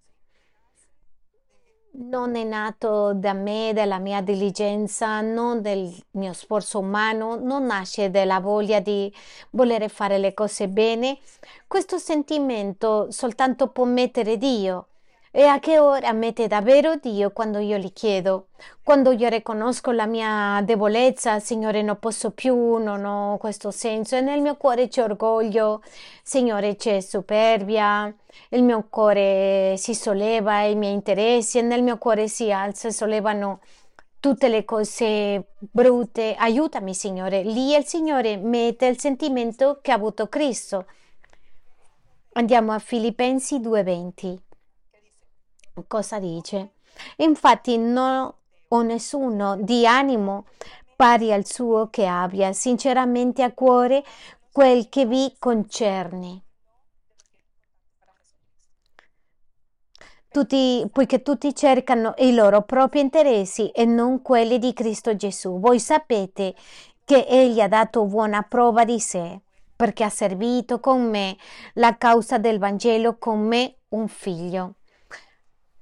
Non 1.94 2.36
è 2.36 2.44
nato 2.44 3.12
da 3.12 3.34
me, 3.34 3.72
dalla 3.74 3.98
mia 3.98 4.22
diligenza, 4.22 5.20
non 5.20 5.60
del 5.60 5.94
mio 6.12 6.32
sforzo 6.32 6.78
umano, 6.78 7.36
non 7.36 7.66
nasce 7.66 8.10
dalla 8.10 8.40
voglia 8.40 8.80
di 8.80 9.12
volere 9.50 9.88
fare 9.88 10.16
le 10.16 10.32
cose 10.32 10.68
bene. 10.68 11.18
Questo 11.66 11.98
sentimento 11.98 13.10
soltanto 13.10 13.68
può 13.68 13.84
mettere 13.84 14.38
Dio 14.38 14.86
e 15.34 15.46
a 15.46 15.58
che 15.60 15.78
ora 15.78 16.12
mette 16.12 16.46
davvero 16.46 16.96
Dio 16.96 17.30
quando 17.30 17.58
io 17.58 17.78
gli 17.78 17.90
chiedo? 17.94 18.48
Quando 18.82 19.12
io 19.12 19.30
riconosco 19.30 19.90
la 19.90 20.04
mia 20.04 20.60
debolezza, 20.62 21.40
Signore, 21.40 21.80
non 21.80 21.98
posso 21.98 22.32
più, 22.32 22.76
non 22.76 23.06
ho 23.06 23.38
questo 23.38 23.70
senso 23.70 24.14
e 24.14 24.20
nel 24.20 24.42
mio 24.42 24.56
cuore 24.56 24.88
c'è 24.88 25.02
orgoglio, 25.02 25.82
Signore, 26.22 26.76
c'è 26.76 27.00
superbia, 27.00 28.14
il 28.50 28.62
mio 28.62 28.86
cuore 28.90 29.74
si 29.78 29.94
solleva, 29.94 30.64
i 30.64 30.74
miei 30.74 30.92
interessi 30.92 31.56
e 31.58 31.62
nel 31.62 31.82
mio 31.82 31.96
cuore 31.96 32.28
si 32.28 32.52
alza 32.52 32.88
e 32.88 32.92
sollevano 32.92 33.60
tutte 34.20 34.48
le 34.48 34.66
cose 34.66 35.54
brutte. 35.58 36.34
Aiutami, 36.34 36.92
Signore. 36.92 37.42
Lì 37.42 37.74
il 37.74 37.86
Signore 37.86 38.36
mette 38.36 38.84
il 38.86 39.00
sentimento 39.00 39.78
che 39.80 39.92
ha 39.92 39.94
avuto 39.94 40.28
Cristo. 40.28 40.84
Andiamo 42.34 42.72
a 42.72 42.78
Filipensi 42.78 43.60
2:20 43.60 44.50
cosa 45.86 46.18
dice. 46.18 46.74
Infatti 47.16 47.76
non 47.78 48.32
ho 48.68 48.82
nessuno 48.82 49.56
di 49.56 49.86
animo 49.86 50.46
pari 50.96 51.32
al 51.32 51.44
suo 51.44 51.88
che 51.88 52.06
abbia 52.06 52.52
sinceramente 52.52 53.42
a 53.42 53.52
cuore 53.52 54.04
quel 54.52 54.88
che 54.88 55.06
vi 55.06 55.34
concerne. 55.38 56.42
Tutti, 60.28 60.88
poiché 60.90 61.20
tutti 61.20 61.54
cercano 61.54 62.14
i 62.18 62.34
loro 62.34 62.62
propri 62.62 63.00
interessi 63.00 63.68
e 63.68 63.84
non 63.84 64.22
quelli 64.22 64.58
di 64.58 64.72
Cristo 64.72 65.14
Gesù. 65.14 65.60
Voi 65.60 65.78
sapete 65.78 66.54
che 67.04 67.26
Egli 67.28 67.60
ha 67.60 67.68
dato 67.68 68.06
buona 68.06 68.40
prova 68.42 68.84
di 68.84 68.98
sé, 68.98 69.40
perché 69.76 70.04
ha 70.04 70.08
servito 70.08 70.80
con 70.80 71.10
me 71.10 71.36
la 71.74 71.98
causa 71.98 72.38
del 72.38 72.58
Vangelo 72.58 73.18
con 73.18 73.40
me 73.40 73.80
un 73.88 74.08
figlio. 74.08 74.76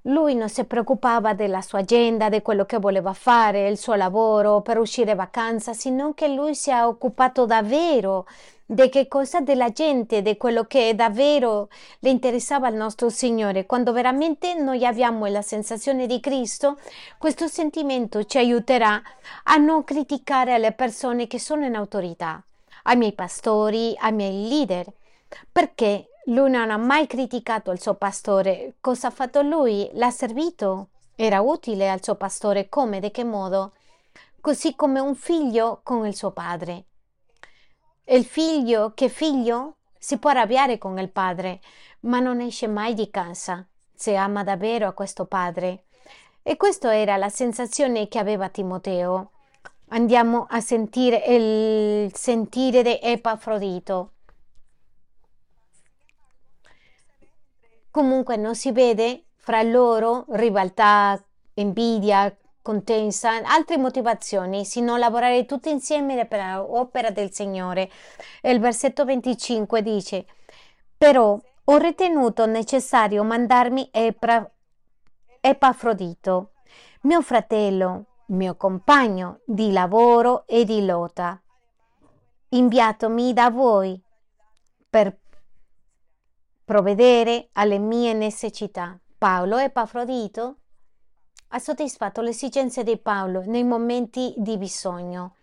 Lui 0.05 0.35
non 0.35 0.49
si 0.49 0.65
preoccupava 0.65 1.35
della 1.35 1.61
sua 1.61 1.81
agenda, 1.81 2.31
di 2.31 2.41
quello 2.41 2.65
che 2.65 2.79
voleva 2.79 3.13
fare, 3.13 3.69
il 3.69 3.77
suo 3.77 3.95
lavoro 3.95 4.63
per 4.63 4.79
uscire 4.79 5.15
vacanza, 5.15 5.75
sino 5.75 6.15
che 6.15 6.29
lui 6.29 6.55
si 6.55 6.71
è 6.71 6.83
occupato 6.83 7.45
davvero 7.45 8.27
di 8.65 8.89
che 8.89 9.09
cosa 9.09 9.41
della 9.41 9.73
gente, 9.73 10.23
di 10.23 10.37
quello 10.37 10.65
che 10.65 10.95
davvero 10.95 11.69
le 11.99 12.09
interessava 12.09 12.69
al 12.69 12.75
nostro 12.75 13.11
Signore. 13.11 13.67
Quando 13.67 13.93
veramente 13.93 14.55
noi 14.55 14.87
abbiamo 14.87 15.27
la 15.27 15.43
sensazione 15.43 16.07
di 16.07 16.19
Cristo, 16.21 16.79
questo 17.19 17.47
sentimento 17.49 18.25
ci 18.25 18.39
aiuterà 18.39 19.03
a 19.45 19.57
non 19.57 19.85
criticare 19.85 20.57
le 20.59 20.73
persone 20.73 21.27
che 21.27 21.41
sono 21.41 21.67
in 21.67 21.75
autorità, 21.75 22.43
ai 22.85 22.97
miei 22.97 23.13
pastori, 23.13 23.95
ai 23.99 24.13
miei 24.13 24.49
leader, 24.49 24.87
perché 25.51 26.10
lui 26.27 26.51
non 26.51 26.71
ha 26.71 26.77
mai 26.77 27.07
criticato 27.07 27.71
il 27.71 27.81
suo 27.81 27.95
pastore. 27.95 28.75
Cosa 28.81 29.09
ha 29.09 29.11
fatto 29.11 29.41
lui? 29.43 29.89
L'ha 29.95 30.11
servito. 30.11 30.89
Era 31.17 31.41
utile 31.41 31.91
al 31.91 32.03
suo 32.03 32.15
pastore. 32.15 32.69
Come? 32.69 33.01
Di 33.01 33.11
che 33.11 33.25
modo? 33.25 33.73
Così 34.41 34.75
come 34.75 35.01
un 35.01 35.15
figlio 35.15 35.81
con 35.83 36.07
il 36.07 36.15
suo 36.15 36.31
padre. 36.31 36.85
Il 38.05 38.25
figlio 38.25 38.93
che 38.95 39.09
figlio 39.09 39.77
si 39.99 40.19
può 40.19 40.31
arrabbiare 40.31 40.79
con 40.79 40.99
il 40.99 41.11
padre, 41.11 41.61
ma 42.01 42.21
non 42.21 42.41
esce 42.41 42.67
mai 42.67 42.95
di 42.95 43.11
casa 43.11 43.67
se 43.95 44.15
ama 44.15 44.43
davvero 44.43 44.89
a 44.89 44.93
questo 44.93 45.27
padre. 45.27 45.85
E 46.43 46.57
questa 46.57 46.97
era 46.97 47.19
la 47.19 47.29
sensazione 47.29 48.09
che 48.09 48.19
aveva 48.19 48.49
Timoteo. 48.49 49.33
Andiamo 49.89 50.47
a 50.49 50.61
sentire 50.61 51.23
il 51.27 52.15
sentire 52.15 52.83
di 52.83 52.99
Epafrodito. 53.03 54.13
Comunque 57.91 58.37
non 58.37 58.55
si 58.55 58.71
vede 58.73 59.25
fra 59.37 59.63
loro 59.63 60.27
rivalità, 60.29 61.21
invidia, 61.55 62.35
contenza, 62.63 63.31
altre 63.45 63.79
motivazioni, 63.79 64.65
sino 64.65 64.97
lavorare 64.97 65.45
tutti 65.47 65.71
insieme 65.71 66.27
per 66.27 66.41
l'opera 66.69 67.11
del 67.11 67.33
Signore. 67.33 67.91
Il 68.43 68.61
versetto 68.61 69.05
25 69.05 69.83
dice, 69.83 70.27
però 70.97 71.39
ho 71.65 71.77
ritenuto 71.79 72.47
necessario 72.47 73.25
mandarmi 73.25 73.89
Epra, 73.91 74.49
Epafrodito, 75.41 76.53
mio 77.03 77.23
fratello, 77.23 78.05
mio 78.27 78.57
compagno 78.57 79.41
di 79.45 79.73
lavoro 79.73 80.47
e 80.47 80.65
di 80.65 80.85
lotta, 80.85 81.41
inviatomi 82.51 83.33
da 83.33 83.51
voi 83.51 84.01
per 84.89 85.17
provvedere 86.71 87.49
alle 87.55 87.79
mie 87.79 88.13
necessità. 88.13 88.97
Paolo 89.19 89.57
Epafrodito 89.57 90.59
ha 91.49 91.59
soddisfatto 91.59 92.21
le 92.21 92.29
esigenze 92.29 92.85
di 92.85 92.97
Paolo 92.97 93.43
nei 93.45 93.65
momenti 93.65 94.33
di 94.37 94.57
bisogno. 94.57 95.35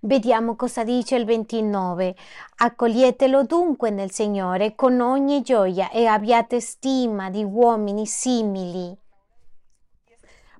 Vediamo 0.00 0.56
cosa 0.56 0.84
dice 0.84 1.16
il 1.16 1.24
29. 1.24 2.14
Accoglietelo 2.56 3.44
dunque 3.44 3.88
nel 3.88 4.10
Signore 4.10 4.74
con 4.74 5.00
ogni 5.00 5.40
gioia 5.40 5.88
e 5.88 6.04
abbiate 6.04 6.60
stima 6.60 7.30
di 7.30 7.42
uomini 7.42 8.04
simili, 8.04 8.94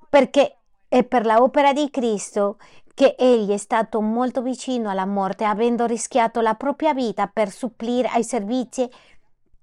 perché 0.09 0.57
è 0.89 1.05
per 1.05 1.27
l'opera 1.27 1.75
di 1.75 1.91
Cristo 1.91 2.57
che 2.95 3.14
egli 3.18 3.51
è 3.51 3.59
stato 3.59 4.01
molto 4.01 4.41
vicino 4.41 4.89
alla 4.89 5.05
morte, 5.05 5.45
avendo 5.45 5.85
rischiato 5.85 6.41
la 6.41 6.55
propria 6.55 6.95
vita 6.95 7.27
per 7.27 7.51
supplire 7.51 8.09
ai 8.09 8.25
servizi 8.25 8.89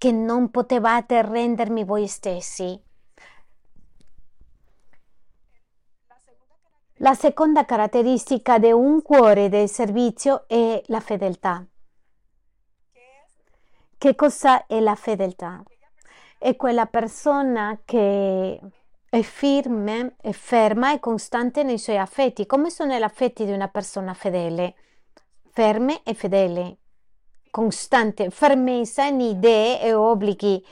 che 0.02 0.12
non 0.12 0.50
potevate 0.50 1.22
rendermi 1.22 1.84
voi 1.84 2.08
stessi. 2.08 2.82
La 6.96 7.14
seconda 7.14 7.66
caratteristica 7.66 8.58
di 8.58 8.72
un 8.72 9.04
cuore 9.04 9.48
del 9.48 9.70
servizio 9.70 10.48
è 10.48 10.82
la 10.88 11.00
fedeltà. 11.02 11.64
Che 13.96 14.16
cosa 14.16 14.66
è 14.66 14.80
la 14.80 14.96
fedeltà? 14.96 15.62
È 16.40 16.56
quella 16.56 16.88
persona 16.88 17.82
che 17.86 18.60
è 19.08 19.22
firme, 19.22 20.16
è 20.20 20.32
ferma 20.32 20.94
e 20.94 21.00
costante 21.00 21.62
nei 21.62 21.78
suoi 21.78 22.00
affetti. 22.00 22.48
Come 22.48 22.72
sono 22.72 22.98
gli 22.98 23.04
affetti 23.04 23.46
di 23.46 23.52
una 23.52 23.68
persona 23.68 24.16
fedele? 24.16 24.74
Ferme 25.52 26.02
e 26.02 26.16
fedele, 26.16 26.78
costante, 27.52 28.32
fermezza 28.32 29.04
in 29.04 29.20
idee 29.20 29.82
e 29.82 29.94
obblighi, 29.94 30.66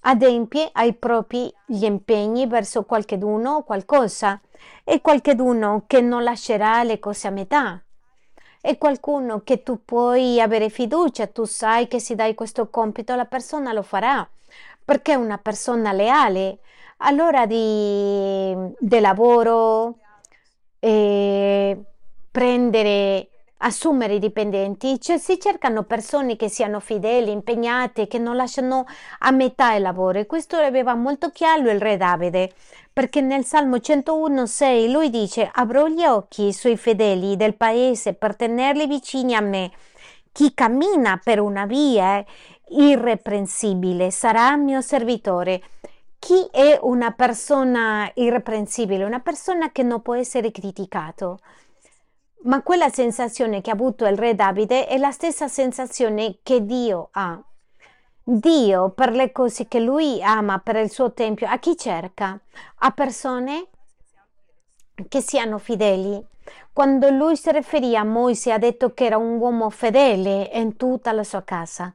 adempie 0.00 0.68
ai 0.72 0.92
propri 0.92 1.52
impegni 1.68 2.46
verso 2.46 2.84
qualcheduno 2.84 3.56
o 3.56 3.62
qualcosa, 3.62 4.40
e 4.84 5.00
qualcheduno 5.00 5.84
che 5.86 6.00
non 6.00 6.22
lascerà 6.22 6.82
le 6.82 6.98
cose 6.98 7.28
a 7.28 7.30
metà. 7.30 7.80
È 8.60 8.78
qualcuno 8.78 9.42
che 9.42 9.62
tu 9.62 9.84
puoi 9.84 10.40
avere 10.40 10.68
fiducia, 10.68 11.26
tu 11.28 11.44
sai 11.44 11.88
che 11.88 12.00
se 12.00 12.14
dai 12.14 12.34
questo 12.34 12.68
compito 12.68 13.14
la 13.14 13.24
persona 13.24 13.72
lo 13.72 13.82
farà, 13.82 14.28
perché 14.84 15.12
è 15.12 15.16
una 15.16 15.38
persona 15.38 15.92
leale. 15.92 16.58
Allora 16.98 17.46
di, 17.46 18.56
di 18.78 19.00
lavoro, 19.00 19.98
eh, 20.78 21.78
prendere 22.30 23.28
assumere 23.58 24.14
i 24.14 24.18
dipendenti, 24.18 25.00
cioè 25.00 25.18
si 25.18 25.38
cercano 25.40 25.84
persone 25.84 26.36
che 26.36 26.48
siano 26.48 26.80
fedeli, 26.80 27.30
impegnate, 27.30 28.06
che 28.06 28.18
non 28.18 28.36
lasciano 28.36 28.86
a 29.20 29.30
metà 29.30 29.74
il 29.74 29.82
lavoro. 29.82 30.18
E 30.18 30.26
questo 30.26 30.56
aveva 30.56 30.94
molto 30.94 31.30
chiaro 31.30 31.70
il 31.70 31.80
re 31.80 31.96
Davide, 31.96 32.52
perché 32.92 33.20
nel 33.20 33.44
Salmo 33.44 33.76
101,6 33.76 34.90
lui 34.90 35.10
dice: 35.10 35.48
Avrò 35.52 35.86
gli 35.86 36.04
occhi 36.04 36.52
sui 36.52 36.76
fedeli 36.76 37.36
del 37.36 37.56
paese 37.56 38.14
per 38.14 38.36
tenerli 38.36 38.86
vicini 38.86 39.34
a 39.34 39.40
me. 39.40 39.70
Chi 40.32 40.52
cammina 40.52 41.18
per 41.22 41.40
una 41.40 41.64
via 41.64 42.22
irreprensibile 42.68 44.10
sarà 44.10 44.56
mio 44.56 44.80
servitore. 44.80 45.62
Chi 46.18 46.48
è 46.50 46.78
una 46.82 47.12
persona 47.12 48.10
irreprensibile? 48.14 49.04
Una 49.04 49.20
persona 49.20 49.70
che 49.70 49.82
non 49.82 50.02
può 50.02 50.14
essere 50.14 50.50
criticato. 50.50 51.38
Ma 52.42 52.62
quella 52.62 52.88
sensazione 52.90 53.60
che 53.60 53.70
ha 53.70 53.74
avuto 53.74 54.06
il 54.06 54.16
re 54.16 54.34
Davide 54.34 54.86
è 54.86 54.98
la 54.98 55.10
stessa 55.10 55.48
sensazione 55.48 56.38
che 56.42 56.64
Dio 56.64 57.08
ha. 57.12 57.42
Dio 58.22 58.90
per 58.90 59.12
le 59.12 59.32
cose 59.32 59.68
che 59.68 59.80
lui 59.80 60.22
ama, 60.22 60.58
per 60.58 60.76
il 60.76 60.90
suo 60.90 61.12
tempio, 61.12 61.48
a 61.48 61.58
chi 61.58 61.76
cerca? 61.76 62.38
A 62.78 62.90
persone 62.90 63.68
che 65.08 65.20
siano 65.20 65.58
fedeli. 65.58 66.24
Quando 66.72 67.10
lui 67.10 67.36
si 67.36 67.50
riferì 67.50 67.96
a 67.96 68.04
Moise 68.04 68.52
ha 68.52 68.58
detto 68.58 68.94
che 68.94 69.06
era 69.06 69.16
un 69.16 69.38
uomo 69.38 69.70
fedele 69.70 70.50
in 70.52 70.76
tutta 70.76 71.12
la 71.12 71.24
sua 71.24 71.42
casa. 71.42 71.92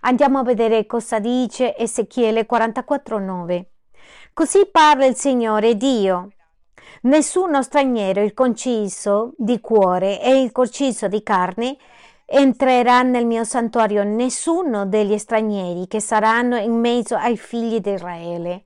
Andiamo 0.00 0.38
a 0.38 0.42
vedere 0.42 0.86
cosa 0.86 1.18
dice 1.18 1.76
Ezechiele 1.76 2.46
44:9. 2.46 3.64
Così 4.32 4.66
parla 4.66 5.06
il 5.06 5.16
Signore 5.16 5.76
Dio. 5.76 6.30
Nessuno 7.02 7.62
straniero, 7.62 8.22
il 8.22 8.34
conciso 8.34 9.32
di 9.38 9.58
cuore 9.60 10.20
e 10.20 10.42
il 10.42 10.52
conciso 10.52 11.08
di 11.08 11.22
carne, 11.22 11.78
entrerà 12.26 13.00
nel 13.00 13.24
mio 13.24 13.42
santuario, 13.44 14.04
nessuno 14.04 14.84
degli 14.84 15.16
stranieri 15.16 15.86
che 15.86 15.98
saranno 15.98 16.58
in 16.58 16.78
mezzo 16.78 17.16
ai 17.16 17.38
figli 17.38 17.80
di 17.80 17.92
Israele. 17.92 18.64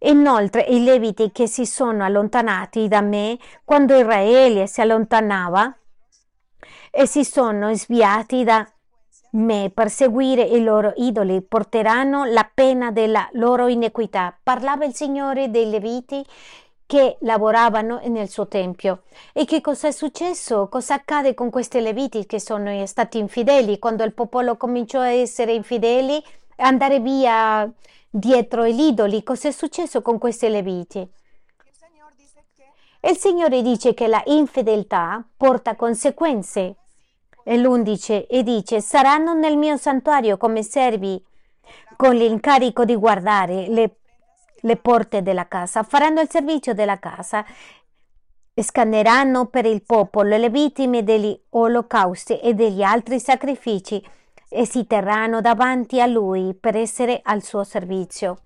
Inoltre 0.00 0.62
i 0.62 0.82
leviti 0.82 1.30
che 1.30 1.46
si 1.46 1.66
sono 1.66 2.04
allontanati 2.04 2.88
da 2.88 3.02
me 3.02 3.36
quando 3.64 3.94
Israele 3.94 4.66
si 4.66 4.80
allontanava 4.80 5.76
e 6.90 7.06
si 7.06 7.22
sono 7.22 7.74
sviati 7.74 8.44
da 8.44 8.66
me 9.32 9.70
per 9.74 9.90
seguire 9.90 10.42
i 10.42 10.62
loro 10.62 10.94
idoli 10.96 11.42
porteranno 11.42 12.24
la 12.24 12.48
pena 12.52 12.90
della 12.90 13.28
loro 13.32 13.66
inequità. 13.66 14.34
Parlava 14.42 14.86
il 14.86 14.94
Signore 14.94 15.50
dei 15.50 15.68
leviti 15.68 16.24
che 16.88 17.18
lavoravano 17.20 18.00
nel 18.06 18.30
suo 18.30 18.48
tempio. 18.48 19.02
E 19.34 19.44
che 19.44 19.60
cosa 19.60 19.88
è 19.88 19.90
successo? 19.90 20.68
Cosa 20.68 20.94
accade 20.94 21.34
con 21.34 21.50
questi 21.50 21.80
leviti 21.80 22.24
che 22.24 22.40
sono 22.40 22.86
stati 22.86 23.18
infideli 23.18 23.78
quando 23.78 24.04
il 24.04 24.14
popolo 24.14 24.56
cominciò 24.56 25.00
a 25.00 25.10
essere 25.10 25.52
infideli 25.52 26.18
andare 26.56 26.98
via 27.00 27.70
dietro 28.08 28.66
gli 28.66 28.80
idoli? 28.80 29.22
Cosa 29.22 29.48
è 29.48 29.50
successo 29.50 30.00
con 30.00 30.16
questi 30.16 30.48
leviti? 30.48 31.06
Il 33.00 33.16
Signore 33.18 33.60
dice 33.60 33.92
che 33.92 34.06
la 34.06 34.22
infedeltà 34.24 35.22
porta 35.36 35.76
conseguenze. 35.76 36.76
E 37.44 37.58
l'11 37.58 38.26
e 38.30 38.42
dice 38.42 38.80
saranno 38.80 39.34
nel 39.34 39.58
mio 39.58 39.76
santuario 39.76 40.38
come 40.38 40.62
servi 40.62 41.22
con 41.96 42.14
l'incarico 42.14 42.86
di 42.86 42.94
guardare 42.96 43.68
le 43.68 43.90
le 44.60 44.76
porte 44.76 45.22
della 45.22 45.46
casa, 45.46 45.82
faranno 45.82 46.20
il 46.20 46.30
servizio 46.30 46.74
della 46.74 46.98
casa, 46.98 47.44
scanneranno 48.54 49.46
per 49.46 49.66
il 49.66 49.82
popolo 49.82 50.36
le 50.36 50.50
vittime 50.50 51.04
degli 51.04 51.38
olocausti 51.50 52.40
e 52.40 52.54
degli 52.54 52.82
altri 52.82 53.20
sacrifici 53.20 54.04
e 54.48 54.66
si 54.66 54.86
terranno 54.86 55.40
davanti 55.40 56.00
a 56.00 56.06
lui 56.06 56.54
per 56.54 56.76
essere 56.76 57.20
al 57.22 57.42
suo 57.42 57.64
servizio. 57.64 58.38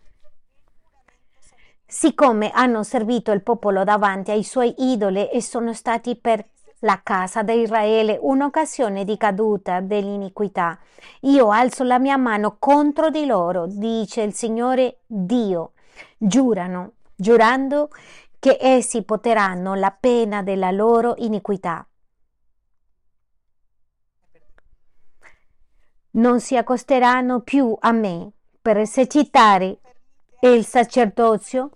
Siccome 1.86 2.50
hanno 2.50 2.82
servito 2.82 3.32
il 3.32 3.42
popolo 3.42 3.84
davanti 3.84 4.30
ai 4.30 4.44
suoi 4.44 4.74
idoli 4.78 5.28
e 5.28 5.42
sono 5.42 5.72
stati 5.74 6.16
per 6.16 6.44
la 6.80 7.00
casa 7.02 7.42
di 7.42 7.60
Israele 7.60 8.18
un'occasione 8.20 9.04
di 9.04 9.16
caduta 9.16 9.80
dell'iniquità, 9.80 10.78
io 11.20 11.50
alzo 11.50 11.84
la 11.84 11.98
mia 11.98 12.16
mano 12.16 12.56
contro 12.58 13.08
di 13.08 13.24
loro, 13.24 13.66
dice 13.66 14.22
il 14.22 14.34
Signore 14.34 15.00
Dio 15.06 15.72
giurano, 16.24 16.94
giurando 17.16 17.88
che 18.38 18.58
essi 18.60 19.02
poteranno 19.02 19.74
la 19.74 19.90
pena 19.90 20.42
della 20.42 20.70
loro 20.70 21.14
iniquità. 21.18 21.86
Non 26.14 26.40
si 26.40 26.56
accosteranno 26.56 27.40
più 27.40 27.74
a 27.80 27.90
me 27.90 28.30
per 28.60 28.76
esercitare 28.76 29.80
il 30.40 30.64
sacerdozio 30.64 31.70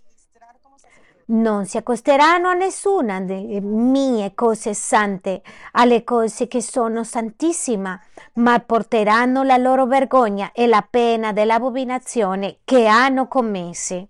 non 1.28 1.66
si 1.66 1.76
accosteranno 1.76 2.48
a 2.48 2.54
nessuna 2.54 3.20
delle 3.20 3.60
mie 3.60 4.34
cose 4.34 4.74
sante, 4.74 5.42
alle 5.72 6.04
cose 6.04 6.46
che 6.46 6.62
sono 6.62 7.02
santissime, 7.02 8.00
ma 8.34 8.60
porteranno 8.60 9.42
la 9.42 9.56
loro 9.56 9.86
vergogna 9.86 10.52
e 10.52 10.68
la 10.68 10.86
pena 10.88 11.32
dell'abominazione 11.32 12.58
che 12.62 12.86
hanno 12.86 13.26
commesse. 13.26 14.06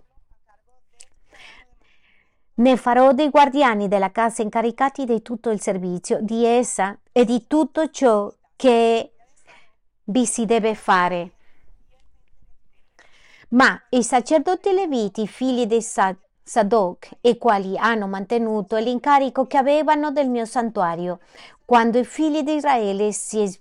Ne 2.58 2.78
farò 2.78 3.12
dei 3.12 3.28
guardiani 3.28 3.86
della 3.86 4.10
casa 4.10 4.40
incaricati 4.40 5.04
di 5.04 5.20
tutto 5.20 5.50
il 5.50 5.60
servizio 5.60 6.20
di 6.22 6.46
essa 6.46 6.96
e 7.12 7.26
di 7.26 7.46
tutto 7.46 7.90
ciò 7.90 8.32
che 8.56 9.12
vi 10.04 10.24
si 10.24 10.46
deve 10.46 10.74
fare. 10.74 11.32
Ma 13.48 13.78
i 13.90 14.02
sacerdoti 14.02 14.72
leviti, 14.72 15.26
figli 15.26 15.66
di 15.66 15.82
Sadok, 15.82 17.10
i 17.20 17.36
quali 17.36 17.76
hanno 17.76 18.06
mantenuto 18.06 18.76
l'incarico 18.76 19.46
che 19.46 19.58
avevano 19.58 20.10
del 20.10 20.30
mio 20.30 20.46
santuario, 20.46 21.20
quando 21.66 21.98
i 21.98 22.04
figli 22.06 22.42
di 22.42 22.54
Israele 22.54 23.12
si 23.12 23.54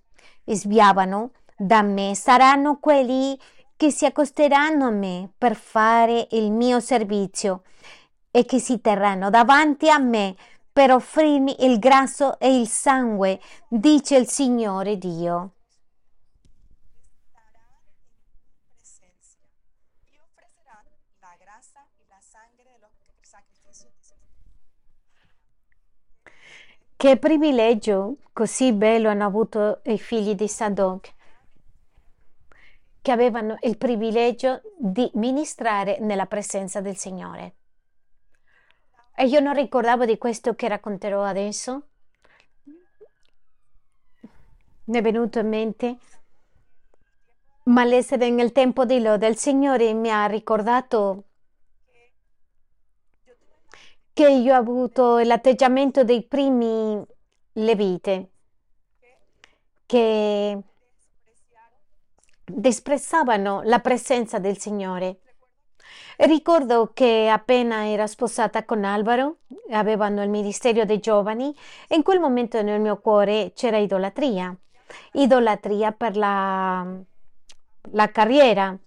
sviavano 0.45 1.31
da 1.57 1.81
me, 1.81 2.15
saranno 2.15 2.79
quelli 2.79 3.37
che 3.75 3.91
si 3.91 4.05
accosteranno 4.05 4.85
a 4.85 4.91
me 4.91 5.29
per 5.37 5.55
fare 5.55 6.27
il 6.31 6.49
mio 6.49 6.79
servizio 6.79 7.63
e 8.35 8.43
che 8.43 8.59
si 8.59 8.81
terranno 8.81 9.29
davanti 9.29 9.89
a 9.89 9.97
me 9.97 10.35
per 10.69 10.91
offrirmi 10.91 11.63
il 11.63 11.79
grasso 11.79 12.37
e 12.37 12.59
il 12.59 12.67
sangue, 12.67 13.39
dice 13.69 14.17
il 14.17 14.27
Signore 14.27 14.97
Dio. 14.97 15.51
Che 26.97 27.17
privilegio 27.17 28.17
così 28.33 28.73
bello 28.73 29.07
hanno 29.07 29.25
avuto 29.25 29.79
i 29.85 29.97
figli 29.97 30.35
di 30.35 30.49
Sadok, 30.49 31.13
che 33.01 33.11
avevano 33.13 33.55
il 33.61 33.77
privilegio 33.77 34.61
di 34.77 35.09
ministrare 35.13 35.99
nella 36.01 36.25
presenza 36.25 36.81
del 36.81 36.97
Signore. 36.97 37.55
E 39.17 39.25
io 39.25 39.39
non 39.39 39.53
ricordavo 39.53 40.05
di 40.05 40.17
questo 40.17 40.55
che 40.55 40.67
racconterò 40.67 41.23
adesso. 41.23 41.87
Mi 44.85 44.97
è 44.97 45.01
venuto 45.01 45.39
in 45.39 45.47
mente. 45.47 45.97
Ma 47.63 47.83
l'essere 47.85 48.29
nel 48.29 48.51
tempo 48.51 48.85
di 48.85 49.01
lode, 49.01 49.27
il 49.27 49.37
Signore 49.37 49.93
mi 49.93 50.11
ha 50.11 50.25
ricordato 50.25 51.23
che 54.13 54.29
io 54.29 54.53
ho 54.53 54.57
avuto 54.57 55.17
l'atteggiamento 55.19 56.03
dei 56.03 56.23
primi 56.23 57.03
levite 57.53 58.29
che 59.85 60.59
disprezzavano 62.45 63.61
la 63.63 63.79
presenza 63.79 64.39
del 64.39 64.57
Signore. 64.57 65.19
Ricordo 66.17 66.91
che 66.93 67.27
appena 67.27 67.87
era 67.89 68.07
sposata 68.07 68.63
con 68.63 68.85
Alvaro, 68.85 69.39
avevano 69.71 70.23
il 70.23 70.29
Ministero 70.29 70.85
dei 70.85 70.99
Giovani 70.99 71.53
e 71.89 71.95
in 71.95 72.03
quel 72.03 72.21
momento 72.21 72.61
nel 72.61 72.79
mio 72.79 72.97
cuore 72.99 73.51
c'era 73.53 73.77
idolatria, 73.77 74.55
idolatria 75.13 75.91
per 75.91 76.15
la, 76.15 76.85
la 77.91 78.11
carriera. 78.11 78.77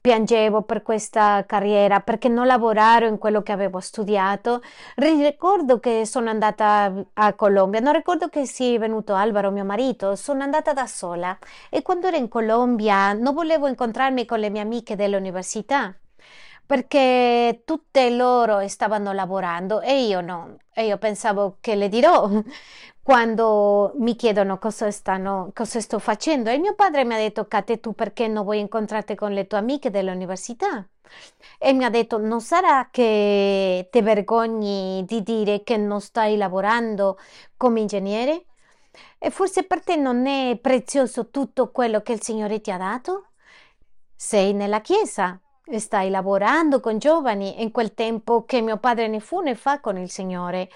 Piangevo 0.00 0.62
per 0.62 0.82
questa 0.82 1.44
carriera 1.46 2.00
perché 2.00 2.28
non 2.28 2.46
lavoravo 2.46 3.06
in 3.06 3.18
quello 3.18 3.42
che 3.42 3.52
avevo 3.52 3.78
studiato. 3.80 4.62
Ricordo 4.96 5.78
che 5.78 6.06
sono 6.06 6.30
andata 6.30 6.92
a 7.12 7.34
Colombia, 7.34 7.80
non 7.80 7.92
ricordo 7.92 8.28
che 8.28 8.46
sia 8.46 8.78
venuto 8.78 9.14
Alvaro, 9.14 9.50
mio 9.50 9.64
marito, 9.64 10.16
sono 10.16 10.42
andata 10.42 10.72
da 10.72 10.86
sola 10.86 11.36
e 11.68 11.82
quando 11.82 12.08
ero 12.08 12.16
in 12.16 12.28
Colombia 12.28 13.12
non 13.12 13.34
volevo 13.34 13.68
incontrarmi 13.68 14.24
con 14.24 14.40
le 14.40 14.48
mie 14.48 14.62
amiche 14.62 14.96
dell'università 14.96 15.94
perché 16.70 17.62
tutte 17.64 18.10
loro 18.10 18.68
stavano 18.68 19.10
lavorando 19.10 19.80
e 19.80 20.04
io 20.04 20.20
no. 20.20 20.58
E 20.72 20.86
io 20.86 20.98
pensavo 20.98 21.56
che 21.60 21.74
le 21.74 21.88
dirò 21.88 22.30
quando 23.02 23.90
mi 23.96 24.14
chiedono 24.14 24.56
cosa, 24.58 24.88
stanno, 24.92 25.50
cosa 25.52 25.80
sto 25.80 25.98
facendo. 25.98 26.48
E 26.48 26.58
mio 26.58 26.76
padre 26.76 27.04
mi 27.04 27.14
ha 27.14 27.16
detto, 27.16 27.48
Kate, 27.48 27.80
tu 27.80 27.92
perché 27.92 28.28
non 28.28 28.44
vuoi 28.44 28.60
incontrarti 28.60 29.16
con 29.16 29.32
le 29.32 29.48
tue 29.48 29.58
amiche 29.58 29.90
dell'università? 29.90 30.86
E 31.58 31.72
mi 31.72 31.82
ha 31.84 31.90
detto, 31.90 32.18
non 32.18 32.40
sarà 32.40 32.86
che 32.88 33.88
ti 33.90 34.00
vergogni 34.00 35.04
di 35.04 35.24
dire 35.24 35.64
che 35.64 35.76
non 35.76 36.00
stai 36.00 36.36
lavorando 36.36 37.18
come 37.56 37.80
ingegnere? 37.80 38.44
E 39.18 39.30
forse 39.30 39.64
per 39.64 39.82
te 39.82 39.96
non 39.96 40.24
è 40.28 40.56
prezioso 40.56 41.30
tutto 41.30 41.72
quello 41.72 42.00
che 42.02 42.12
il 42.12 42.22
Signore 42.22 42.60
ti 42.60 42.70
ha 42.70 42.76
dato? 42.76 43.30
Sei 44.14 44.52
nella 44.52 44.80
Chiesa, 44.80 45.40
Stai 45.78 46.10
lavorando 46.10 46.80
con 46.80 46.98
giovani 46.98 47.62
in 47.62 47.70
quel 47.70 47.94
tempo 47.94 48.44
che 48.44 48.60
mio 48.60 48.78
padre 48.78 49.06
ne 49.06 49.20
fu 49.20 49.40
ne 49.40 49.54
fa 49.54 49.80
con 49.80 49.96
il 49.96 50.10
Signore. 50.10 50.68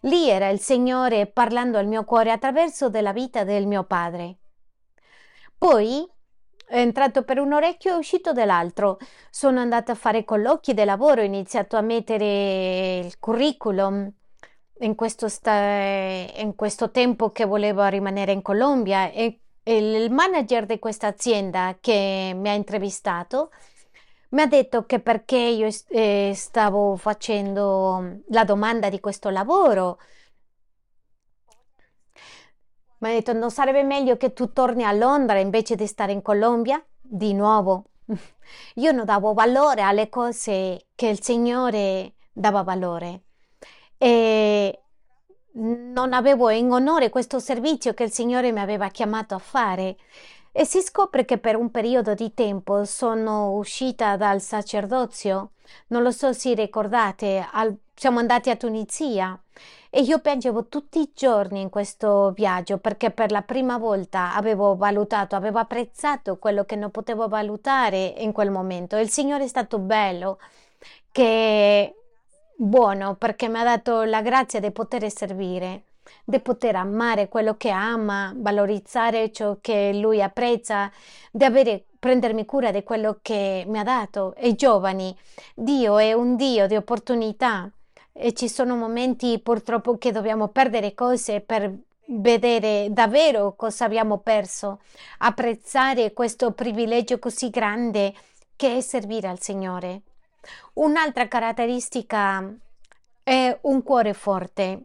Lì 0.00 0.28
era 0.28 0.48
il 0.48 0.58
Signore 0.58 1.26
parlando 1.26 1.78
al 1.78 1.86
mio 1.86 2.04
cuore 2.04 2.32
attraverso 2.32 2.88
della 2.88 3.12
vita 3.12 3.44
del 3.44 3.66
mio 3.66 3.84
padre. 3.84 4.36
Poi 5.56 6.06
è 6.66 6.78
entrato 6.78 7.22
per 7.22 7.38
un 7.38 7.52
orecchio 7.52 7.94
e 7.94 7.98
uscito 7.98 8.32
dall'altro. 8.32 8.98
Sono 9.30 9.60
andata 9.60 9.92
a 9.92 9.96
fare 9.96 10.24
colloqui 10.24 10.74
di 10.74 10.84
lavoro, 10.84 11.20
ho 11.20 11.24
iniziato 11.24 11.76
a 11.76 11.80
mettere 11.80 12.98
il 13.04 13.18
curriculum 13.18 14.10
in 14.80 14.94
questo, 14.94 15.26
in 15.44 16.52
questo 16.56 16.90
tempo 16.90 17.30
che 17.30 17.44
volevo 17.44 17.84
rimanere 17.86 18.32
in 18.32 18.42
Colombia 18.42 19.10
e 19.10 19.40
il 19.64 20.10
manager 20.10 20.66
di 20.66 20.78
questa 20.78 21.08
azienda 21.08 21.76
che 21.80 22.32
mi 22.34 22.48
ha 22.48 22.54
intervistato 22.54 23.50
mi 24.30 24.42
ha 24.42 24.46
detto 24.46 24.84
che 24.86 25.00
perché 25.00 25.36
io 25.36 25.68
eh, 25.88 26.32
stavo 26.34 26.96
facendo 26.96 28.22
la 28.28 28.44
domanda 28.44 28.88
di 28.88 29.00
questo 29.00 29.28
lavoro, 29.30 29.98
mi 32.98 33.08
ha 33.08 33.12
detto 33.12 33.32
non 33.32 33.50
sarebbe 33.50 33.82
meglio 33.82 34.16
che 34.16 34.32
tu 34.32 34.52
torni 34.52 34.84
a 34.84 34.92
Londra 34.92 35.38
invece 35.38 35.74
di 35.74 35.86
stare 35.86 36.12
in 36.12 36.22
Colombia? 36.22 36.82
Di 37.00 37.32
nuovo. 37.34 37.84
Io 38.74 38.92
non 38.92 39.04
davo 39.04 39.32
valore 39.32 39.82
alle 39.82 40.08
cose 40.08 40.86
che 40.94 41.06
il 41.08 41.22
Signore 41.22 42.14
dava 42.32 42.62
valore 42.62 43.22
e 43.96 44.80
non 45.52 46.12
avevo 46.12 46.50
in 46.50 46.70
onore 46.70 47.10
questo 47.10 47.38
servizio 47.38 47.94
che 47.94 48.04
il 48.04 48.12
Signore 48.12 48.52
mi 48.52 48.60
aveva 48.60 48.88
chiamato 48.88 49.34
a 49.34 49.38
fare. 49.38 49.96
E 50.52 50.64
si 50.64 50.80
scopre 50.80 51.24
che 51.24 51.38
per 51.38 51.56
un 51.56 51.70
periodo 51.70 52.14
di 52.14 52.34
tempo 52.34 52.84
sono 52.84 53.52
uscita 53.52 54.16
dal 54.16 54.40
sacerdozio. 54.40 55.52
Non 55.88 56.02
lo 56.02 56.10
so 56.10 56.32
se 56.32 56.54
ricordate, 56.54 57.46
al, 57.52 57.76
siamo 57.94 58.18
andati 58.18 58.50
a 58.50 58.56
Tunisia 58.56 59.40
e 59.88 60.00
io 60.00 60.18
piangevo 60.18 60.66
tutti 60.66 61.00
i 61.00 61.10
giorni 61.14 61.60
in 61.60 61.68
questo 61.68 62.32
viaggio 62.32 62.78
perché 62.78 63.10
per 63.10 63.30
la 63.30 63.42
prima 63.42 63.78
volta 63.78 64.34
avevo 64.34 64.74
valutato, 64.74 65.36
avevo 65.36 65.60
apprezzato 65.60 66.38
quello 66.38 66.64
che 66.64 66.74
non 66.76 66.90
potevo 66.90 67.28
valutare 67.28 68.14
in 68.18 68.32
quel 68.32 68.50
momento. 68.50 68.96
Il 68.96 69.10
Signore 69.10 69.44
è 69.44 69.48
stato 69.48 69.78
bello, 69.78 70.38
che 71.12 71.94
buono 72.56 73.14
perché 73.14 73.48
mi 73.48 73.58
ha 73.58 73.64
dato 73.64 74.02
la 74.02 74.22
grazia 74.22 74.60
di 74.60 74.70
poter 74.70 75.10
servire 75.10 75.84
di 76.24 76.40
poter 76.40 76.76
amare 76.76 77.28
quello 77.28 77.56
che 77.56 77.70
ama, 77.70 78.32
valorizzare 78.36 79.32
ciò 79.32 79.58
che 79.60 79.92
lui 79.94 80.22
apprezza, 80.22 80.90
di 81.30 81.44
avere, 81.44 81.84
prendermi 81.98 82.44
cura 82.44 82.70
di 82.70 82.82
quello 82.82 83.18
che 83.22 83.64
mi 83.66 83.78
ha 83.78 83.84
dato. 83.84 84.34
E 84.36 84.54
giovani, 84.54 85.16
Dio 85.54 85.98
è 85.98 86.12
un 86.12 86.36
Dio 86.36 86.66
di 86.66 86.76
opportunità 86.76 87.70
e 88.12 88.32
ci 88.32 88.48
sono 88.48 88.76
momenti 88.76 89.40
purtroppo 89.40 89.96
che 89.98 90.12
dobbiamo 90.12 90.48
perdere 90.48 90.94
cose 90.94 91.40
per 91.40 91.72
vedere 92.12 92.88
davvero 92.90 93.54
cosa 93.54 93.84
abbiamo 93.84 94.18
perso, 94.18 94.80
apprezzare 95.18 96.12
questo 96.12 96.52
privilegio 96.52 97.18
così 97.18 97.50
grande 97.50 98.12
che 98.56 98.76
è 98.76 98.80
servire 98.80 99.28
al 99.28 99.40
Signore. 99.40 100.02
Un'altra 100.74 101.28
caratteristica 101.28 102.52
è 103.22 103.58
un 103.62 103.82
cuore 103.82 104.12
forte. 104.12 104.82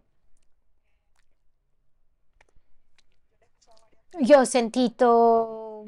Io 4.20 4.39
ho 4.39 4.45
sentito 4.45 5.86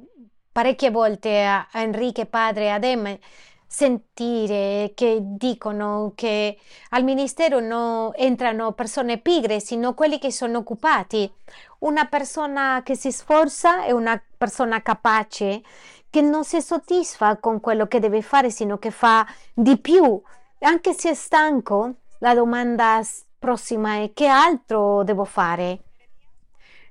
parecchie 0.51 0.91
volte 0.91 1.45
a, 1.45 1.67
Enrique 1.73 2.25
padre 2.25 2.71
ad 2.71 2.83
Em 2.83 3.17
sentire 3.65 4.91
che 4.95 5.19
dicono 5.21 6.13
che 6.15 6.57
al 6.89 7.03
ministero 7.03 7.59
non 7.59 8.11
entrano 8.15 8.73
persone 8.73 9.17
pigre, 9.17 9.59
sino 9.59 9.93
quelli 9.93 10.19
che 10.19 10.31
sono 10.31 10.59
occupati. 10.59 11.31
Una 11.79 12.05
persona 12.05 12.81
che 12.83 12.95
si 12.95 13.11
sforza 13.11 13.83
è 13.83 13.91
una 13.91 14.21
persona 14.37 14.81
capace, 14.81 15.61
che 16.09 16.21
non 16.21 16.43
si 16.43 16.61
soddisfa 16.61 17.37
con 17.37 17.59
quello 17.59 17.87
che 17.87 17.99
deve 17.99 18.21
fare, 18.21 18.49
sino 18.49 18.77
che 18.77 18.91
fa 18.91 19.25
di 19.53 19.77
più. 19.77 20.21
Anche 20.59 20.93
se 20.93 21.11
è 21.11 21.13
stanco, 21.13 21.95
la 22.19 22.33
domanda 22.33 23.01
prossima 23.39 24.01
è 24.01 24.11
che 24.13 24.27
altro 24.27 25.03
devo 25.03 25.23
fare? 25.25 25.86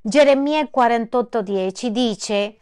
Geremia 0.09 0.69
48:10 0.73 1.89
dice, 1.89 2.59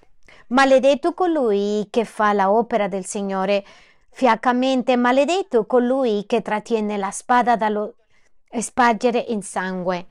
Maledetto 0.47 1.13
colui 1.13 1.87
che 1.91 2.07
fa 2.07 2.33
la 2.33 2.51
opera 2.51 2.89
del 2.89 3.05
Signore, 3.05 3.63
fiacamente 4.09 4.97
maledetto 4.97 5.67
colui 5.67 6.25
che 6.27 6.41
trattiene 6.41 6.97
la 6.97 7.11
spada 7.11 7.55
dallo 7.55 7.97
spargere 8.59 9.23
in 9.29 9.43
sangue. 9.43 10.07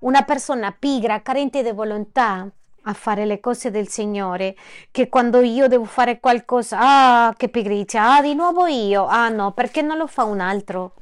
Una 0.00 0.22
persona 0.22 0.74
pigra, 0.76 1.22
carente 1.22 1.62
di 1.62 1.70
volontà 1.70 2.50
a 2.82 2.92
fare 2.94 3.26
le 3.26 3.38
cose 3.38 3.70
del 3.70 3.86
Signore, 3.86 4.56
che 4.90 5.08
quando 5.08 5.42
io 5.42 5.68
devo 5.68 5.84
fare 5.84 6.18
qualcosa, 6.18 6.78
ah, 6.80 7.34
che 7.36 7.48
pigrizia, 7.48 8.16
ah, 8.16 8.22
di 8.22 8.34
nuovo 8.34 8.66
io, 8.66 9.06
ah 9.06 9.28
no, 9.28 9.52
perché 9.52 9.82
non 9.82 9.98
lo 9.98 10.08
fa 10.08 10.24
un 10.24 10.40
altro? 10.40 10.94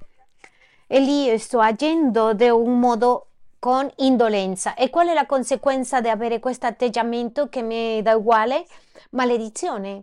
E 0.87 1.01
lì 1.01 1.39
sto 1.39 1.59
agendo 1.61 2.35
di 2.35 2.51
un 2.51 2.79
modo 2.79 3.29
con 3.65 3.91
indolenza. 3.97 4.75
E 4.75 4.91
qual 4.91 5.09
è 5.09 5.15
la 5.15 5.25
conseguenza 5.25 6.03
di 6.03 6.11
avere 6.11 6.39
questo 6.39 6.67
atteggiamento 6.67 7.49
che 7.49 7.63
mi 7.63 8.03
dà 8.03 8.15
uguale? 8.15 8.67
Maledizione. 9.13 10.03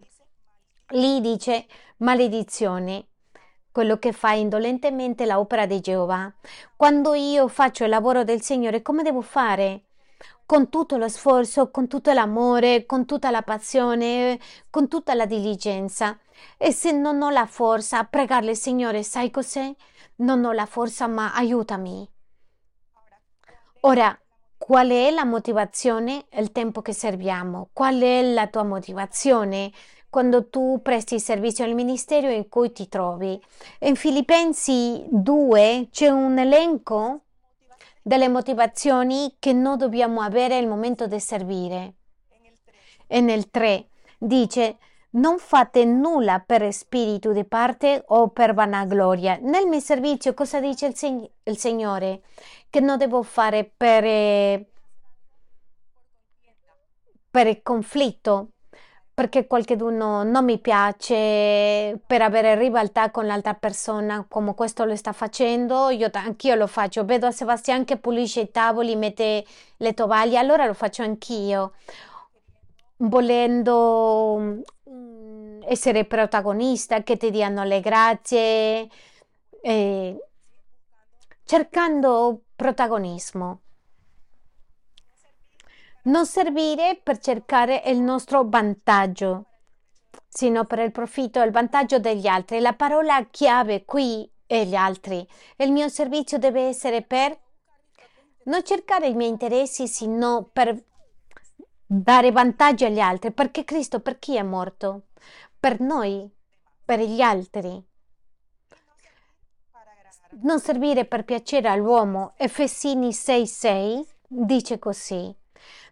Lì 0.94 1.22
dice 1.22 1.68
maledizione. 1.98 3.10
Quello 3.72 4.00
che 4.00 4.14
fa 4.14 4.32
indolentemente 4.32 5.28
l'opera 5.28 5.68
di 5.68 5.80
Geova. 5.80 6.34
Quando 6.76 7.14
io 7.14 7.48
faccio 7.48 7.84
il 7.84 7.92
lavoro 7.92 8.24
del 8.24 8.42
Signore, 8.42 8.82
come 8.82 9.04
devo 9.04 9.22
fare? 9.22 9.84
Con 10.44 10.70
tutto 10.70 10.98
lo 10.98 11.08
sforzo, 11.08 11.70
con 11.70 11.88
tutto 11.88 12.12
l'amore, 12.14 12.88
con 12.88 13.06
tutta 13.06 13.30
la 13.30 13.44
passione, 13.44 14.40
con 14.72 14.88
tutta 14.88 15.14
la 15.14 15.28
diligenza. 15.28 16.18
E 16.58 16.72
se 16.72 16.94
non 16.94 17.22
ho 17.22 17.30
la 17.30 17.46
forza 17.46 18.00
a 18.00 18.06
pregarle, 18.06 18.56
Signore, 18.56 19.04
sai 19.04 19.30
cos'è? 19.30 19.72
Non 20.16 20.44
ho 20.46 20.52
la 20.52 20.66
forza, 20.66 21.06
ma 21.06 21.36
aiutami. 21.36 22.11
Ora, 23.84 24.16
qual 24.60 24.90
è 24.90 25.10
la 25.10 25.26
motivazione? 25.26 26.26
Il 26.34 26.52
tempo 26.52 26.84
che 26.84 26.94
serviamo. 26.94 27.70
Qual 27.74 28.00
è 28.00 28.22
la 28.22 28.46
tua 28.46 28.62
motivazione 28.62 29.72
quando 30.08 30.50
tu 30.50 30.82
presti 30.84 31.20
servizio 31.20 31.66
al 31.66 31.74
ministero 31.74 32.30
in 32.30 32.48
cui 32.48 32.72
ti 32.72 32.88
trovi? 32.88 33.42
In 33.80 33.96
Filipensi 33.96 35.04
2 35.10 35.88
c'è 35.90 36.10
un 36.10 36.38
elenco 36.38 37.22
delle 38.04 38.28
motivazioni 38.28 39.38
che 39.40 39.52
noi 39.52 39.78
dobbiamo 39.78 40.22
avere 40.22 40.58
al 40.58 40.68
momento 40.68 41.08
di 41.08 41.20
servire. 41.20 41.94
E 43.08 43.20
nel 43.20 43.50
3 43.50 43.88
dice 44.20 44.78
non 45.14 45.40
fate 45.40 45.84
nulla 45.84 46.40
per 46.40 46.72
spirito 46.72 47.34
di 47.34 47.44
parte 47.44 48.04
o 48.08 48.30
per 48.30 48.54
vanagloria. 48.54 49.38
Nel 49.42 49.68
mio 49.68 49.80
servizio 49.80 50.34
cosa 50.34 50.60
dice 50.60 50.86
il, 50.86 50.96
Sig- 50.96 51.30
il 51.44 51.58
Signore? 51.58 52.22
Che 52.72 52.80
non 52.80 52.98
devo 52.98 53.22
fare 53.22 53.70
per, 53.76 54.66
per 57.30 57.48
il 57.48 57.62
conflitto, 57.62 58.52
perché 59.14 59.46
qualcuno 59.46 60.24
non 60.24 60.46
mi 60.46 60.58
piace 60.58 62.00
per 62.08 62.22
avere 62.22 62.56
ribaltà 62.56 63.12
con 63.12 63.26
l'altra 63.26 63.54
persona 63.54 64.26
come 64.28 64.56
questo 64.56 64.86
lo 64.86 64.96
sta 64.96 65.12
facendo, 65.12 65.90
io 65.90 66.10
anch'io 66.14 66.56
lo 66.56 66.66
faccio. 66.66 67.06
Vedo 67.06 67.28
a 67.28 67.32
Sebastian 67.32 67.84
che 67.86 67.98
pulisce 67.98 68.40
i 68.42 68.52
tavoli, 68.52 68.96
mette 68.96 69.46
le 69.78 69.94
tovaglie, 69.94 70.38
allora 70.38 70.66
lo 70.66 70.74
faccio 70.74 71.04
anch'io. 71.04 71.74
Volendo 72.98 74.64
mm, 74.90 75.62
essere 75.66 76.06
protagonista, 76.06 77.04
che 77.04 77.18
ti 77.18 77.32
diano 77.32 77.64
le 77.64 77.82
grazie, 77.82 78.88
eh, 79.62 80.18
cercando 81.44 82.42
protagonismo. 82.62 83.62
Non 86.04 86.28
servire 86.28 87.00
per 87.02 87.18
cercare 87.18 87.82
il 87.88 88.00
nostro 88.00 88.48
vantaggio, 88.48 89.46
sino 90.28 90.66
per 90.66 90.78
il 90.78 90.92
profitto 90.92 91.42
e 91.42 91.46
il 91.46 91.52
vantaggio 91.52 91.98
degli 91.98 92.28
altri. 92.28 92.60
La 92.60 92.74
parola 92.74 93.26
chiave 93.32 93.84
qui 93.84 94.32
è 94.46 94.64
gli 94.64 94.76
altri. 94.76 95.28
Il 95.58 95.72
mio 95.72 95.90
servizio 95.90 96.38
deve 96.38 96.68
essere 96.68 97.02
per 97.02 97.36
non 98.44 98.64
cercare 98.64 99.08
i 99.08 99.16
miei 99.16 99.32
interessi, 99.32 99.88
sino 99.88 100.48
per 100.54 100.86
dare 101.84 102.32
vantaggio 102.32 102.86
agli 102.86 103.00
altri. 103.00 103.32
Perché 103.32 103.64
Cristo 103.64 104.02
per 104.02 104.20
chi 104.20 104.36
è 104.36 104.44
morto? 104.44 105.08
Per 105.60 105.80
noi, 105.80 106.32
per 106.86 107.00
gli 107.00 107.22
altri. 107.22 107.84
Non 110.40 110.60
servire 110.60 111.06
per 111.06 111.24
piacere 111.24 111.68
all'uomo. 111.68 112.34
Efesini 112.38 113.10
6,6 113.10 114.02
dice 114.28 114.80
così 114.80 115.36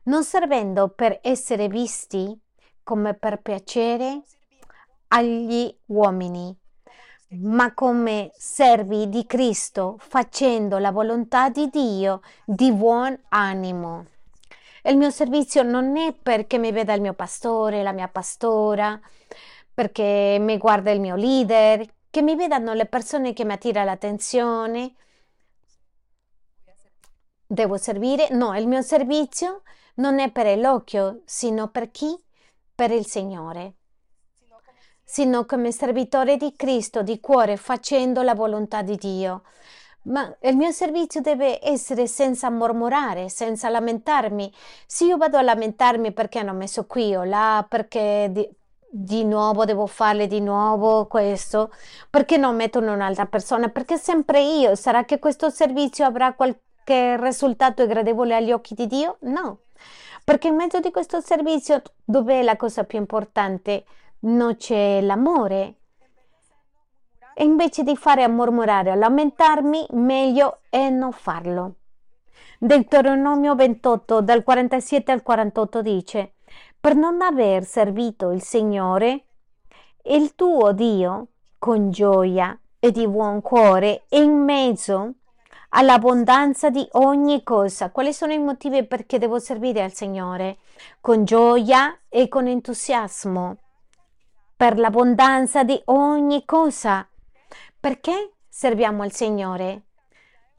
non 0.04 0.24
servendo 0.24 0.90
per 0.90 1.20
essere 1.22 1.68
visti 1.68 2.38
come 2.84 3.14
per 3.14 3.42
piacere 3.42 4.22
agli 5.10 5.72
uomini, 5.88 6.56
ma 7.42 7.74
come 7.74 8.32
servi 8.36 9.08
di 9.10 9.26
Cristo, 9.26 9.98
facendo 10.00 10.78
la 10.78 10.92
volontà 10.92 11.50
di 11.50 11.70
Dio 11.70 12.22
di 12.44 12.72
buon 12.72 13.18
animo. 13.30 14.06
Il 14.84 14.98
mio 14.98 15.12
servizio 15.12 15.62
non 15.62 15.96
è 15.98 16.14
perché 16.14 16.58
mi 16.58 16.72
veda 16.72 16.94
il 16.94 17.02
mio 17.02 17.14
pastore, 17.14 17.84
la 17.84 17.92
mia 17.92 18.08
pastora, 18.08 19.00
perché 19.72 20.38
mi 20.40 20.58
guarda 20.58 20.90
il 20.90 21.00
mio 21.00 21.16
leader, 21.16 21.86
che 22.10 22.22
mi 22.22 22.36
vedano 22.36 22.74
le 22.74 22.86
persone 22.86 23.34
che 23.34 23.46
mi 23.46 23.54
attira 23.54 23.84
l'attenzione. 23.84 24.96
Devo 27.46 27.78
servire? 27.78 28.30
No, 28.30 28.56
il 28.58 28.68
mio 28.68 28.82
servizio 28.82 29.64
non 29.96 30.20
è 30.20 30.32
per 30.32 30.58
l'occhio, 30.58 31.22
sino 31.26 31.70
per 31.70 31.92
chi? 31.92 32.16
Per 32.74 32.92
il 32.92 33.06
Signore. 33.06 33.74
Sino 35.04 35.46
come 35.46 35.72
servitore 35.72 36.38
di 36.38 36.54
Cristo 36.56 37.02
di 37.02 37.20
cuore 37.20 37.58
facendo 37.58 38.22
la 38.22 38.36
volontà 38.36 38.82
di 38.82 38.96
Dio. 38.96 39.44
Ma 40.04 40.34
il 40.42 40.56
mio 40.56 40.72
servizio 40.72 41.22
deve 41.22 41.60
essere 41.64 42.08
senza 42.08 42.50
mormorare, 42.50 43.30
senza 43.30 43.70
lamentarmi. 43.70 44.52
Se 44.86 45.06
io 45.06 45.18
vado 45.18 45.38
a 45.38 45.42
lamentarmi 45.42 46.14
perché 46.14 46.40
hanno 46.40 46.54
messo 46.54 46.86
qui 46.86 47.16
o 47.16 47.24
là, 47.24 47.66
perché 47.68 48.32
di, 48.92 49.24
nuovo 49.24 49.66
devo 49.66 49.86
farle 49.86 50.26
di 50.28 50.42
nuovo 50.42 51.06
questo, 51.06 51.72
perché 52.10 52.38
non 52.38 52.56
mettono 52.56 52.94
un'altra 52.94 53.26
persona, 53.28 53.70
perché 53.70 53.98
sempre 53.98 54.42
io. 54.42 54.76
Sarà 54.76 55.06
che 55.06 55.20
questo 55.20 55.50
servizio 55.50 56.06
avrà 56.06 56.34
qualche 56.34 57.18
risultato 57.22 57.86
gradevole 57.86 58.36
agli 58.36 58.52
occhi 58.52 58.74
di 58.74 58.88
Dio? 58.88 59.18
No. 59.22 59.60
Perché 60.24 60.48
in 60.48 60.56
mezzo 60.56 60.80
di 60.80 60.92
questo 60.92 61.22
servizio, 61.22 61.82
dove 62.04 62.40
è 62.40 62.44
la 62.44 62.56
cosa 62.56 62.84
più 62.84 62.98
importante? 62.98 63.86
Non 64.22 64.56
c'è 64.56 65.02
l'amore. 65.02 65.76
E 67.34 67.44
invece 67.44 67.84
di 67.84 67.96
fare 67.96 68.24
a 68.24 68.28
mormorare, 68.28 68.92
a 68.92 68.96
lamentarmi, 68.96 69.88
meglio 69.92 70.60
è 70.70 70.90
non 70.90 71.12
farlo. 71.12 71.76
Deuteronomio 72.60 73.56
28, 73.56 74.22
dal 74.22 74.44
47 74.44 75.12
al 75.14 75.24
48 75.24 75.82
dice, 75.82 76.34
per 76.80 76.96
non 76.96 77.22
aver 77.22 77.66
servito 77.66 78.32
il 78.32 78.42
Signore, 78.42 79.26
il 80.04 80.34
tuo 80.36 80.72
Dio, 80.72 81.28
con 81.58 81.92
gioia 81.92 82.58
e 82.80 82.92
di 82.92 83.08
buon 83.08 83.42
cuore, 83.42 84.06
in 84.10 84.32
mezzo 84.32 85.16
all'abbondanza 85.70 86.70
di 86.70 86.88
ogni 86.92 87.44
cosa. 87.44 87.92
Quali 87.92 88.14
sono 88.14 88.32
i 88.32 88.40
motivi 88.40 88.86
perché 88.86 89.18
devo 89.18 89.40
servire 89.40 89.84
al 89.84 89.94
Signore? 89.94 90.60
Con 91.02 91.26
gioia 91.26 92.00
e 92.08 92.30
con 92.30 92.48
entusiasmo. 92.48 93.58
Per 94.56 94.78
l'abbondanza 94.78 95.64
di 95.64 95.80
ogni 95.86 96.46
cosa. 96.46 97.08
Perché 97.80 98.36
serviamo 98.48 99.04
al 99.04 99.12
Signore? 99.12 99.89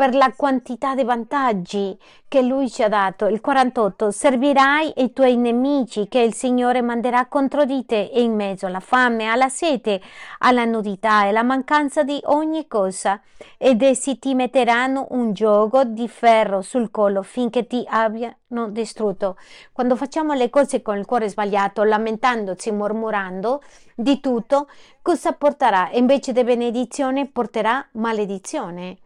Per 0.01 0.14
la 0.14 0.32
quantità 0.34 0.94
di 0.94 1.05
vantaggi 1.05 1.94
che 2.26 2.40
Lui 2.40 2.70
ci 2.70 2.82
ha 2.82 2.88
dato. 2.88 3.26
Il 3.26 3.42
48. 3.42 4.11
Servirai 4.11 4.94
i 5.03 5.12
tuoi 5.12 5.36
nemici 5.36 6.09
che 6.09 6.20
il 6.20 6.32
Signore 6.32 6.80
manderà 6.80 7.26
contro 7.26 7.66
di 7.66 7.84
te 7.84 8.11
in 8.14 8.34
mezzo 8.34 8.64
alla 8.64 8.80
fame, 8.80 9.26
alla 9.26 9.51
sete, 9.51 10.01
alla 10.38 10.64
nudità 10.64 11.26
e 11.26 11.28
alla 11.28 11.42
mancanza 11.42 12.03
di 12.03 12.18
ogni 12.24 12.66
cosa. 12.66 13.20
Ed 13.59 13.82
essi 13.82 14.18
ti 14.18 14.34
metteranno 14.34 15.09
un 15.11 15.34
gioco 15.34 15.84
di 15.84 16.09
ferro 16.09 16.62
sul 16.62 16.90
collo 16.90 17.20
finché 17.20 17.66
ti 17.66 17.84
abbiano 17.86 18.70
distrutto. 18.70 19.36
Quando 19.70 19.96
facciamo 19.96 20.32
le 20.32 20.48
cose 20.48 20.80
con 20.80 20.96
il 20.96 21.05
cuore 21.05 21.28
sbagliato, 21.28 21.82
lamentandoci, 21.82 22.70
mormorando 22.72 23.62
di 23.94 24.18
tutto, 24.20 24.66
cosa 25.03 25.32
porterà? 25.32 25.90
Invece 25.92 26.32
di 26.32 26.42
benedizione 26.42 27.26
porterà 27.26 27.86
maledizione. 27.92 28.96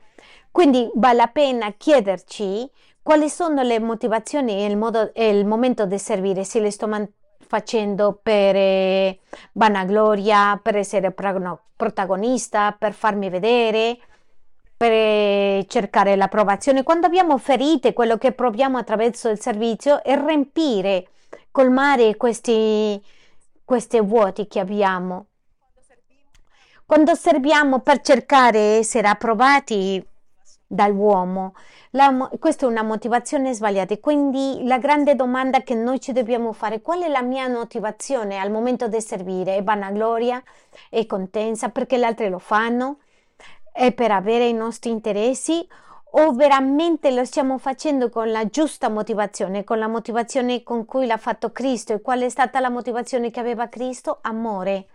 Quindi 0.55 0.89
vale 0.95 1.17
la 1.17 1.27
pena 1.27 1.73
chiederci 1.77 2.71
quali 3.03 3.29
sono 3.29 3.63
le 3.63 3.81
motivazioni 3.81 4.53
e 4.53 4.67
il, 4.67 4.77
modo, 4.77 5.13
e 5.13 5.29
il 5.37 5.45
momento 5.45 5.85
di 5.85 5.99
servire, 5.99 6.45
se 6.45 6.61
le 6.61 6.71
sto 6.71 6.89
facendo 7.41 8.21
per 8.23 8.55
eh, 8.55 9.19
vanagloria, 9.55 10.57
per 10.63 10.77
essere 10.77 11.11
protagonista, 11.11 12.71
per 12.79 12.93
farmi 12.93 13.31
vedere, 13.31 13.99
per 14.77 14.93
eh, 14.93 15.65
cercare 15.67 16.15
l'approvazione. 16.15 16.85
Quando 16.85 17.09
abbiamo 17.09 17.37
ferite, 17.37 17.93
quello 17.93 18.17
che 18.17 18.31
proviamo 18.31 18.79
attraverso 18.79 19.29
il 19.31 19.41
servizio 19.41 20.05
è 20.05 20.17
riempire, 20.17 21.09
colmare 21.51 22.17
questi, 22.17 23.03
questi 23.65 24.01
vuoti 24.01 24.47
che 24.47 24.61
abbiamo. 24.61 25.27
Quando 26.87 27.17
serviamo 27.17 27.81
per 27.81 28.03
cercare 28.03 28.61
di 28.61 28.79
essere 28.79 29.09
approvati, 29.09 30.13
dall'uomo. 30.75 31.55
La, 31.91 32.29
questa 32.39 32.67
è 32.67 32.69
una 32.69 32.83
motivazione 32.83 33.55
sbagliata. 33.55 33.97
Quindi 33.99 34.61
la 34.65 34.79
grande 34.79 35.15
domanda 35.15 35.63
che 35.63 35.75
noi 35.75 36.01
ci 36.01 36.13
dobbiamo 36.13 36.53
fare, 36.53 36.83
qual 36.83 37.03
è 37.03 37.09
la 37.09 37.23
mia 37.23 37.49
motivazione 37.49 38.39
al 38.39 38.51
momento 38.51 38.89
di 38.89 39.01
servire? 39.01 39.57
È 39.57 39.63
vanagloria? 39.63 40.43
È 40.91 41.07
contenza 41.07 41.69
perché 41.69 41.99
gli 41.99 42.05
altri 42.05 42.29
lo 42.29 42.39
fanno? 42.39 42.99
È 43.73 43.93
per 43.93 44.11
avere 44.11 44.47
i 44.47 44.53
nostri 44.53 44.91
interessi? 44.91 45.67
O 46.17 46.33
veramente 46.33 47.11
lo 47.11 47.25
stiamo 47.25 47.59
facendo 47.59 48.09
con 48.09 48.31
la 48.31 48.47
giusta 48.47 48.89
motivazione, 48.89 49.65
con 49.65 49.79
la 49.79 49.89
motivazione 49.89 50.63
con 50.63 50.85
cui 50.85 51.07
l'ha 51.07 51.17
fatto 51.17 51.51
Cristo? 51.51 51.93
E 51.93 52.01
qual 52.01 52.21
è 52.21 52.29
stata 52.29 52.61
la 52.61 52.71
motivazione 52.71 53.31
che 53.31 53.41
aveva 53.41 53.69
Cristo? 53.69 54.19
Amore 54.23 54.87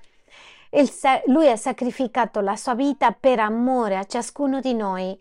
lui 1.25 1.49
ha 1.49 1.55
sacrificato 1.55 2.41
la 2.41 2.55
sua 2.55 2.75
vita 2.75 3.11
per 3.11 3.39
amore 3.39 3.97
a 3.97 4.03
ciascuno 4.03 4.59
di 4.59 4.73
noi. 4.73 5.17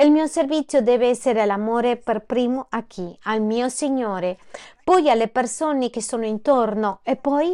Il 0.00 0.12
mio 0.12 0.28
servizio 0.28 0.80
deve 0.80 1.08
essere 1.08 1.44
l'amore 1.44 1.96
per 1.96 2.24
primo 2.24 2.68
a 2.70 2.84
chi? 2.84 3.18
Al 3.24 3.42
mio 3.42 3.68
Signore, 3.68 4.38
poi 4.84 5.10
alle 5.10 5.26
persone 5.26 5.90
che 5.90 6.00
sono 6.00 6.24
intorno 6.24 7.00
e 7.02 7.16
poi 7.16 7.52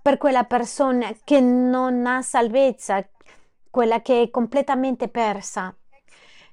per 0.00 0.16
quella 0.16 0.44
persona 0.44 1.12
che 1.22 1.40
non 1.40 2.06
ha 2.06 2.22
salvezza, 2.22 3.06
quella 3.70 4.00
che 4.00 4.22
è 4.22 4.30
completamente 4.30 5.08
persa. 5.08 5.76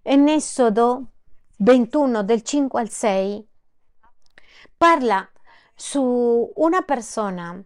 In 0.04 0.28
Esodo 0.28 1.06
21 1.60 2.22
del 2.24 2.42
5 2.42 2.82
al 2.82 2.90
6 2.90 3.48
parla 4.76 5.26
su 5.74 6.52
una 6.56 6.82
persona 6.82 7.64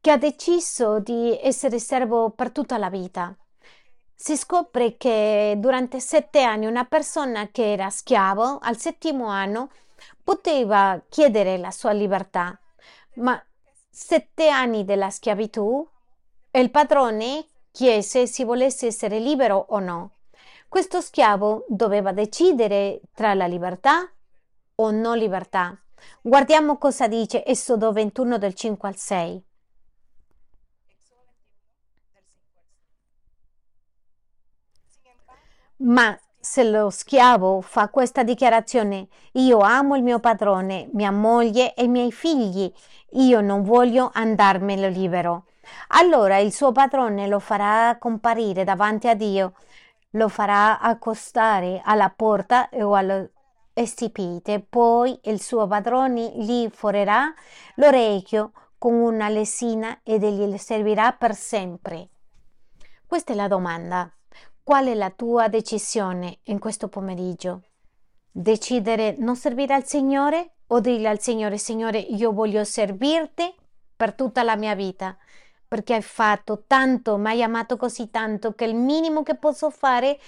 che 0.00 0.10
ha 0.10 0.18
deciso 0.18 0.98
di 0.98 1.38
essere 1.40 1.78
servo 1.78 2.30
per 2.30 2.50
tutta 2.50 2.78
la 2.78 2.90
vita. 2.90 3.32
Si 4.14 4.36
scopre 4.36 4.96
che 4.96 5.54
durante 5.58 6.00
sette 6.00 6.42
anni 6.42 6.66
una 6.66 6.84
persona 6.84 7.48
che 7.50 7.72
era 7.72 7.90
schiavo 7.90 8.58
al 8.60 8.78
settimo 8.78 9.26
anno 9.26 9.70
poteva 10.22 11.00
chiedere 11.08 11.58
la 11.58 11.70
sua 11.70 11.92
libertà, 11.92 12.58
ma 13.14 13.42
sette 13.90 14.48
anni 14.48 14.84
della 14.84 15.10
schiavitù 15.10 15.86
il 16.52 16.70
padrone 16.70 17.46
chiese 17.72 18.28
se 18.28 18.44
volesse 18.44 18.86
essere 18.86 19.18
libero 19.18 19.66
o 19.70 19.80
no. 19.80 20.10
Questo 20.68 21.00
schiavo 21.00 21.64
doveva 21.68 22.12
decidere 22.12 23.00
tra 23.12 23.34
la 23.34 23.46
libertà 23.46 24.08
o 24.76 24.90
non 24.90 25.18
libertà. 25.18 25.76
Guardiamo 26.20 26.78
cosa 26.78 27.08
dice 27.08 27.44
Esodo 27.44 27.92
21 27.92 28.38
del 28.38 28.54
5 28.54 28.88
al 28.88 28.96
6. 28.96 29.44
Ma 35.84 36.18
se 36.40 36.64
lo 36.64 36.88
schiavo 36.88 37.60
fa 37.60 37.88
questa 37.88 38.22
dichiarazione, 38.22 39.08
io 39.32 39.58
amo 39.58 39.96
il 39.96 40.02
mio 40.02 40.18
padrone, 40.18 40.88
mia 40.92 41.10
moglie 41.10 41.74
e 41.74 41.84
i 41.84 41.88
miei 41.88 42.10
figli, 42.10 42.72
io 43.12 43.40
non 43.42 43.62
voglio 43.62 44.10
andarmelo 44.12 44.88
libero. 44.88 45.44
Allora 45.88 46.38
il 46.38 46.54
suo 46.54 46.72
padrone 46.72 47.26
lo 47.28 47.38
farà 47.38 47.98
comparire 47.98 48.64
davanti 48.64 49.08
a 49.08 49.14
Dio, 49.14 49.54
lo 50.12 50.28
farà 50.28 50.80
accostare 50.80 51.82
alla 51.84 52.08
porta 52.08 52.70
o 52.72 52.94
allo 52.94 53.28
stipite, 53.74 54.60
poi 54.60 55.18
il 55.24 55.38
suo 55.38 55.66
padrone 55.66 56.32
gli 56.36 56.66
forerà 56.70 57.30
l'orecchio 57.74 58.52
con 58.78 58.94
una 58.94 59.28
lesina 59.28 59.98
ed 60.02 60.22
egli 60.22 60.56
servirà 60.56 61.12
per 61.12 61.34
sempre. 61.34 62.08
Questa 63.06 63.34
è 63.34 63.36
la 63.36 63.48
domanda. 63.48 64.10
Qual 64.64 64.86
è 64.86 64.94
la 64.94 65.10
tua 65.10 65.48
decisione 65.48 66.38
in 66.44 66.58
questo 66.58 66.88
pomeriggio? 66.88 67.64
Decidere 68.30 69.14
non 69.18 69.36
servire 69.36 69.74
al 69.74 69.84
Signore 69.84 70.52
o 70.68 70.80
dire 70.80 71.06
al 71.06 71.20
Signore, 71.20 71.58
Signore, 71.58 71.98
io 71.98 72.32
voglio 72.32 72.64
servirti 72.64 73.54
per 73.94 74.14
tutta 74.14 74.42
la 74.42 74.56
mia 74.56 74.74
vita, 74.74 75.18
perché 75.68 75.92
hai 75.92 76.00
fatto 76.00 76.64
tanto, 76.66 77.18
mi 77.18 77.28
hai 77.28 77.42
amato 77.42 77.76
così 77.76 78.08
tanto 78.08 78.54
che 78.54 78.64
il 78.64 78.74
minimo 78.74 79.22
che 79.22 79.34
posso 79.34 79.68
fare 79.68 80.18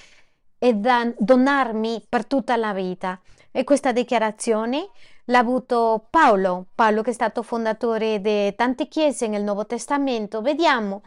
è 0.59 0.74
donarmi 0.74 2.05
per 2.07 2.26
tutta 2.26 2.57
la 2.57 2.74
vita. 2.74 3.18
E 3.51 3.64
questa 3.64 3.91
dichiarazione 3.91 4.91
l'ha 5.27 5.39
avuto 5.39 6.07
Paolo, 6.11 6.66
Paolo 6.74 7.03
che 7.03 7.11
è 7.11 7.14
stato 7.14 7.43
fondatore 7.43 8.20
di 8.20 8.55
tante 8.55 8.89
chiese 8.89 9.27
nel 9.27 9.43
Nuovo 9.43 9.66
Testamento. 9.66 10.41
Vediamo 10.41 11.03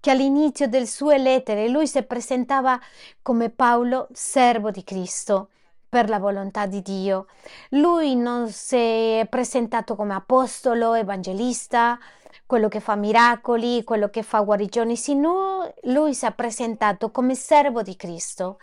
che 0.00 0.10
all'inizio 0.10 0.66
delle 0.66 0.86
sue 0.86 1.18
lettere 1.18 1.68
lui 1.68 1.86
si 1.86 2.02
presentava 2.02 2.80
come 3.22 3.50
Paolo, 3.50 4.08
servo 4.12 4.70
di 4.70 4.82
Cristo 4.82 5.50
per 5.88 6.08
la 6.08 6.18
volontà 6.18 6.66
di 6.66 6.82
Dio. 6.82 7.26
Lui 7.70 8.14
non 8.14 8.48
si 8.50 8.76
è 8.76 9.26
presentato 9.28 9.96
come 9.96 10.14
apostolo, 10.14 10.94
evangelista, 10.94 11.98
quello 12.46 12.68
che 12.68 12.80
fa 12.80 12.94
miracoli, 12.94 13.84
quello 13.84 14.08
che 14.08 14.22
fa 14.22 14.40
guarigioni, 14.40 14.96
sino 14.96 15.72
lui 15.82 16.14
si 16.14 16.26
è 16.26 16.32
presentato 16.32 17.10
come 17.10 17.34
servo 17.34 17.82
di 17.82 17.96
Cristo. 17.96 18.58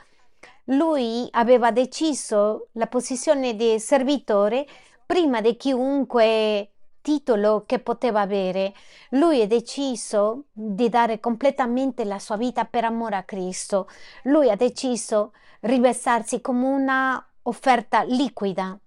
Lui 0.72 1.28
aveva 1.32 1.72
deciso 1.72 2.68
la 2.74 2.88
posizione 2.88 3.56
di 3.56 3.80
servitore 3.80 4.66
prima 5.08 5.42
di 5.42 5.58
chiunque 5.58 6.74
titolo 7.02 7.64
che 7.66 7.80
poteva 7.80 8.22
avere. 8.22 8.76
Lui 9.12 9.42
ha 9.42 9.48
deciso 9.48 10.44
di 10.52 10.88
dare 10.90 11.20
completamente 11.20 12.04
la 12.04 12.20
sua 12.20 12.38
vita 12.38 12.66
per 12.66 12.84
amore 12.84 13.16
a 13.16 13.24
Cristo. 13.24 13.90
Lui 14.24 14.52
ha 14.52 14.56
deciso 14.56 15.32
di 15.34 15.46
riversarsi 15.62 16.42
come 16.42 16.68
una 16.68 17.26
offerta 17.44 18.04
liquida. 18.04 18.78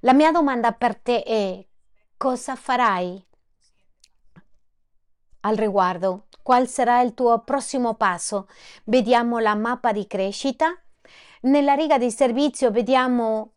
La 0.00 0.12
mia 0.12 0.30
domanda 0.30 0.72
per 0.72 0.96
te 0.96 1.22
è 1.22 1.64
cosa 2.16 2.54
farai 2.54 3.24
al 5.40 5.56
riguardo? 5.56 6.26
Qual 6.42 6.68
sarà 6.68 7.00
il 7.00 7.14
tuo 7.14 7.40
prossimo 7.40 7.94
passo? 7.94 8.48
Vediamo 8.84 9.38
la 9.38 9.54
mappa 9.54 9.92
di 9.92 10.06
crescita. 10.06 10.76
Nella 11.42 11.74
riga 11.74 11.98
di 11.98 12.10
servizio 12.10 12.70
vediamo 12.70 13.52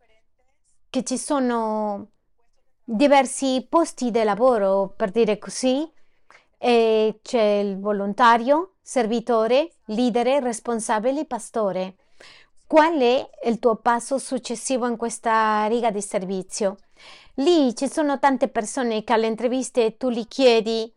che 0.96 1.04
ci 1.04 1.18
sono 1.18 2.12
diversi 2.82 3.66
posti 3.68 4.10
di 4.10 4.22
lavoro, 4.22 4.94
per 4.96 5.10
dire 5.10 5.36
così, 5.36 5.86
e 6.56 7.18
c'è 7.22 7.42
il 7.42 7.78
volontario, 7.78 8.76
servitore, 8.80 9.72
leader, 9.86 10.42
responsabile, 10.42 11.26
pastore. 11.26 11.96
Qual 12.66 12.98
è 12.98 13.28
il 13.44 13.58
tuo 13.58 13.76
passo 13.76 14.16
successivo 14.16 14.86
in 14.86 14.96
questa 14.96 15.66
riga 15.66 15.90
di 15.90 16.00
servizio? 16.00 16.78
Lì 17.34 17.76
ci 17.76 17.90
sono 17.90 18.18
tante 18.18 18.48
persone 18.48 19.04
che 19.04 19.12
alle 19.12 19.26
interviste 19.26 19.98
tu 19.98 20.08
gli 20.08 20.26
chiedi 20.26 20.90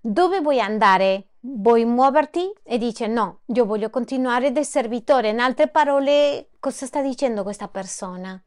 dove 0.00 0.40
vuoi 0.40 0.60
andare? 0.60 1.30
Vuoi 1.40 1.84
muoverti? 1.84 2.52
E 2.62 2.78
dice 2.78 3.08
no, 3.08 3.40
io 3.46 3.64
voglio 3.64 3.90
continuare 3.90 4.52
da 4.52 4.62
servitore. 4.62 5.30
In 5.30 5.40
altre 5.40 5.66
parole, 5.66 6.50
cosa 6.60 6.86
sta 6.86 7.02
dicendo 7.02 7.42
questa 7.42 7.66
persona? 7.66 8.40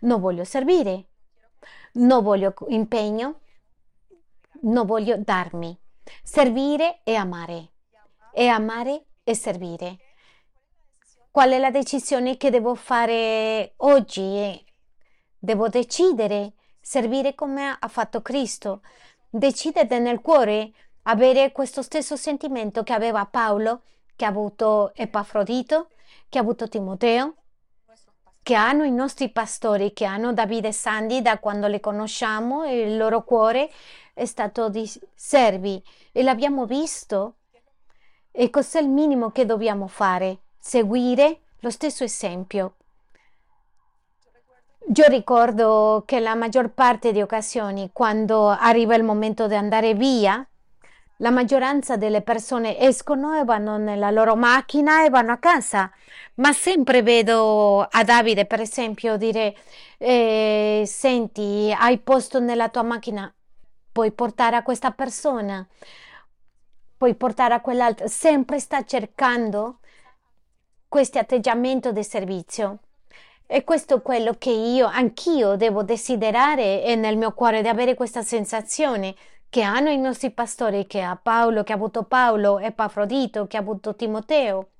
Non 0.00 0.20
voglio 0.20 0.44
servire, 0.44 1.06
non 1.94 2.22
voglio 2.22 2.54
impegno, 2.68 3.40
non 4.62 4.86
voglio 4.86 5.16
darmi. 5.18 5.78
Servire 6.22 7.00
e 7.04 7.14
amare. 7.14 7.72
E 8.32 8.46
amare 8.48 9.04
e 9.22 9.34
servire. 9.34 9.98
Qual 11.30 11.50
è 11.50 11.58
la 11.58 11.70
decisione 11.70 12.36
che 12.36 12.50
devo 12.50 12.74
fare 12.74 13.74
oggi? 13.78 14.64
Devo 15.38 15.68
decidere 15.68 16.52
servire 16.80 17.34
come 17.34 17.76
ha 17.78 17.88
fatto 17.88 18.22
Cristo. 18.22 18.82
Decidete 19.28 19.98
nel 19.98 20.20
cuore 20.20 20.72
avere 21.02 21.52
questo 21.52 21.82
stesso 21.82 22.16
sentimento 22.16 22.82
che 22.82 22.92
aveva 22.92 23.26
Paolo, 23.26 23.82
che 24.14 24.24
ha 24.24 24.28
avuto 24.28 24.92
Epafrodito, 24.94 25.88
che 26.28 26.38
ha 26.38 26.40
avuto 26.40 26.68
Timoteo, 26.68 27.34
che 28.44 28.54
hanno 28.54 28.84
i 28.84 28.90
nostri 28.90 29.30
pastori, 29.30 29.94
che 29.94 30.04
hanno 30.04 30.34
Davide 30.34 30.68
e 30.68 30.72
Sandy 30.72 31.22
da 31.22 31.38
quando 31.38 31.66
le 31.66 31.80
conosciamo 31.80 32.70
il 32.70 32.98
loro 32.98 33.24
cuore 33.24 33.70
è 34.12 34.26
stato 34.26 34.68
di 34.68 34.88
servi 35.14 35.82
e 36.12 36.22
l'abbiamo 36.22 36.66
visto. 36.66 37.36
E 38.30 38.50
cos'è 38.50 38.80
il 38.80 38.88
minimo 38.88 39.30
che 39.30 39.46
dobbiamo 39.46 39.86
fare? 39.86 40.40
Seguire 40.58 41.40
lo 41.60 41.70
stesso 41.70 42.04
esempio. 42.04 42.74
Io 44.94 45.06
ricordo 45.08 46.02
che 46.04 46.20
la 46.20 46.34
maggior 46.34 46.68
parte 46.68 47.12
di 47.12 47.22
occasioni, 47.22 47.88
quando 47.94 48.48
arriva 48.48 48.94
il 48.94 49.04
momento 49.04 49.46
di 49.46 49.54
andare 49.54 49.94
via, 49.94 50.46
la 51.18 51.30
maggioranza 51.30 51.96
delle 51.96 52.22
persone 52.22 52.78
escono 52.78 53.38
e 53.38 53.44
vanno 53.44 53.76
nella 53.76 54.10
loro 54.10 54.34
macchina 54.34 55.04
e 55.04 55.10
vanno 55.10 55.32
a 55.32 55.36
casa, 55.38 55.90
ma 56.36 56.52
sempre 56.52 57.02
vedo 57.02 57.86
a 57.88 58.02
Davide, 58.04 58.46
per 58.46 58.60
esempio, 58.60 59.16
dire: 59.16 59.54
eh, 59.98 60.82
Senti, 60.86 61.74
hai 61.76 61.98
posto 61.98 62.40
nella 62.40 62.68
tua 62.68 62.82
macchina, 62.82 63.32
puoi 63.92 64.10
portare 64.10 64.56
a 64.56 64.62
questa 64.62 64.90
persona, 64.90 65.66
puoi 66.96 67.14
portare 67.14 67.54
a 67.54 67.60
quell'altra. 67.60 68.08
Sempre 68.08 68.58
sta 68.58 68.84
cercando 68.84 69.78
questo 70.88 71.18
atteggiamento 71.18 71.92
di 71.92 72.02
servizio. 72.02 72.78
E 73.46 73.62
questo 73.62 73.96
è 73.96 74.02
quello 74.02 74.34
che 74.38 74.50
io, 74.50 74.86
anch'io, 74.86 75.56
devo 75.56 75.82
desiderare 75.82 76.82
e 76.82 76.96
nel 76.96 77.18
mio 77.18 77.32
cuore 77.32 77.60
di 77.60 77.68
avere 77.68 77.94
questa 77.94 78.22
sensazione 78.22 79.14
che 79.54 79.62
hanno 79.62 79.90
i 79.90 79.98
nostri 79.98 80.32
pastori, 80.32 80.84
che 80.88 81.00
ha 81.00 81.14
Paolo, 81.14 81.62
che 81.62 81.70
ha 81.70 81.76
avuto 81.76 82.02
Paolo, 82.02 82.58
Epafrodito, 82.58 83.46
che 83.46 83.56
ha 83.56 83.60
avuto 83.60 83.94
Timoteo. 83.94 84.70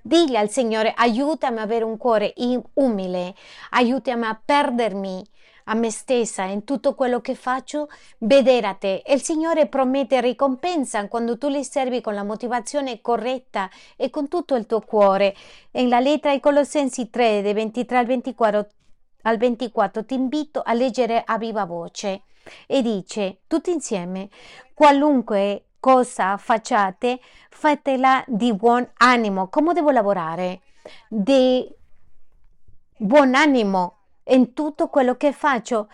Digli 0.00 0.34
al 0.34 0.48
Signore, 0.48 0.94
aiutami 0.96 1.58
a 1.58 1.62
avere 1.64 1.84
un 1.84 1.98
cuore 1.98 2.32
umile, 2.72 3.34
aiutami 3.72 4.24
a 4.24 4.40
perdermi 4.42 5.22
a 5.64 5.74
me 5.74 5.90
stessa 5.90 6.44
in 6.44 6.64
tutto 6.64 6.94
quello 6.94 7.20
che 7.20 7.34
faccio, 7.34 7.90
vedere 8.20 8.66
a 8.66 8.72
te. 8.72 9.02
Il 9.06 9.20
Signore 9.20 9.66
promette 9.66 10.22
ricompensa 10.22 11.06
quando 11.08 11.36
tu 11.36 11.48
li 11.48 11.62
servi 11.62 12.00
con 12.00 12.14
la 12.14 12.24
motivazione 12.24 13.02
corretta 13.02 13.68
e 13.94 14.08
con 14.08 14.28
tutto 14.28 14.54
il 14.54 14.64
tuo 14.64 14.80
cuore. 14.80 15.36
In 15.72 15.90
la 15.90 16.00
lettera 16.00 16.32
ai 16.32 16.40
Colossensi 16.40 17.10
3, 17.10 17.42
dei 17.42 17.52
23 17.52 17.98
al 17.98 18.06
24, 18.06 18.68
al 19.24 19.36
24 19.36 20.06
ti 20.06 20.14
invito 20.14 20.62
a 20.64 20.72
leggere 20.72 21.22
a 21.22 21.36
viva 21.36 21.66
voce 21.66 22.22
e 22.66 22.82
dice 22.82 23.40
tutti 23.46 23.70
insieme 23.70 24.28
qualunque 24.74 25.66
cosa 25.80 26.36
facciate 26.36 27.20
fatela 27.48 28.22
di 28.26 28.54
buon 28.54 28.88
animo. 28.98 29.48
Come 29.48 29.72
devo 29.72 29.90
lavorare? 29.90 30.60
Di 31.08 31.68
buon 32.96 33.34
animo 33.34 33.96
in 34.24 34.52
tutto 34.52 34.88
quello 34.88 35.16
che 35.16 35.32
faccio 35.32 35.88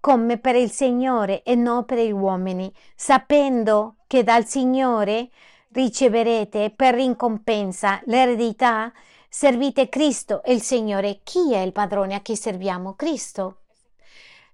come 0.00 0.38
per 0.38 0.56
il 0.56 0.70
Signore 0.70 1.42
e 1.42 1.54
non 1.54 1.84
per 1.84 1.98
gli 1.98 2.10
uomini. 2.10 2.72
Sapendo 2.94 3.96
che 4.06 4.22
dal 4.22 4.46
Signore 4.46 5.30
riceverete 5.72 6.70
per 6.70 6.94
ricompensa 6.94 8.00
l'eredità 8.06 8.92
servite 9.28 9.88
Cristo 9.88 10.42
e 10.42 10.52
il 10.52 10.62
Signore. 10.62 11.20
Chi 11.22 11.52
è 11.54 11.58
il 11.58 11.72
padrone 11.72 12.14
a 12.14 12.20
chi 12.20 12.34
serviamo? 12.34 12.94
Cristo. 12.94 13.58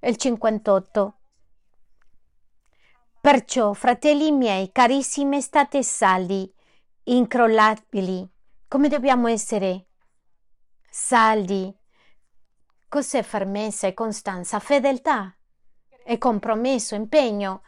Il 0.00 0.16
58 0.16 1.14
Perciò, 3.26 3.72
fratelli 3.72 4.30
miei, 4.30 4.70
carissimi, 4.70 5.40
state 5.40 5.82
saldi, 5.82 6.48
incrollabili. 7.02 8.24
Come 8.68 8.86
dobbiamo 8.86 9.26
essere? 9.26 9.86
Saldi. 10.88 11.76
Cos'è 12.88 13.24
fermezza 13.24 13.88
e 13.88 13.94
costanza? 13.94 14.60
Fedeltà 14.60 15.36
e 16.04 16.18
compromesso, 16.18 16.94
impegno. 16.94 17.62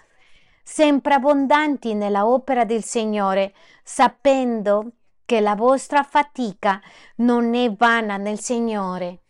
Sempre 0.62 1.14
abbondanti 1.14 1.92
nella 1.94 2.24
opera 2.24 2.64
del 2.64 2.84
Signore, 2.84 3.52
sapendo 3.82 4.92
che 5.24 5.40
la 5.40 5.56
vostra 5.56 6.04
fatica 6.04 6.80
non 7.16 7.56
è 7.56 7.72
vana 7.72 8.16
nel 8.16 8.38
Signore. 8.38 9.22